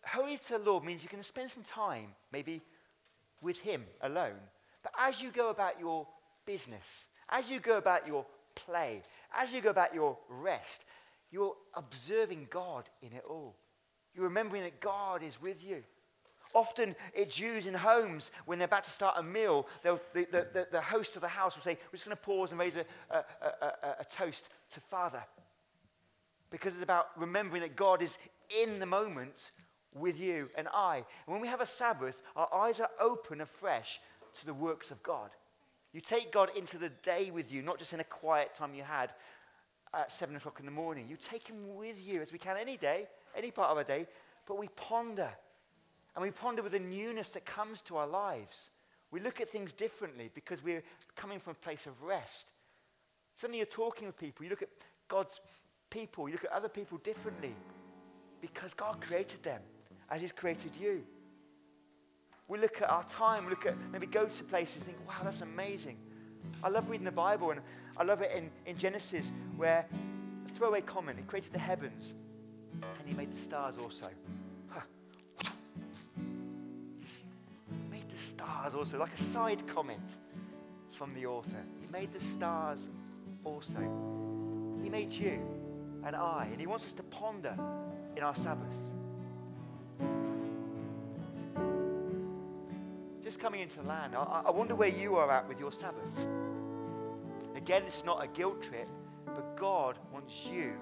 Holy 0.05 0.37
to 0.37 0.53
the 0.53 0.59
Lord 0.59 0.83
means 0.83 1.03
you 1.03 1.09
can 1.09 1.23
spend 1.23 1.51
some 1.51 1.63
time, 1.63 2.07
maybe 2.31 2.61
with 3.41 3.59
Him 3.59 3.83
alone. 4.01 4.39
But 4.83 4.93
as 4.97 5.21
you 5.21 5.29
go 5.31 5.49
about 5.49 5.79
your 5.79 6.07
business, 6.45 6.83
as 7.29 7.49
you 7.49 7.59
go 7.59 7.77
about 7.77 8.07
your 8.07 8.25
play, 8.55 9.01
as 9.37 9.53
you 9.53 9.61
go 9.61 9.69
about 9.69 9.93
your 9.93 10.17
rest, 10.29 10.85
you're 11.31 11.55
observing 11.75 12.47
God 12.49 12.89
in 13.01 13.13
it 13.13 13.23
all. 13.29 13.55
You're 14.13 14.25
remembering 14.25 14.63
that 14.63 14.79
God 14.81 15.23
is 15.23 15.41
with 15.41 15.63
you. 15.63 15.83
Often, 16.53 16.97
it's 17.13 17.37
Jews 17.37 17.65
in 17.65 17.73
homes, 17.73 18.29
when 18.45 18.59
they're 18.59 18.65
about 18.65 18.83
to 18.83 18.89
start 18.89 19.15
a 19.17 19.23
meal, 19.23 19.67
the, 19.83 19.97
the, 20.13 20.27
the, 20.31 20.67
the, 20.69 20.81
host 20.81 21.15
of 21.15 21.21
the 21.21 21.29
house 21.29 21.55
will 21.55 21.63
say, 21.63 21.77
We're 21.87 21.97
just 21.97 22.05
going 22.05 22.17
to 22.17 22.21
pause 22.21 22.51
and 22.51 22.59
raise 22.59 22.75
a, 22.75 22.85
a, 23.09 23.15
a, 23.61 23.95
a 24.01 24.05
toast 24.13 24.49
to 24.73 24.81
Father. 24.81 25.23
Because 26.49 26.73
it's 26.73 26.83
about 26.83 27.07
remembering 27.15 27.61
that 27.61 27.77
God 27.77 28.01
is 28.01 28.17
in 28.61 28.79
the 28.79 28.85
moment 28.85 29.51
with 29.93 30.19
you 30.19 30.49
and 30.55 30.67
I. 30.73 30.97
And 30.97 31.33
when 31.33 31.41
we 31.41 31.47
have 31.47 31.61
a 31.61 31.65
Sabbath, 31.65 32.21
our 32.35 32.53
eyes 32.53 32.79
are 32.79 32.89
open 32.99 33.41
afresh 33.41 33.99
to 34.39 34.45
the 34.45 34.53
works 34.53 34.91
of 34.91 35.01
God. 35.03 35.29
You 35.93 36.01
take 36.01 36.31
God 36.31 36.49
into 36.55 36.77
the 36.77 36.89
day 36.89 37.31
with 37.31 37.51
you, 37.51 37.61
not 37.61 37.77
just 37.77 37.93
in 37.93 37.99
a 37.99 38.05
quiet 38.05 38.53
time 38.53 38.73
you 38.73 38.83
had 38.83 39.11
at 39.93 40.11
seven 40.11 40.35
o'clock 40.35 40.59
in 40.59 40.65
the 40.65 40.71
morning. 40.71 41.07
You 41.09 41.17
take 41.17 41.47
Him 41.47 41.75
with 41.75 42.01
you 42.05 42.21
as 42.21 42.31
we 42.31 42.39
can 42.39 42.55
any 42.57 42.77
day, 42.77 43.07
any 43.35 43.51
part 43.51 43.71
of 43.71 43.77
our 43.77 43.83
day, 43.83 44.07
but 44.47 44.57
we 44.57 44.69
ponder. 44.69 45.29
And 46.15 46.23
we 46.23 46.31
ponder 46.31 46.61
with 46.61 46.73
a 46.73 46.79
newness 46.79 47.29
that 47.29 47.45
comes 47.45 47.81
to 47.81 47.97
our 47.97 48.07
lives. 48.07 48.69
We 49.11 49.19
look 49.19 49.41
at 49.41 49.49
things 49.49 49.73
differently 49.73 50.29
because 50.33 50.63
we're 50.63 50.83
coming 51.17 51.39
from 51.39 51.51
a 51.51 51.63
place 51.65 51.85
of 51.85 52.01
rest. 52.01 52.47
Suddenly 53.35 53.59
you're 53.59 53.65
talking 53.65 54.07
with 54.07 54.17
people, 54.17 54.45
you 54.45 54.49
look 54.49 54.61
at 54.61 54.69
God's 55.09 55.41
people, 55.89 56.29
you 56.29 56.33
look 56.33 56.45
at 56.45 56.51
other 56.51 56.69
people 56.69 56.97
differently 56.99 57.53
because 58.39 58.73
God 58.73 59.01
created 59.01 59.43
them 59.43 59.61
as 60.11 60.21
He's 60.21 60.31
created 60.31 60.71
you. 60.79 61.03
We 62.47 62.59
look 62.59 62.81
at 62.81 62.89
our 62.89 63.05
time, 63.05 63.49
look 63.49 63.65
at 63.65 63.75
maybe 63.91 64.05
go 64.05 64.25
to 64.25 64.43
places 64.43 64.75
and 64.75 64.85
think, 64.85 64.97
wow, 65.07 65.15
that's 65.23 65.41
amazing. 65.41 65.97
I 66.61 66.69
love 66.69 66.89
reading 66.89 67.05
the 67.05 67.11
Bible, 67.11 67.51
and 67.51 67.61
I 67.95 68.03
love 68.03 68.21
it 68.21 68.31
in, 68.35 68.51
in 68.65 68.77
Genesis 68.77 69.31
where 69.55 69.85
a 70.45 70.49
throwaway 70.49 70.81
comment, 70.81 71.17
He 71.17 71.23
created 71.23 71.53
the 71.53 71.59
heavens 71.59 72.13
and 72.73 73.07
He 73.07 73.13
made 73.13 73.33
the 73.33 73.41
stars 73.41 73.75
also. 73.81 74.07
Huh. 74.69 74.81
He 76.19 77.89
made 77.89 78.09
the 78.09 78.17
stars 78.17 78.73
also, 78.73 78.97
like 78.97 79.13
a 79.13 79.21
side 79.21 79.65
comment 79.67 80.17
from 80.91 81.13
the 81.13 81.25
author. 81.25 81.63
He 81.79 81.87
made 81.91 82.11
the 82.11 82.23
stars 82.23 82.89
also. 83.45 83.79
He 84.83 84.89
made 84.89 85.13
you 85.13 85.39
and 86.05 86.15
I, 86.15 86.47
and 86.51 86.59
He 86.59 86.67
wants 86.67 86.85
us 86.85 86.93
to 86.93 87.03
ponder 87.03 87.57
in 88.17 88.23
our 88.23 88.35
Sabbath. 88.35 88.90
Coming 93.41 93.61
into 93.61 93.81
land, 93.81 94.15
I, 94.15 94.43
I 94.45 94.51
wonder 94.51 94.75
where 94.75 94.89
you 94.89 95.15
are 95.15 95.31
at 95.31 95.47
with 95.47 95.59
your 95.59 95.71
Sabbath. 95.71 96.27
Again, 97.55 97.81
it's 97.87 98.05
not 98.05 98.23
a 98.23 98.27
guilt 98.27 98.61
trip, 98.61 98.87
but 99.25 99.57
God 99.57 99.97
wants 100.13 100.45
you 100.45 100.73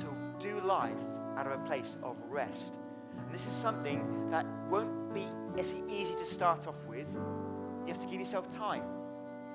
to 0.00 0.06
do 0.40 0.60
life 0.60 0.90
out 1.36 1.46
of 1.46 1.52
a 1.52 1.64
place 1.66 1.96
of 2.02 2.16
rest. 2.28 2.74
And 3.16 3.32
this 3.32 3.46
is 3.46 3.52
something 3.52 4.28
that 4.28 4.44
won't 4.68 5.14
be 5.14 5.28
as 5.56 5.72
easy 5.88 6.16
to 6.16 6.26
start 6.26 6.66
off 6.66 6.82
with. 6.88 7.14
You 7.14 7.92
have 7.92 8.00
to 8.00 8.06
give 8.06 8.18
yourself 8.18 8.52
time. 8.52 8.82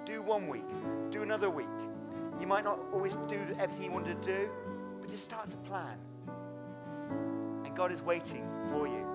Do 0.05 0.21
one 0.21 0.47
week, 0.47 0.69
do 1.11 1.23
another 1.23 1.49
week. 1.49 1.67
You 2.39 2.47
might 2.47 2.63
not 2.63 2.79
always 2.93 3.15
do 3.27 3.39
everything 3.59 3.85
you 3.85 3.91
wanted 3.91 4.21
to 4.21 4.27
do, 4.27 4.49
but 5.01 5.09
just 5.11 5.25
start 5.25 5.51
to 5.51 5.57
plan. 5.57 5.97
And 7.65 7.75
God 7.75 7.91
is 7.91 8.01
waiting 8.01 8.47
for 8.71 8.87
you. 8.87 9.12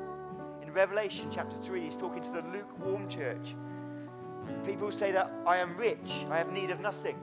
In 0.68 0.74
Revelation 0.74 1.30
chapter 1.32 1.56
3, 1.64 1.80
he's 1.80 1.96
talking 1.96 2.22
to 2.22 2.30
the 2.30 2.42
lukewarm 2.42 3.08
church. 3.08 3.54
People 4.66 4.92
say 4.92 5.12
that 5.12 5.32
I 5.46 5.56
am 5.56 5.74
rich, 5.78 6.26
I 6.28 6.36
have 6.36 6.52
need 6.52 6.70
of 6.70 6.78
nothing. 6.80 7.16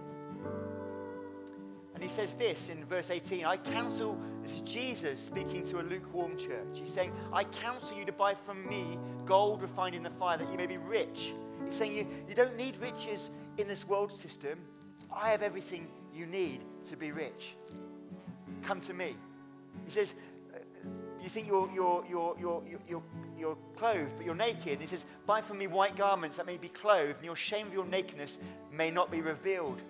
And 1.94 2.02
he 2.02 2.10
says 2.10 2.34
this 2.34 2.70
in 2.70 2.84
verse 2.86 3.12
18 3.12 3.46
I 3.46 3.58
counsel, 3.58 4.18
this 4.42 4.56
is 4.56 4.62
Jesus 4.62 5.20
speaking 5.20 5.64
to 5.66 5.80
a 5.80 5.84
lukewarm 5.84 6.40
church. 6.40 6.74
He's 6.74 6.92
saying, 6.92 7.14
I 7.32 7.44
counsel 7.44 7.96
you 7.96 8.04
to 8.06 8.12
buy 8.12 8.34
from 8.34 8.68
me 8.68 8.98
gold 9.28 9.62
refined 9.62 9.94
in 9.94 10.02
the 10.02 10.10
fire 10.10 10.40
that 10.40 10.52
you 10.52 10.58
may 10.58 10.66
be 10.66 10.78
rich. 10.78 11.36
He's 11.68 11.78
saying 11.78 11.96
you, 11.96 12.08
you 12.28 12.34
don't 12.34 12.58
need 12.58 12.78
riches 12.78 13.30
in 13.60 13.68
this 13.68 13.88
world 13.88 14.12
system. 14.12 14.58
I 15.16 15.30
have 15.30 15.44
everything 15.44 15.88
you 16.16 16.26
need 16.26 16.62
to 16.90 16.98
be 16.98 17.12
rich. 17.12 17.54
Come 18.64 18.82
to 18.82 18.94
me. 18.96 19.16
He 19.86 19.92
says, 19.92 20.16
you 21.26 21.32
think 21.32 21.48
you're, 21.48 21.68
you're, 21.74 22.06
you're, 22.08 22.36
you're, 22.40 22.64
you're, 22.88 23.04
you're 23.38 23.58
clothed, 23.78 24.12
but 24.16 24.26
you're 24.26 24.36
naked. 24.36 24.74
And 24.74 24.82
he 24.82 24.88
says, 24.88 25.06
Buy 25.26 25.42
from 25.42 25.58
me 25.58 25.66
white 25.66 25.98
garments 25.98 26.38
that 26.38 26.46
may 26.46 26.58
be 26.58 26.70
clothed, 26.70 27.18
and 27.18 27.26
your 27.26 27.36
shame 27.36 27.66
of 27.66 27.74
your 27.74 27.86
nakedness 27.86 28.38
may 28.72 28.92
not 28.92 29.10
be 29.10 29.22
revealed. 29.22 29.82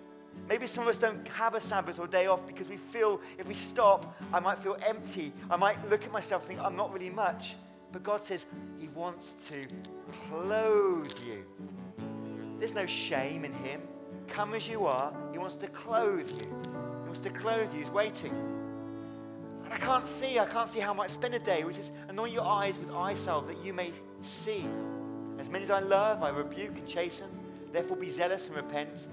Maybe 0.48 0.66
some 0.66 0.84
of 0.84 0.88
us 0.88 0.96
don't 0.96 1.28
have 1.28 1.54
a 1.54 1.60
Sabbath 1.60 1.98
or 1.98 2.06
day 2.06 2.26
off 2.26 2.46
because 2.46 2.68
we 2.68 2.78
feel 2.78 3.20
if 3.38 3.46
we 3.46 3.54
stop, 3.54 4.16
I 4.32 4.40
might 4.40 4.58
feel 4.60 4.78
empty. 4.86 5.32
I 5.50 5.56
might 5.56 5.76
look 5.90 6.04
at 6.04 6.12
myself 6.12 6.42
and 6.42 6.48
think, 6.48 6.60
I'm 6.60 6.76
not 6.76 6.90
really 6.92 7.10
much. 7.10 7.54
But 7.92 8.02
God 8.02 8.24
says 8.24 8.46
He 8.78 8.88
wants 8.88 9.36
to 9.48 9.66
clothe 10.28 11.12
you. 11.26 11.44
There's 12.58 12.74
no 12.74 12.86
shame 12.86 13.44
in 13.44 13.52
Him. 13.52 13.82
Come 14.28 14.54
as 14.54 14.66
you 14.66 14.86
are, 14.86 15.12
He 15.32 15.38
wants 15.38 15.56
to 15.56 15.68
clothe 15.68 16.30
you. 16.30 16.46
He 16.46 17.06
wants 17.06 17.20
to 17.20 17.30
clothe 17.30 17.72
you. 17.74 17.80
He's 17.80 17.90
waiting. 17.90 18.55
And 19.66 19.74
I 19.74 19.78
can't 19.78 20.06
see, 20.06 20.38
I 20.38 20.46
can't 20.46 20.68
see 20.68 20.78
how 20.78 20.92
I 20.92 20.94
might 20.94 21.10
spend 21.10 21.34
a 21.34 21.40
day, 21.40 21.64
which 21.64 21.76
is 21.76 21.90
anoint 22.08 22.32
your 22.32 22.44
eyes 22.44 22.78
with 22.78 22.90
eye 22.92 23.14
salve 23.14 23.48
that 23.48 23.64
you 23.64 23.72
may 23.72 23.92
see. 24.22 24.64
As 25.40 25.50
many 25.50 25.64
as 25.64 25.70
I 25.70 25.80
love, 25.80 26.22
I 26.22 26.28
rebuke 26.28 26.78
and 26.78 26.88
chasten. 26.88 27.26
Therefore 27.72 27.96
be 27.96 28.10
zealous 28.10 28.46
and 28.46 28.56
repent. 28.56 29.08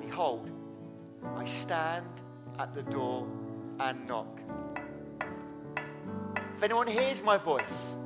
Behold, 0.00 0.48
I 1.36 1.44
stand 1.46 2.06
at 2.60 2.74
the 2.74 2.82
door 2.82 3.26
and 3.80 4.06
knock. 4.06 4.40
If 6.56 6.62
anyone 6.62 6.86
hears 6.86 7.22
my 7.22 7.36
voice 7.36 7.96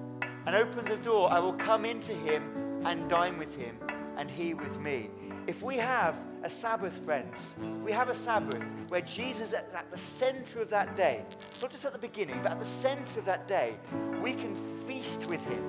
and 0.46 0.56
opens 0.56 0.88
the 0.88 0.96
door, 0.96 1.30
I 1.30 1.38
will 1.40 1.54
come 1.54 1.84
into 1.84 2.12
him 2.12 2.82
and 2.84 3.08
dine 3.08 3.38
with 3.38 3.54
him, 3.54 3.78
and 4.16 4.30
he 4.30 4.54
with 4.54 4.78
me. 4.80 5.10
If 5.46 5.62
we 5.62 5.76
have 5.76 6.18
a 6.44 6.50
Sabbath, 6.50 6.98
friends, 7.04 7.36
we 7.84 7.92
have 7.92 8.08
a 8.08 8.14
Sabbath 8.14 8.62
where 8.88 9.00
Jesus 9.00 9.48
is 9.48 9.54
at 9.54 9.90
the 9.90 9.98
center 9.98 10.60
of 10.60 10.70
that 10.70 10.96
day, 10.96 11.24
not 11.60 11.70
just 11.70 11.84
at 11.84 11.92
the 11.92 11.98
beginning, 11.98 12.38
but 12.42 12.52
at 12.52 12.60
the 12.60 12.66
center 12.66 13.20
of 13.20 13.24
that 13.26 13.46
day, 13.46 13.74
we 14.22 14.34
can 14.34 14.56
feast 14.86 15.24
with 15.26 15.44
him 15.44 15.62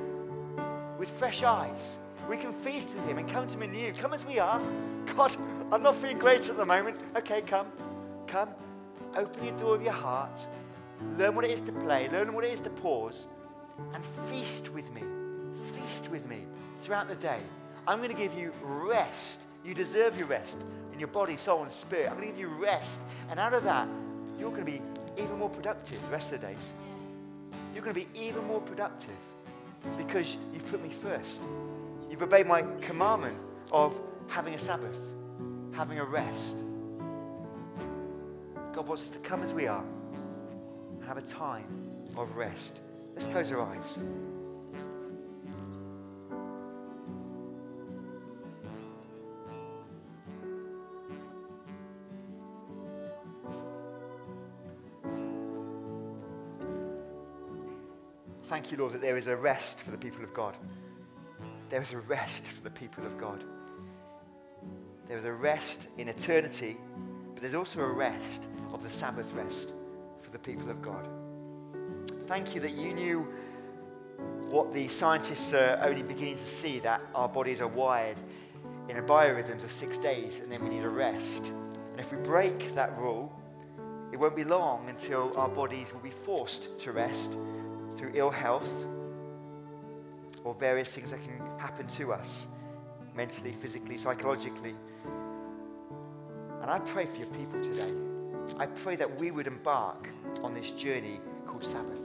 with 0.98 1.10
fresh 1.10 1.44
eyes. 1.44 1.98
We 2.30 2.38
can 2.38 2.54
feast 2.54 2.94
with 2.96 3.06
him 3.06 3.18
and 3.18 3.30
come 3.30 3.48
to 3.48 3.54
him 3.54 3.64
anew. 3.64 3.94
Come 3.94 4.14
as 4.14 4.26
we 4.26 4.40
are. 4.40 4.62
God, 5.18 5.36
I'm 5.72 5.84
not 5.84 5.96
feeling 5.96 6.18
great 6.18 6.48
at 6.48 6.56
the 6.56 6.66
moment. 6.66 6.98
Okay, 7.18 7.42
come. 7.42 7.68
Come. 8.28 8.50
Open 9.16 9.44
your 9.44 9.58
door 9.58 9.76
of 9.76 9.82
your 9.82 9.92
heart. 9.92 10.40
Learn 11.18 11.36
what 11.36 11.44
it 11.46 11.52
is 11.52 11.62
to 11.62 11.72
play. 11.74 12.08
Learn 12.10 12.34
what 12.34 12.46
it 12.46 12.54
is 12.54 12.62
to 12.62 12.70
pause. 12.70 13.26
And 13.94 14.04
feast 14.30 14.70
with 14.70 14.94
me. 14.94 15.02
Feast 15.76 16.10
with 16.10 16.26
me 16.28 16.44
throughout 16.82 17.10
the 17.10 17.16
day. 17.16 17.40
I'm 17.86 17.98
going 17.98 18.10
to 18.10 18.16
give 18.16 18.34
you 18.34 18.54
rest. 18.62 19.42
You 19.64 19.74
deserve 19.74 20.18
your 20.18 20.28
rest 20.28 20.66
in 20.92 21.00
your 21.00 21.08
body, 21.08 21.38
soul, 21.38 21.64
and 21.64 21.72
spirit. 21.72 22.10
I'm 22.10 22.18
going 22.18 22.28
to 22.28 22.34
give 22.34 22.40
you 22.40 22.48
rest. 22.48 23.00
And 23.30 23.40
out 23.40 23.54
of 23.54 23.64
that, 23.64 23.88
you're 24.40 24.50
going 24.50 24.66
to 24.66 24.72
be 24.72 24.82
even 25.18 25.38
more 25.38 25.50
productive 25.50 26.02
the 26.06 26.12
rest 26.12 26.32
of 26.32 26.42
the 26.42 26.48
days. 26.48 26.74
You're 27.74 27.84
going 27.84 27.96
to 27.96 28.02
be 28.02 28.20
even 28.20 28.46
more 28.46 28.62
productive 28.62 29.16
because 29.98 30.38
you've 30.54 30.66
put 30.70 30.82
me 30.84 30.90
first. 30.90 31.42
You've 32.10 32.22
obeyed 32.22 32.48
my 32.48 32.64
commandment 32.82 33.38
of 33.72 34.00
having 34.28 34.54
a 34.54 34.60
Sabbath, 34.60 34.98
having 35.72 36.00
a 36.00 36.06
rest. 36.06 36.56
God 38.74 38.88
wants 38.88 39.04
us 39.04 39.10
to 39.12 39.20
come 39.20 39.44
as 39.44 39.54
we 39.54 39.68
are 39.68 39.84
have 41.08 41.18
a 41.18 41.22
time 41.22 41.68
of 42.18 42.36
rest. 42.36 42.82
Let's 43.16 43.28
close 43.28 43.52
our 43.52 43.62
eyes. 43.62 43.98
You, 58.74 58.80
Lord, 58.80 58.94
that 58.94 59.02
there 59.02 59.18
is 59.18 59.28
a 59.28 59.36
rest 59.36 59.82
for 59.82 59.92
the 59.92 59.98
people 59.98 60.24
of 60.24 60.34
God. 60.34 60.58
There 61.70 61.82
is 61.82 61.94
a 61.94 62.00
rest 62.00 62.46
for 62.46 62.62
the 62.64 62.70
people 62.70 63.06
of 63.06 63.18
God. 63.20 63.44
There 65.08 65.18
is 65.18 65.26
a 65.26 65.32
rest 65.32 65.90
in 65.98 66.08
eternity, 66.08 66.78
but 67.34 67.42
there's 67.42 67.54
also 67.54 67.82
a 67.82 67.88
rest 67.88 68.48
of 68.74 68.84
the 68.84 68.90
Sabbath 68.90 69.32
rest 69.34 69.74
for 70.22 70.32
the 70.32 70.40
people 70.40 70.70
of 70.70 70.82
God. 70.82 71.08
Thank 72.26 72.56
you 72.56 72.62
that 72.62 72.72
you 72.72 72.94
knew 72.94 73.28
what 74.50 74.74
the 74.74 74.88
scientists 74.88 75.54
are 75.54 75.80
only 75.84 76.04
beginning 76.04 76.38
to 76.38 76.48
see 76.48 76.80
that 76.80 77.02
our 77.14 77.28
bodies 77.28 77.62
are 77.62 77.68
wired 77.68 78.18
in 78.90 78.98
a 78.98 79.02
biorhythms 79.02 79.64
of 79.64 79.72
six 79.72 79.98
days 79.98 80.40
and 80.40 80.52
then 80.52 80.64
we 80.64 80.70
need 80.70 80.84
a 80.84 80.90
rest. 80.90 81.46
And 81.92 82.00
if 82.00 82.12
we 82.12 82.18
break 82.18 82.74
that 82.76 82.98
rule, 82.98 83.32
it 84.12 84.18
won't 84.18 84.36
be 84.36 84.44
long 84.44 84.90
until 84.90 85.36
our 85.38 85.50
bodies 85.50 85.94
will 85.94 86.02
be 86.02 86.12
forced 86.12 86.80
to 86.80 86.92
rest 86.92 87.38
through 87.96 88.12
ill 88.14 88.32
health 88.32 88.86
or 90.44 90.54
various 90.54 90.90
things 90.90 91.12
that 91.12 91.22
can 91.24 91.40
happen 91.58 91.88
to 91.88 92.14
us 92.14 92.48
mentally, 93.16 93.54
physically, 93.54 93.98
psychologically. 93.98 94.76
And 96.62 96.72
I 96.72 96.80
pray 96.80 97.06
for 97.06 97.18
your 97.18 97.28
people 97.28 97.62
today. 97.62 97.94
I 98.58 98.66
pray 98.68 98.96
that 98.96 99.18
we 99.18 99.32
would 99.32 99.48
embark 99.48 100.10
on 100.42 100.54
this 100.54 100.72
journey 100.72 101.20
called 101.46 101.64
Sabbath. 101.64 102.02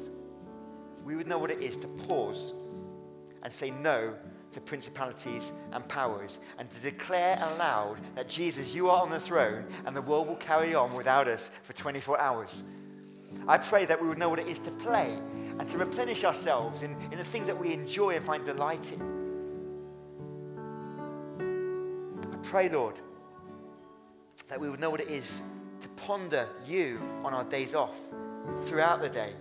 We 1.05 1.17
would 1.17 1.27
know 1.27 1.39
what 1.39 1.51
it 1.51 1.63
is 1.63 1.77
to 1.79 1.89
pause 1.89 2.53
and 3.43 3.53
say 3.53 3.71
no 3.71 4.15
to 4.53 4.61
principalities 4.61 5.53
and 5.73 5.87
powers 5.89 6.39
and 6.59 6.71
to 6.71 6.81
declare 6.81 7.39
aloud 7.55 7.99
that 8.15 8.29
Jesus, 8.29 8.75
you 8.75 8.91
are 8.91 9.03
on 9.03 9.11
the 9.11 9.21
throne 9.21 9.67
and 9.87 9.95
the 9.95 10.03
world 10.03 10.27
will 10.27 10.37
carry 10.37 10.75
on 10.75 10.95
without 10.95 11.29
us 11.29 11.51
for 11.63 11.73
24 11.75 12.19
hours. 12.19 12.63
I 13.47 13.59
pray 13.59 13.85
that 13.85 14.01
we 14.01 14.09
would 14.09 14.19
know 14.19 14.29
what 14.29 14.39
it 14.39 14.49
is 14.49 14.59
to 14.61 14.71
play 14.71 15.19
and 15.59 15.69
to 15.69 15.79
replenish 15.79 16.25
ourselves 16.25 16.83
in, 16.83 16.97
in 17.11 17.19
the 17.19 17.25
things 17.25 17.47
that 17.47 17.59
we 17.59 17.73
enjoy 17.73 18.17
and 18.17 18.25
find 18.25 18.45
delight 18.45 18.93
in. 18.93 19.01
I 22.33 22.37
pray, 22.43 22.69
Lord, 22.69 22.95
that 24.49 24.61
we 24.61 24.71
would 24.71 24.81
know 24.81 24.91
what 24.91 25.01
it 25.01 25.11
is 25.11 25.41
to 25.81 25.89
ponder 25.91 26.49
you 26.67 27.01
on 27.25 27.35
our 27.35 27.45
days 27.45 27.75
off 27.75 27.95
throughout 28.65 29.01
the 29.01 29.09
day, 29.09 29.33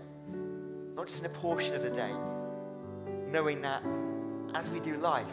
not 0.95 1.07
just 1.07 1.23
in 1.23 1.27
a 1.27 1.33
portion 1.33 1.75
of 1.75 1.83
the 1.83 1.89
day, 1.89 2.11
knowing 3.27 3.61
that 3.61 3.83
as 4.53 4.69
we 4.69 4.79
do 4.79 4.97
life, 4.97 5.25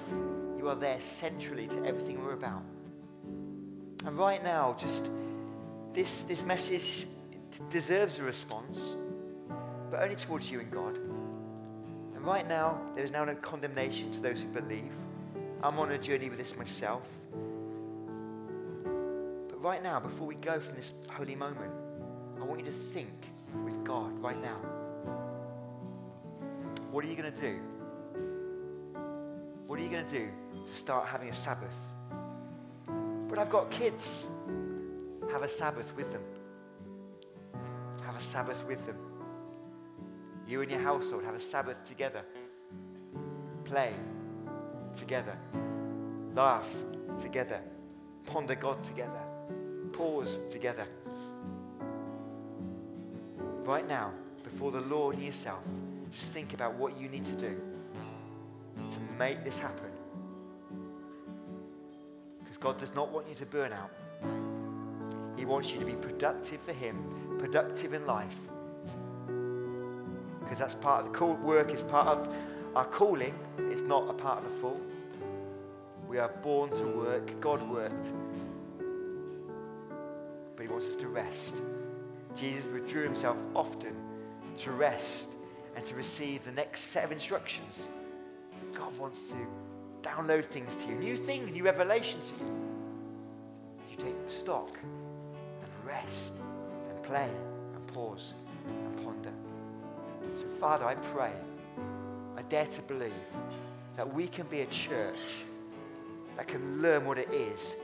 you 0.58 0.68
are 0.68 0.76
there 0.76 1.00
centrally 1.00 1.66
to 1.66 1.84
everything 1.84 2.22
we're 2.22 2.34
about. 2.34 2.62
And 4.06 4.18
right 4.18 4.42
now, 4.44 4.76
just 4.78 5.10
this, 5.94 6.22
this 6.22 6.44
message 6.44 7.06
deserves 7.70 8.18
a 8.18 8.22
response 8.22 8.96
but 9.94 10.02
only 10.02 10.16
towards 10.16 10.50
you 10.50 10.58
and 10.58 10.68
God. 10.72 10.96
And 12.16 12.26
right 12.26 12.48
now, 12.48 12.80
there 12.96 13.04
is 13.04 13.12
now 13.12 13.24
no 13.24 13.36
condemnation 13.36 14.10
to 14.10 14.20
those 14.20 14.40
who 14.40 14.48
believe. 14.48 14.90
I'm 15.62 15.78
on 15.78 15.92
a 15.92 15.98
journey 15.98 16.28
with 16.28 16.36
this 16.36 16.56
myself. 16.56 17.04
But 18.82 19.62
right 19.62 19.80
now, 19.84 20.00
before 20.00 20.26
we 20.26 20.34
go 20.34 20.58
from 20.58 20.74
this 20.74 20.90
holy 21.08 21.36
moment, 21.36 21.70
I 22.40 22.44
want 22.44 22.58
you 22.58 22.66
to 22.66 22.72
think 22.72 23.08
with 23.64 23.84
God 23.84 24.20
right 24.20 24.42
now. 24.42 24.56
What 26.90 27.04
are 27.04 27.08
you 27.08 27.14
going 27.14 27.32
to 27.32 27.40
do? 27.40 27.60
What 29.68 29.78
are 29.78 29.82
you 29.82 29.90
going 29.90 30.06
to 30.06 30.10
do 30.10 30.28
to 30.66 30.76
start 30.76 31.06
having 31.06 31.28
a 31.28 31.34
Sabbath? 31.36 31.78
But 33.28 33.38
I've 33.38 33.50
got 33.50 33.70
kids. 33.70 34.26
Have 35.30 35.44
a 35.44 35.48
Sabbath 35.48 35.94
with 35.94 36.10
them. 36.10 36.22
Have 38.04 38.16
a 38.16 38.22
Sabbath 38.22 38.64
with 38.66 38.84
them. 38.86 38.96
You 40.46 40.62
and 40.62 40.70
your 40.70 40.80
household 40.80 41.24
have 41.24 41.34
a 41.34 41.40
Sabbath 41.40 41.82
together. 41.84 42.22
Play 43.64 43.92
together. 44.96 45.36
Laugh 46.34 46.68
together. 47.20 47.60
Ponder 48.26 48.54
God 48.54 48.82
together. 48.84 49.20
Pause 49.92 50.38
together. 50.50 50.86
Right 53.64 53.86
now, 53.88 54.12
before 54.42 54.70
the 54.70 54.80
Lord 54.82 55.18
yourself, 55.18 55.62
just 56.10 56.32
think 56.32 56.52
about 56.52 56.74
what 56.74 56.98
you 57.00 57.08
need 57.08 57.24
to 57.24 57.36
do 57.36 57.60
to 58.76 59.00
make 59.18 59.44
this 59.44 59.58
happen. 59.58 59.90
Because 62.40 62.58
God 62.58 62.78
does 62.78 62.94
not 62.94 63.10
want 63.10 63.28
you 63.28 63.34
to 63.36 63.46
burn 63.46 63.72
out. 63.72 63.90
He 65.36 65.44
wants 65.44 65.72
you 65.72 65.80
to 65.80 65.86
be 65.86 65.94
productive 65.94 66.60
for 66.60 66.72
Him, 66.72 67.36
productive 67.38 67.94
in 67.94 68.06
life, 68.06 68.38
because 70.44 70.58
that's 70.58 70.74
part 70.74 71.04
of 71.04 71.12
the 71.12 71.18
call, 71.18 71.34
work, 71.36 71.72
is 71.72 71.82
part 71.82 72.06
of 72.06 72.34
our 72.76 72.84
calling. 72.84 73.34
It's 73.58 73.82
not 73.82 74.08
a 74.08 74.12
part 74.12 74.44
of 74.44 74.50
the 74.50 74.56
full. 74.58 74.80
We 76.06 76.18
are 76.18 76.28
born 76.28 76.70
to 76.70 76.84
work. 76.84 77.40
God 77.40 77.62
worked. 77.68 78.12
But 80.54 80.62
He 80.62 80.68
wants 80.68 80.86
us 80.86 80.96
to 80.96 81.08
rest. 81.08 81.56
Jesus 82.36 82.66
withdrew 82.66 83.02
Himself 83.02 83.36
often 83.54 83.94
to 84.58 84.70
rest 84.70 85.30
and 85.76 85.84
to 85.86 85.94
receive 85.94 86.44
the 86.44 86.52
next 86.52 86.84
set 86.92 87.04
of 87.04 87.12
instructions. 87.12 87.88
God 88.72 88.96
wants 88.98 89.24
to 89.30 89.36
download 90.02 90.44
things 90.44 90.76
to 90.76 90.88
you, 90.88 90.94
new 90.96 91.16
things, 91.16 91.50
new 91.50 91.64
revelation 91.64 92.20
to 92.20 92.44
you. 92.44 92.64
You 93.90 93.96
take 93.96 94.14
stock 94.28 94.78
and 94.82 95.86
rest 95.86 96.32
and 96.88 97.02
play 97.02 97.30
and 97.74 97.86
pause 97.88 98.34
and 98.68 99.04
ponder. 99.04 99.33
So, 100.44 100.60
Father, 100.60 100.84
I 100.84 100.94
pray, 100.94 101.32
I 102.36 102.42
dare 102.42 102.66
to 102.66 102.82
believe 102.82 103.12
that 103.96 104.12
we 104.12 104.26
can 104.26 104.46
be 104.46 104.60
a 104.60 104.66
church 104.66 105.18
that 106.36 106.48
can 106.48 106.82
learn 106.82 107.06
what 107.06 107.18
it 107.18 107.32
is 107.32 107.74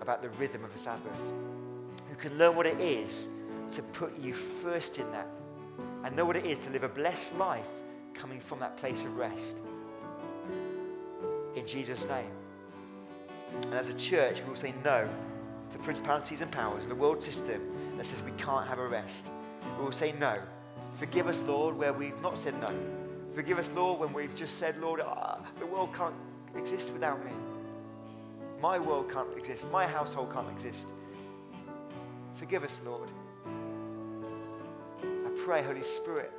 about 0.00 0.22
the 0.22 0.28
rhythm 0.30 0.64
of 0.64 0.72
the 0.72 0.78
Sabbath, 0.78 1.20
who 2.10 2.16
can 2.16 2.36
learn 2.38 2.56
what 2.56 2.66
it 2.66 2.80
is 2.80 3.28
to 3.72 3.82
put 3.82 4.18
you 4.18 4.34
first 4.34 4.98
in 4.98 5.10
that 5.12 5.26
and 6.04 6.14
know 6.16 6.24
what 6.24 6.36
it 6.36 6.46
is 6.46 6.58
to 6.60 6.70
live 6.70 6.82
a 6.82 6.88
blessed 6.88 7.36
life 7.38 7.66
coming 8.14 8.40
from 8.40 8.58
that 8.60 8.76
place 8.76 9.02
of 9.02 9.16
rest. 9.16 9.58
In 11.54 11.66
Jesus' 11.66 12.08
name. 12.08 12.30
And 13.62 13.74
as 13.74 13.88
a 13.88 13.94
church, 13.94 14.42
we 14.42 14.50
will 14.50 14.56
say 14.56 14.74
no 14.84 15.08
to 15.70 15.78
principalities 15.78 16.40
and 16.40 16.50
powers 16.50 16.82
and 16.82 16.90
the 16.90 16.96
world 16.96 17.22
system 17.22 17.60
that 17.96 18.06
says 18.06 18.22
we 18.22 18.32
can't 18.32 18.66
have 18.66 18.78
a 18.78 18.86
rest. 18.86 19.26
We 19.78 19.84
will 19.84 19.92
say 19.92 20.12
no 20.18 20.38
Forgive 20.96 21.28
us, 21.28 21.42
Lord, 21.42 21.76
where 21.76 21.92
we've 21.92 22.20
not 22.22 22.38
said 22.38 22.58
no. 22.60 22.70
Forgive 23.34 23.58
us, 23.58 23.70
Lord, 23.72 24.00
when 24.00 24.12
we've 24.14 24.34
just 24.34 24.58
said, 24.58 24.80
Lord, 24.80 25.00
ah, 25.04 25.38
the 25.58 25.66
world 25.66 25.94
can't 25.94 26.14
exist 26.56 26.90
without 26.92 27.22
me. 27.22 27.32
My 28.62 28.78
world 28.78 29.10
can't 29.12 29.28
exist. 29.36 29.70
My 29.70 29.86
household 29.86 30.32
can't 30.32 30.48
exist. 30.50 30.86
Forgive 32.36 32.64
us, 32.64 32.80
Lord. 32.84 33.10
I 35.04 35.44
pray, 35.44 35.62
Holy 35.62 35.82
Spirit, 35.82 36.32